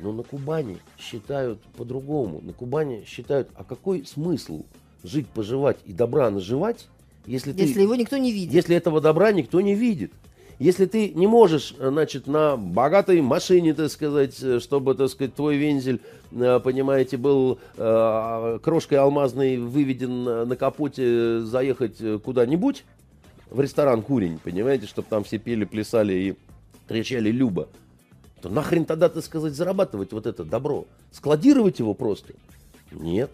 [0.00, 2.40] но на Кубани считают по-другому.
[2.40, 4.64] На Кубани считают, а какой смысл
[5.02, 6.88] жить, поживать и добра наживать,
[7.26, 8.54] если, если ты, его никто не видит.
[8.54, 10.12] Если этого добра никто не видит.
[10.58, 16.00] Если ты не можешь, значит, на богатой машине, так сказать, чтобы, так сказать, твой вензель,
[16.32, 22.84] э, понимаете, был э, крошкой алмазной выведен на капоте, заехать куда-нибудь,
[23.50, 26.36] в ресторан «Курень», понимаете, чтобы там все пели, плясали и
[26.86, 27.68] кричали «Люба»,
[28.40, 30.86] то нахрен тогда, так сказать, зарабатывать вот это добро?
[31.10, 32.34] Складировать его просто?
[32.92, 33.30] Нет.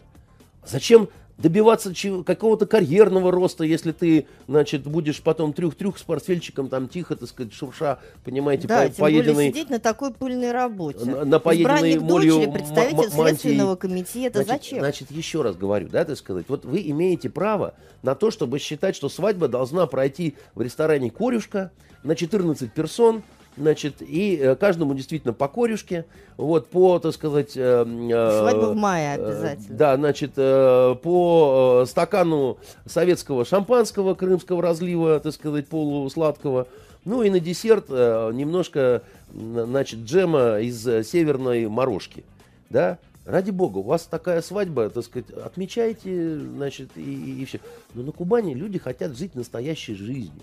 [0.67, 1.09] Зачем
[1.39, 1.93] добиваться
[2.25, 7.53] какого-то карьерного роста, если ты, значит, будешь потом трюх-трюх с портфельчиком, там тихо, так сказать,
[7.53, 9.35] шурша, понимаете, да, по, тем поеденной...
[9.35, 11.05] более сидеть на такой пыльной работе.
[11.05, 14.79] На, на поеденной молью дочери, представитель Следственного комитета, значит, зачем?
[14.79, 18.95] Значит, еще раз говорю, да, так сказать, вот вы имеете право на то, чтобы считать,
[18.95, 21.73] что свадьба должна пройти в ресторане «Корюшка»
[22.05, 23.23] на 14 персон,
[23.57, 26.05] значит, и э, каждому действительно по корюшке,
[26.37, 27.57] вот, по, так сказать...
[27.57, 29.77] Э, э, Свадьба в мае обязательно.
[29.77, 36.67] Да, значит, по стакану советского шампанского крымского разлива, так сказать, полусладкого,
[37.05, 39.03] ну и на десерт немножко,
[39.33, 42.25] значит, джема из северной морожки,
[42.71, 47.59] да, Ради бога, у вас такая свадьба, так сказать, отмечайте, значит, и, и, и все.
[47.95, 50.43] Но на Кубани люди хотят жить настоящей жизнью.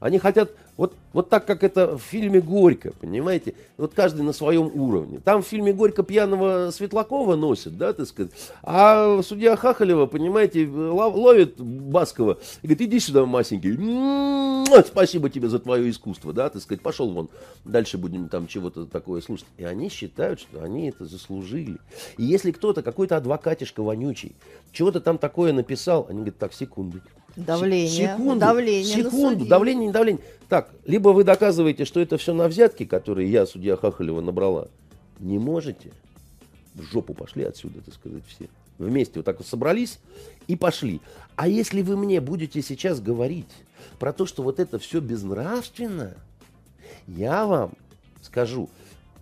[0.00, 3.54] Они хотят, вот, вот так, как это в фильме «Горько», понимаете?
[3.76, 5.20] Вот каждый на своем уровне.
[5.24, 8.32] Там в фильме «Горько» пьяного Светлакова носит, да, так сказать.
[8.62, 13.76] А судья Хахалева, понимаете, ловит Баскова и говорит, иди сюда, масенький.
[14.84, 16.82] Спасибо тебе за твое искусство, да, так сказать.
[16.82, 17.28] Пошел вон,
[17.64, 19.46] дальше будем там чего-то такое слушать.
[19.56, 21.78] И они считают, что они это заслужили.
[22.18, 24.36] И если кто-то, какой-то адвокатишка вонючий,
[24.72, 27.00] чего-то там такое написал, они говорят, так, секунду.
[27.36, 28.16] Давление.
[28.16, 30.22] Секунду, давление секунду, давление, не давление.
[30.48, 34.68] Так, либо вы доказываете, что это все на взятки, которые я, судья Хахалева, набрала.
[35.18, 35.92] Не можете.
[36.74, 38.48] В жопу пошли отсюда, так сказать, все.
[38.78, 39.98] Вместе вот так вот собрались
[40.46, 41.00] и пошли.
[41.34, 43.50] А если вы мне будете сейчас говорить
[43.98, 46.14] про то, что вот это все безнравственно,
[47.06, 47.72] я вам
[48.22, 48.68] скажу,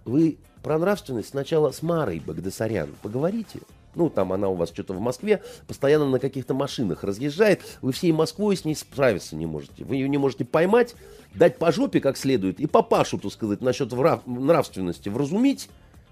[0.04, 3.60] вы про нравственность сначала с Марой Багдасарян поговорите.
[3.94, 7.62] Ну, там она у вас что-то в Москве, постоянно на каких-то машинах разъезжает.
[7.82, 9.84] Вы всей Москвой с ней справиться не можете.
[9.84, 10.94] Вы ее не можете поймать,
[11.34, 13.92] дать по жопе как следует и папашу, так сказать, насчет
[14.26, 15.68] нравственности вразумить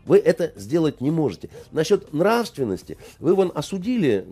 [0.07, 1.49] вы это сделать не можете.
[1.71, 4.25] Насчет нравственности, вы вон осудили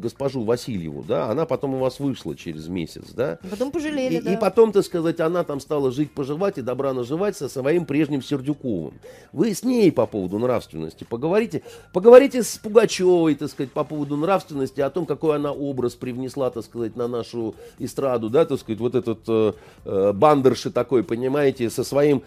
[0.00, 3.38] госпожу Васильеву, да, она потом у вас вышла через месяц, да.
[3.50, 4.32] Потом пожалели, и, да.
[4.32, 8.22] И потом, так сказать, она там стала жить, поживать и добра наживать со своим прежним
[8.22, 8.94] Сердюковым.
[9.32, 11.62] Вы с ней по поводу нравственности поговорите.
[11.92, 16.64] Поговорите с Пугачевой, так сказать, по поводу нравственности, о том, какой она образ привнесла, так
[16.64, 19.52] сказать, на нашу эстраду, да, так сказать, вот этот э,
[19.84, 22.22] э, бандерши такой, понимаете, со своим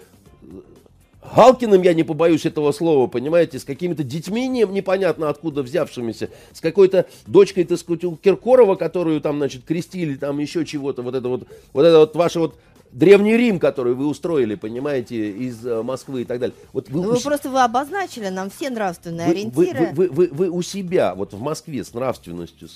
[1.35, 6.59] Галкиным, я не побоюсь этого слова, понимаете, с какими-то детьми не, непонятно откуда взявшимися, с
[6.59, 11.29] какой-то дочкой, так сказать, у Киркорова, которую там, значит, крестили, там еще чего-то, вот это
[11.29, 12.55] вот, вот это вот ваше вот
[12.91, 16.55] Древний Рим, который вы устроили, понимаете, из э, Москвы и так далее.
[16.73, 17.19] Вот вы, вы у...
[17.21, 19.91] просто вы обозначили нам все нравственные вы, ориентиры.
[19.93, 22.67] Вы, вы, вы, вы, вы у себя, вот в Москве с нравственностью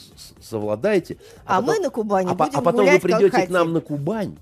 [0.42, 1.18] совладаете.
[1.46, 3.82] А, а потом, мы на Кубани а, будем А потом вы придете к нам на
[3.82, 4.38] Кубань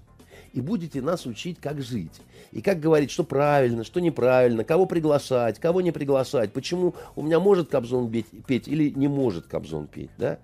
[0.53, 2.21] и будете нас учить, как жить.
[2.53, 7.39] И как говорить, что правильно, что неправильно, кого приглашать, кого не приглашать, почему у меня
[7.39, 10.37] может Кобзон петь, петь или не может Кобзон петь, да?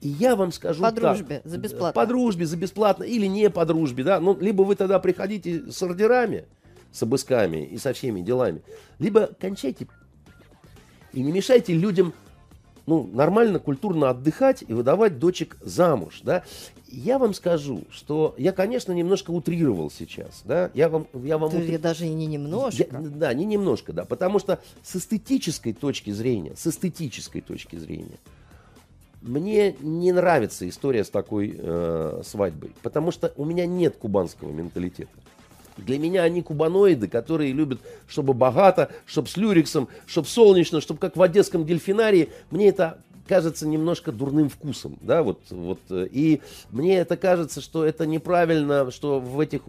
[0.00, 2.00] И я вам скажу По дружбе, за бесплатно.
[2.00, 4.20] По дружбе, за бесплатно или не по дружбе, да.
[4.20, 6.44] Ну, либо вы тогда приходите с ордерами,
[6.92, 8.62] с обысками и со всеми делами,
[9.00, 9.88] либо кончайте
[11.12, 12.14] и не мешайте людям
[12.86, 16.44] ну, нормально, культурно отдыхать и выдавать дочек замуж, да.
[16.92, 20.70] Я вам скажу, что я, конечно, немножко утрировал сейчас, да.
[20.74, 21.76] Я вам, я вам Ты утри...
[21.76, 22.82] даже и не немножко.
[22.82, 28.18] Я, да, не немножко, да, потому что с эстетической точки зрения, с эстетической точки зрения,
[29.22, 35.12] мне не нравится история с такой э, свадьбой, потому что у меня нет кубанского менталитета.
[35.76, 41.16] Для меня они кубаноиды, которые любят, чтобы богато, чтобы с люриксом, чтобы солнечно, чтобы как
[41.16, 42.30] в одесском дельфинарии.
[42.50, 42.98] Мне это
[43.30, 46.40] кажется немножко дурным вкусом, да, вот, вот, и
[46.72, 49.62] мне это кажется, что это неправильно, что в этих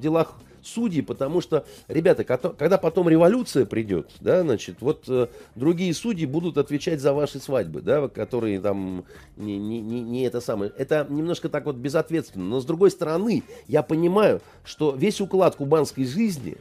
[0.00, 5.26] делах судьи, потому что, ребята, когда потом революция придет, да, значит, вот э,
[5.56, 9.04] другие судьи будут отвечать за ваши свадьбы, да, которые там
[9.36, 10.72] не, не, не, не это самое.
[10.78, 12.44] Это немножко так вот безответственно.
[12.44, 16.56] Но с другой стороны, я понимаю, что весь уклад кубанской жизни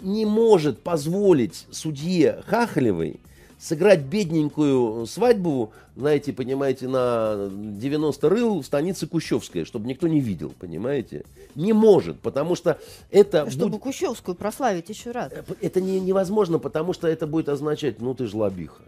[0.00, 3.20] не может позволить судье Хахалевой
[3.64, 10.52] сыграть бедненькую свадьбу, знаете, понимаете, на 90 рыл в станице Кущевская, чтобы никто не видел,
[10.58, 11.24] понимаете?
[11.54, 12.78] Не может, потому что
[13.10, 13.48] это...
[13.50, 13.82] Чтобы будет...
[13.82, 15.32] Кущевскую прославить еще раз.
[15.32, 18.82] Э, это не, невозможно, потому что это будет означать, ну ты ж лобиха.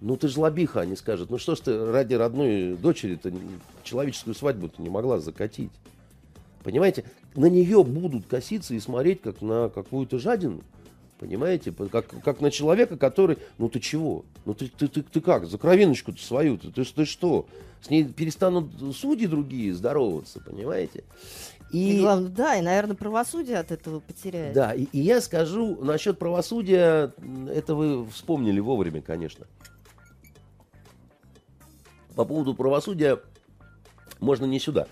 [0.00, 1.28] Ну ты ж лобиха, они скажут.
[1.28, 3.30] Ну что ж ты ради родной дочери-то
[3.84, 5.72] человеческую свадьбу-то не могла закатить.
[6.62, 7.04] Понимаете,
[7.34, 10.62] на нее будут коситься и смотреть, как на какую-то жадину.
[11.20, 11.70] Понимаете?
[11.92, 13.36] Как, как на человека, который...
[13.58, 14.24] Ну ты чего?
[14.46, 15.44] Ну ты, ты, ты, ты как?
[15.44, 17.46] За кровиночку-то свою ты, ты, ты что?
[17.82, 21.04] С ней перестанут судьи другие здороваться, понимаете?
[21.72, 24.54] И, и главное, да, и, наверное, правосудие от этого потеряет.
[24.54, 27.12] Да, и, и я скажу насчет правосудия,
[27.52, 29.46] это вы вспомнили вовремя, конечно.
[32.16, 33.20] По поводу правосудия
[34.20, 34.88] можно не сюда.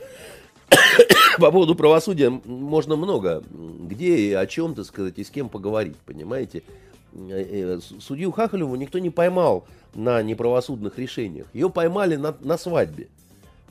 [1.40, 3.43] по поводу правосудия можно много
[3.89, 6.62] где и о чем, то сказать, и с кем поговорить, понимаете.
[7.15, 11.47] Э, э, судью Хахалеву никто не поймал на неправосудных решениях.
[11.52, 13.09] Ее поймали на, на свадьбе.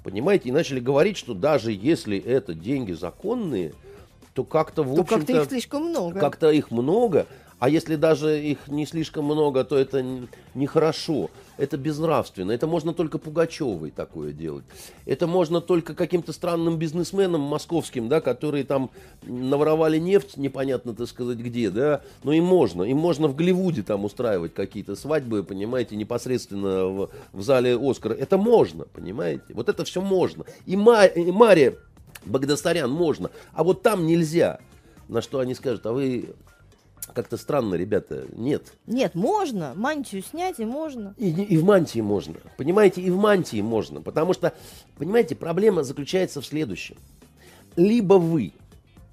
[0.03, 3.73] Понимаете, и начали говорить, что даже если это деньги законные,
[4.33, 5.15] то как-то в общем-то...
[5.15, 6.19] как-то их слишком много.
[6.19, 7.27] Как-то их много,
[7.59, 10.05] а если даже их не слишком много, то это
[10.53, 11.31] нехорошо.
[11.57, 12.51] Это безнравственно.
[12.51, 14.63] Это можно только Пугачевой такое делать.
[15.07, 18.91] Это можно только каким-то странным бизнесменам московским, да, которые там
[19.23, 22.01] наворовали нефть, непонятно, так сказать, где, да.
[22.23, 22.83] Но им можно.
[22.83, 28.13] Им можно в Голливуде там устраивать какие-то свадьбы, понимаете, непосредственно в, в зале Оскара.
[28.13, 29.45] Это можно, понимаете.
[29.49, 30.45] Вот это все можно.
[30.67, 31.75] И, Ма, и Мария
[32.23, 33.31] Багдасарян можно.
[33.53, 34.59] А вот там нельзя.
[35.07, 36.35] На что они скажут, а вы
[37.17, 38.27] как-то странно, ребята.
[38.33, 38.73] Нет.
[38.85, 39.73] Нет, можно.
[39.75, 41.15] Мантию снять и можно.
[41.17, 42.35] И, и в мантии можно.
[42.57, 44.03] Понимаете, и в мантии можно.
[44.03, 44.53] Потому что,
[44.99, 46.95] понимаете, проблема заключается в следующем.
[47.75, 48.53] Либо вы,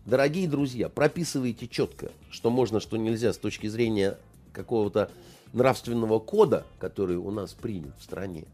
[0.04, 4.18] дорогие друзья, прописываете четко, что можно, что нельзя с точки зрения
[4.52, 5.10] какого-то
[5.54, 8.44] нравственного кода, который у нас принят в стране.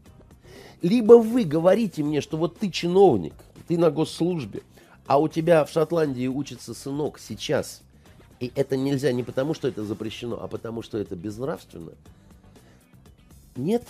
[0.81, 3.33] Либо вы говорите мне, что вот ты чиновник,
[3.67, 4.61] ты на госслужбе,
[5.07, 7.81] а у тебя в Шотландии учится сынок сейчас–
[8.41, 11.91] и это нельзя не потому, что это запрещено, а потому, что это безнравственно.
[13.55, 13.83] Нет,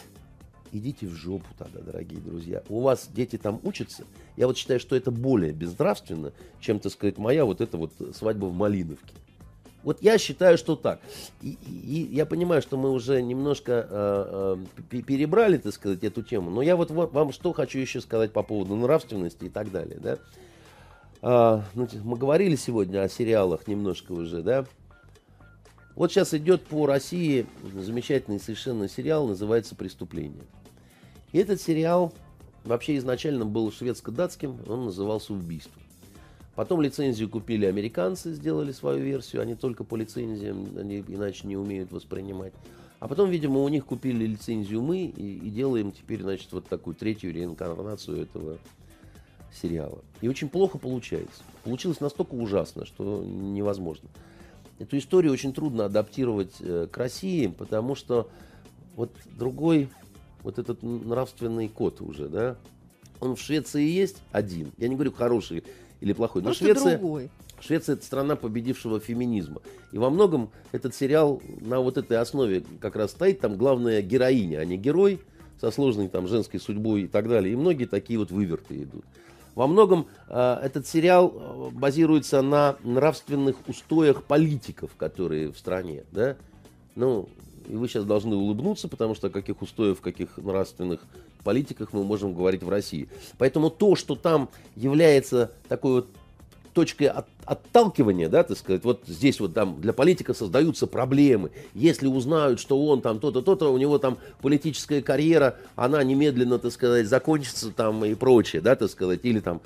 [0.74, 2.62] идите в жопу тогда, дорогие друзья.
[2.68, 4.04] У вас дети там учатся.
[4.36, 8.48] Я вот считаю, что это более безнравственно, чем, так сказать, моя вот эта вот свадьба
[8.48, 9.14] в Малиновке.
[9.84, 11.00] Вот я считаю, что так.
[11.42, 14.58] И, и, и я понимаю, что мы уже немножко э,
[14.92, 16.52] э, перебрали, так сказать, эту тему.
[16.52, 19.98] Но я вот вам что хочу еще сказать по поводу нравственности и так далее.
[20.00, 20.18] Да?
[21.22, 24.66] А, ну, мы говорили сегодня о сериалах немножко уже, да?
[25.96, 27.46] Вот сейчас идет по России
[27.76, 30.44] замечательный совершенно сериал, называется «Преступление».
[31.32, 32.14] И этот сериал
[32.64, 35.80] вообще изначально был шведско-датским, он назывался «Убийство».
[36.56, 41.92] Потом лицензию купили американцы, сделали свою версию, они только по лицензиям, они иначе не умеют
[41.92, 42.54] воспринимать.
[43.00, 46.96] А потом, видимо, у них купили лицензию мы и, и делаем теперь, значит, вот такую
[46.96, 48.58] третью реинкарнацию этого
[49.54, 50.00] сериала.
[50.22, 51.44] И очень плохо получается.
[51.64, 54.10] Получилось настолько ужасно, что невозможно.
[54.80, 58.30] эту историю очень трудно адаптировать э, к России, потому что
[58.96, 59.90] вот другой,
[60.44, 62.58] вот этот нравственный код уже, да,
[63.20, 64.72] он в Швеции есть один.
[64.78, 65.64] Я не говорю хороший
[66.02, 67.30] или плохой, но Просто Швеция, другой.
[67.62, 69.62] Швеция это страна победившего феминизма.
[69.92, 73.40] И во многом этот сериал на вот этой основе как раз стоит.
[73.40, 75.22] Там главная героиня, а не герой
[75.60, 77.54] со сложной там женской судьбой и так далее.
[77.54, 79.06] И многие такие вот выверты идут.
[79.56, 86.38] Во многом э, этот сериал э, базируется на нравственных устоях политиков, которые в стране, да.
[86.96, 87.28] Ну,
[87.68, 91.02] и вы сейчас должны улыбнуться, потому что о каких устоев, каких нравственных
[91.44, 93.10] политиках мы можем говорить в России.
[93.38, 96.08] Поэтому то, что там является такой вот
[96.74, 101.52] точкой от, отталкивания, да, так сказать, вот здесь вот там для политика создаются проблемы.
[101.74, 106.72] Если узнают, что он там то-то, то-то, у него там политическая карьера, она немедленно, так
[106.72, 109.62] сказать, закончится там и прочее, да, так сказать, или там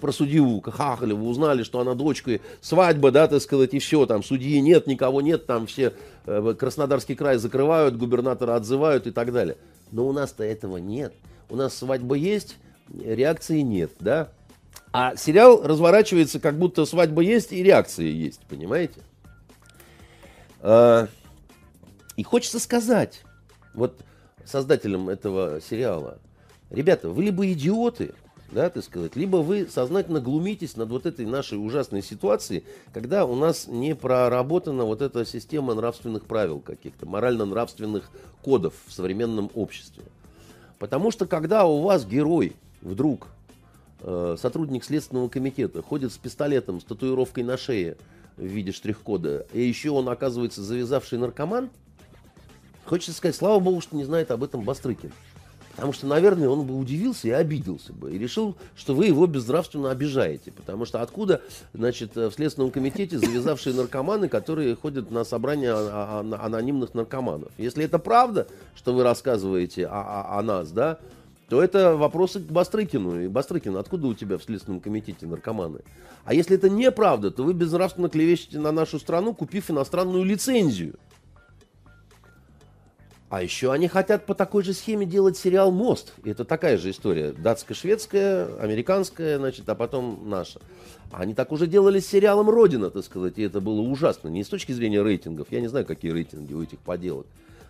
[0.00, 4.60] про судью Хахалеву узнали, что она дочка, свадьба, да, так сказать, и все, там судьи
[4.60, 5.92] нет, никого нет, там все
[6.24, 9.56] э, Краснодарский край закрывают, губернатора отзывают и так далее.
[9.92, 11.12] Но у нас-то этого нет.
[11.48, 12.56] У нас свадьба есть,
[12.92, 14.30] реакции нет, да,
[14.98, 19.02] а сериал разворачивается, как будто свадьба есть и реакция есть, понимаете?
[20.60, 21.08] А,
[22.16, 23.22] и хочется сказать,
[23.74, 24.00] вот
[24.46, 26.16] создателям этого сериала,
[26.70, 28.14] ребята, вы либо идиоты,
[28.50, 32.64] да, так сказать, либо вы сознательно глумитесь над вот этой нашей ужасной ситуацией,
[32.94, 38.10] когда у нас не проработана вот эта система нравственных правил каких-то, морально-нравственных
[38.40, 40.04] кодов в современном обществе.
[40.78, 43.26] Потому что когда у вас герой вдруг
[44.00, 47.96] сотрудник Следственного комитета ходит с пистолетом, с татуировкой на шее
[48.36, 51.70] в виде штрих-кода, и еще он оказывается завязавший наркоман,
[52.84, 55.12] хочется сказать, слава богу, что не знает об этом Бастрыкин.
[55.76, 58.10] Потому что, наверное, он бы удивился и обиделся бы.
[58.10, 60.50] И решил, что вы его безнравственно обижаете.
[60.50, 61.42] Потому что откуда,
[61.74, 67.52] значит, в Следственном комитете завязавшие наркоманы, которые ходят на собрания анонимных наркоманов.
[67.58, 70.98] Если это правда, что вы рассказываете о, о, о нас, да,
[71.48, 73.22] то это вопросы к Бастрыкину.
[73.22, 75.80] И Бастрыкин, откуда у тебя в Следственном комитете наркоманы?
[76.24, 80.96] А если это неправда, то вы безнравственно клевещете на нашу страну, купив иностранную лицензию.
[83.28, 86.14] А еще они хотят по такой же схеме делать сериал «Мост».
[86.22, 87.32] И это такая же история.
[87.32, 90.60] Датско-шведская, американская, значит, а потом наша.
[91.10, 94.28] Они так уже делали с сериалом «Родина», так сказать, и это было ужасно.
[94.28, 95.48] Не с точки зрения рейтингов.
[95.50, 97.26] Я не знаю, какие рейтинги у этих поделок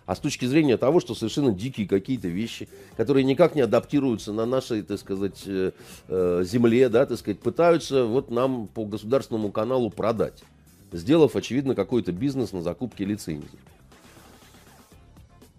[0.07, 4.45] а с точки зрения того, что совершенно дикие какие-то вещи, которые никак не адаптируются на
[4.45, 5.73] нашей, так сказать, э,
[6.07, 10.43] э, земле, да, так сказать, пытаются вот нам по государственному каналу продать,
[10.93, 13.59] сделав, очевидно, какой-то бизнес на закупке лицензий.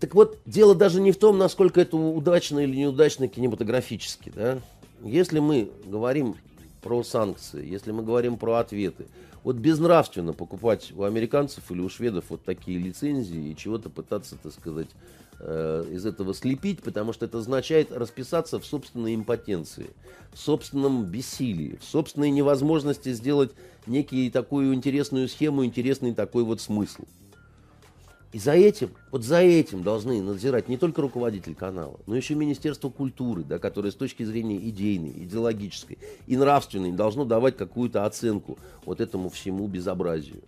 [0.00, 4.32] Так вот, дело даже не в том, насколько это удачно или неудачно кинематографически.
[4.34, 4.60] Да?
[5.04, 6.36] Если мы говорим
[6.80, 9.08] про санкции, если мы говорим про ответы,
[9.44, 14.52] вот безнравственно покупать у американцев или у шведов вот такие лицензии и чего-то пытаться, так
[14.52, 14.88] сказать,
[15.40, 19.90] э, из этого слепить, потому что это означает расписаться в собственной импотенции,
[20.32, 23.52] в собственном бессилии, в собственной невозможности сделать
[23.86, 27.04] некий такую интересную схему, интересный такой вот смысл.
[28.30, 32.90] И за этим, вот за этим должны надзирать не только руководитель канала, но еще Министерство
[32.90, 35.96] культуры, да, которое с точки зрения идейной, идеологической
[36.26, 40.42] и нравственной должно давать какую-то оценку вот этому всему безобразию.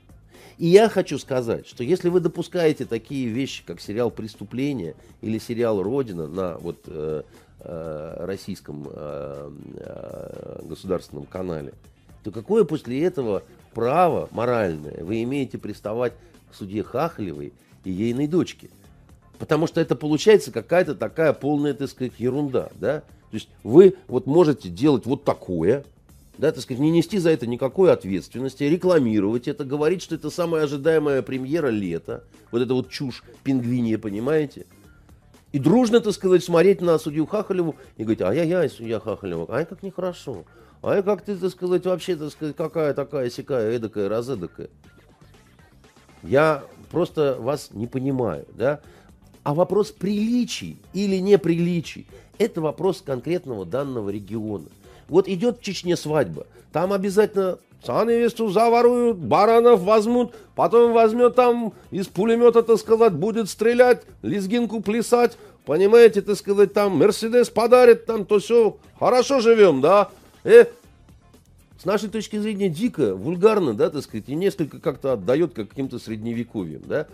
[0.58, 5.82] И я хочу сказать, что если вы допускаете такие вещи, как сериал «Преступление» или сериал
[5.82, 7.22] «Родина» на вот, э,
[7.60, 11.72] э, российском э, э, государственном канале,
[12.24, 13.42] то какое после этого
[13.72, 16.12] право моральное вы имеете приставать
[16.50, 17.54] к судье Хахалевой
[17.84, 18.70] и ейной дочки.
[19.38, 23.00] Потому что это получается какая-то такая полная, так сказать, ерунда, да.
[23.30, 25.84] То есть вы вот можете делать вот такое,
[26.36, 30.64] да, так сказать, не нести за это никакой ответственности, рекламировать это, говорить, что это самая
[30.64, 34.66] ожидаемая премьера лета, вот это вот чушь пингвинья, понимаете?
[35.52, 39.82] И дружно, так сказать, смотреть на судью Хахалеву и говорить, ай-яй-яй, судья Хахалева, ай, как
[39.82, 40.44] нехорошо.
[40.82, 44.70] Ай, как ты, так сказать, вообще, так сказать, какая такая сякая, эдакая, разэдакая.
[46.22, 48.80] Я просто вас не понимаю, да?
[49.42, 52.06] А вопрос приличий или неприличий–
[52.38, 54.66] это вопрос конкретного данного региона.
[55.08, 62.06] Вот идет в Чечне свадьба, там обязательно Саневесту заворуют, баранов возьмут, потом возьмет там из
[62.06, 68.38] пулемета, так сказать, будет стрелять, лезгинку плясать, понимаете, так сказать, там Мерседес подарит, там то
[68.38, 70.10] все, хорошо живем, да?
[70.44, 70.66] Э,
[71.80, 75.98] с нашей точки зрения дико, вульгарно, да, так сказать, и несколько как-то отдает как каким-то
[75.98, 77.06] средневековьем, да.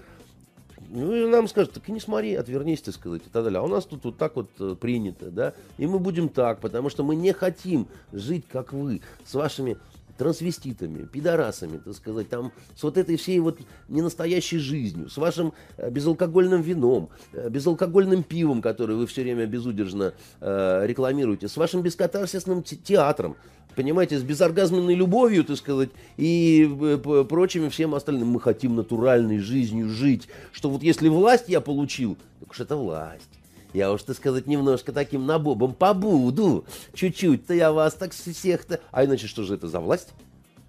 [0.89, 3.61] Ну, и нам скажут, так и не смотри, отвернись, так сказать, и так далее.
[3.61, 6.91] А у нас тут вот так вот э, принято, да, и мы будем так, потому
[6.91, 9.77] что мы не хотим жить, как вы, с вашими
[10.19, 15.91] трансвеститами, пидорасами, так сказать, там, с вот этой всей вот ненастоящей жизнью, с вашим э,
[15.91, 22.63] безалкогольным вином, э, безалкогольным пивом, которое вы все время безудержно э, рекламируете, с вашим бескатарсисным
[22.63, 23.37] театром,
[23.77, 28.29] понимаете, с безоргазменной любовью, так сказать, и э, прочими всем остальным.
[28.29, 33.29] Мы хотим натуральной жизнью жить, что вот если власть я получил, так уж это власть.
[33.73, 36.65] Я уж, так сказать, немножко таким набобом побуду.
[36.95, 38.81] Чуть-чуть-то я вас так всех-то...
[38.91, 40.09] А иначе что же это за власть?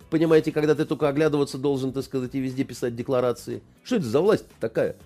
[0.09, 3.61] Понимаете, когда ты только оглядываться должен, так сказать, и везде писать декларации.
[3.83, 4.97] Что это за власть такая?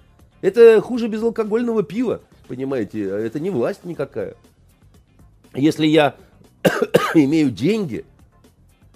[0.41, 3.03] Это хуже безалкогольного пива, понимаете?
[3.03, 4.36] Это не власть никакая.
[5.53, 6.15] Если я
[7.15, 8.05] имею деньги,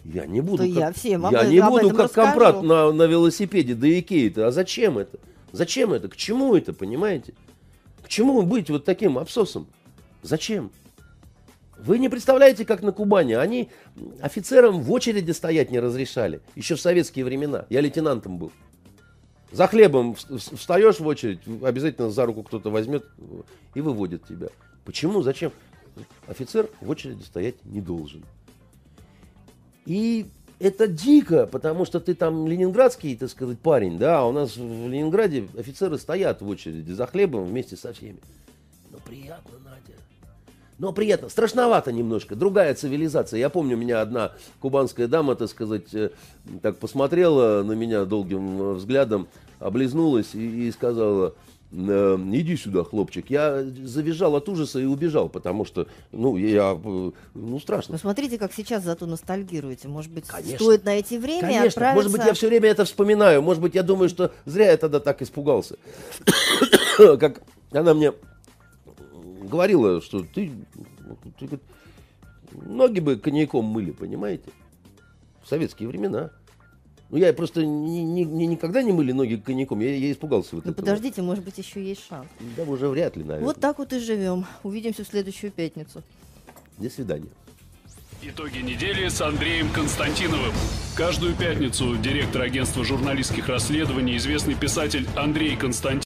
[0.03, 2.27] я не буду, как, я всем я не буду как расскажу.
[2.27, 4.47] компрат на, на велосипеде до Икеи-то.
[4.47, 5.17] А зачем это?
[5.51, 6.07] Зачем это?
[6.09, 7.33] К чему это, понимаете?
[8.03, 9.67] К чему быть вот таким абсосом?
[10.21, 10.71] Зачем?
[11.77, 13.33] Вы не представляете, как на Кубани.
[13.33, 13.69] Они
[14.21, 16.39] офицерам в очереди стоять не разрешали.
[16.55, 17.65] Еще в советские времена.
[17.69, 18.51] Я лейтенантом был.
[19.51, 23.05] За хлебом вс- вс- встаешь в очередь, обязательно за руку кто-то возьмет
[23.73, 24.47] и выводит тебя.
[24.83, 25.21] Почему?
[25.21, 25.51] Зачем?
[26.27, 28.23] Офицер в очереди стоять не должен.
[29.85, 30.27] И
[30.59, 34.87] это дико, потому что ты там ленинградский, так сказать, парень, да, а у нас в
[34.89, 38.19] Ленинграде офицеры стоят в очереди за хлебом вместе со всеми.
[38.91, 39.99] Но приятно, Надя.
[40.77, 41.29] Но приятно.
[41.29, 42.35] Страшновато немножко.
[42.35, 43.39] Другая цивилизация.
[43.39, 46.09] Я помню, меня одна кубанская дама, так сказать, э,
[46.61, 49.27] так посмотрела на меня долгим э, взглядом,
[49.59, 51.33] облизнулась и, и сказала,
[51.75, 53.29] иди сюда, хлопчик.
[53.29, 57.93] Я завизжал от ужаса и убежал, потому что, ну, я, э, ну, страшно.
[57.93, 59.87] Ну, смотрите, как сейчас зато ностальгируете.
[59.87, 60.55] Может быть, Конечно.
[60.55, 61.95] стоит найти время и Конечно, отправиться...
[61.95, 63.41] может быть, я все время это вспоминаю.
[63.41, 65.75] Может быть, я думаю, что зря я тогда так испугался.
[66.97, 67.41] Как
[67.71, 68.13] она мне
[69.43, 70.51] говорила, что ты,
[71.39, 71.59] ты
[72.51, 74.49] ноги бы коньяком мыли, понимаете?
[75.43, 76.31] В советские времена.
[77.09, 80.65] Ну, я просто ни- ни- ни- никогда не мыли ноги коньяком, я, я испугался вот
[80.65, 80.85] Ну, этого.
[80.85, 82.27] подождите, может быть, еще есть шанс.
[82.57, 83.45] Да, уже вряд ли, наверное.
[83.45, 84.45] Вот так вот и живем.
[84.63, 86.01] Увидимся в следующую пятницу.
[86.77, 87.27] До свидания.
[88.23, 90.51] Итоги недели с Андреем Константиновым.
[90.95, 96.03] Каждую пятницу директор агентства журналистских расследований, известный писатель Андрей Константинов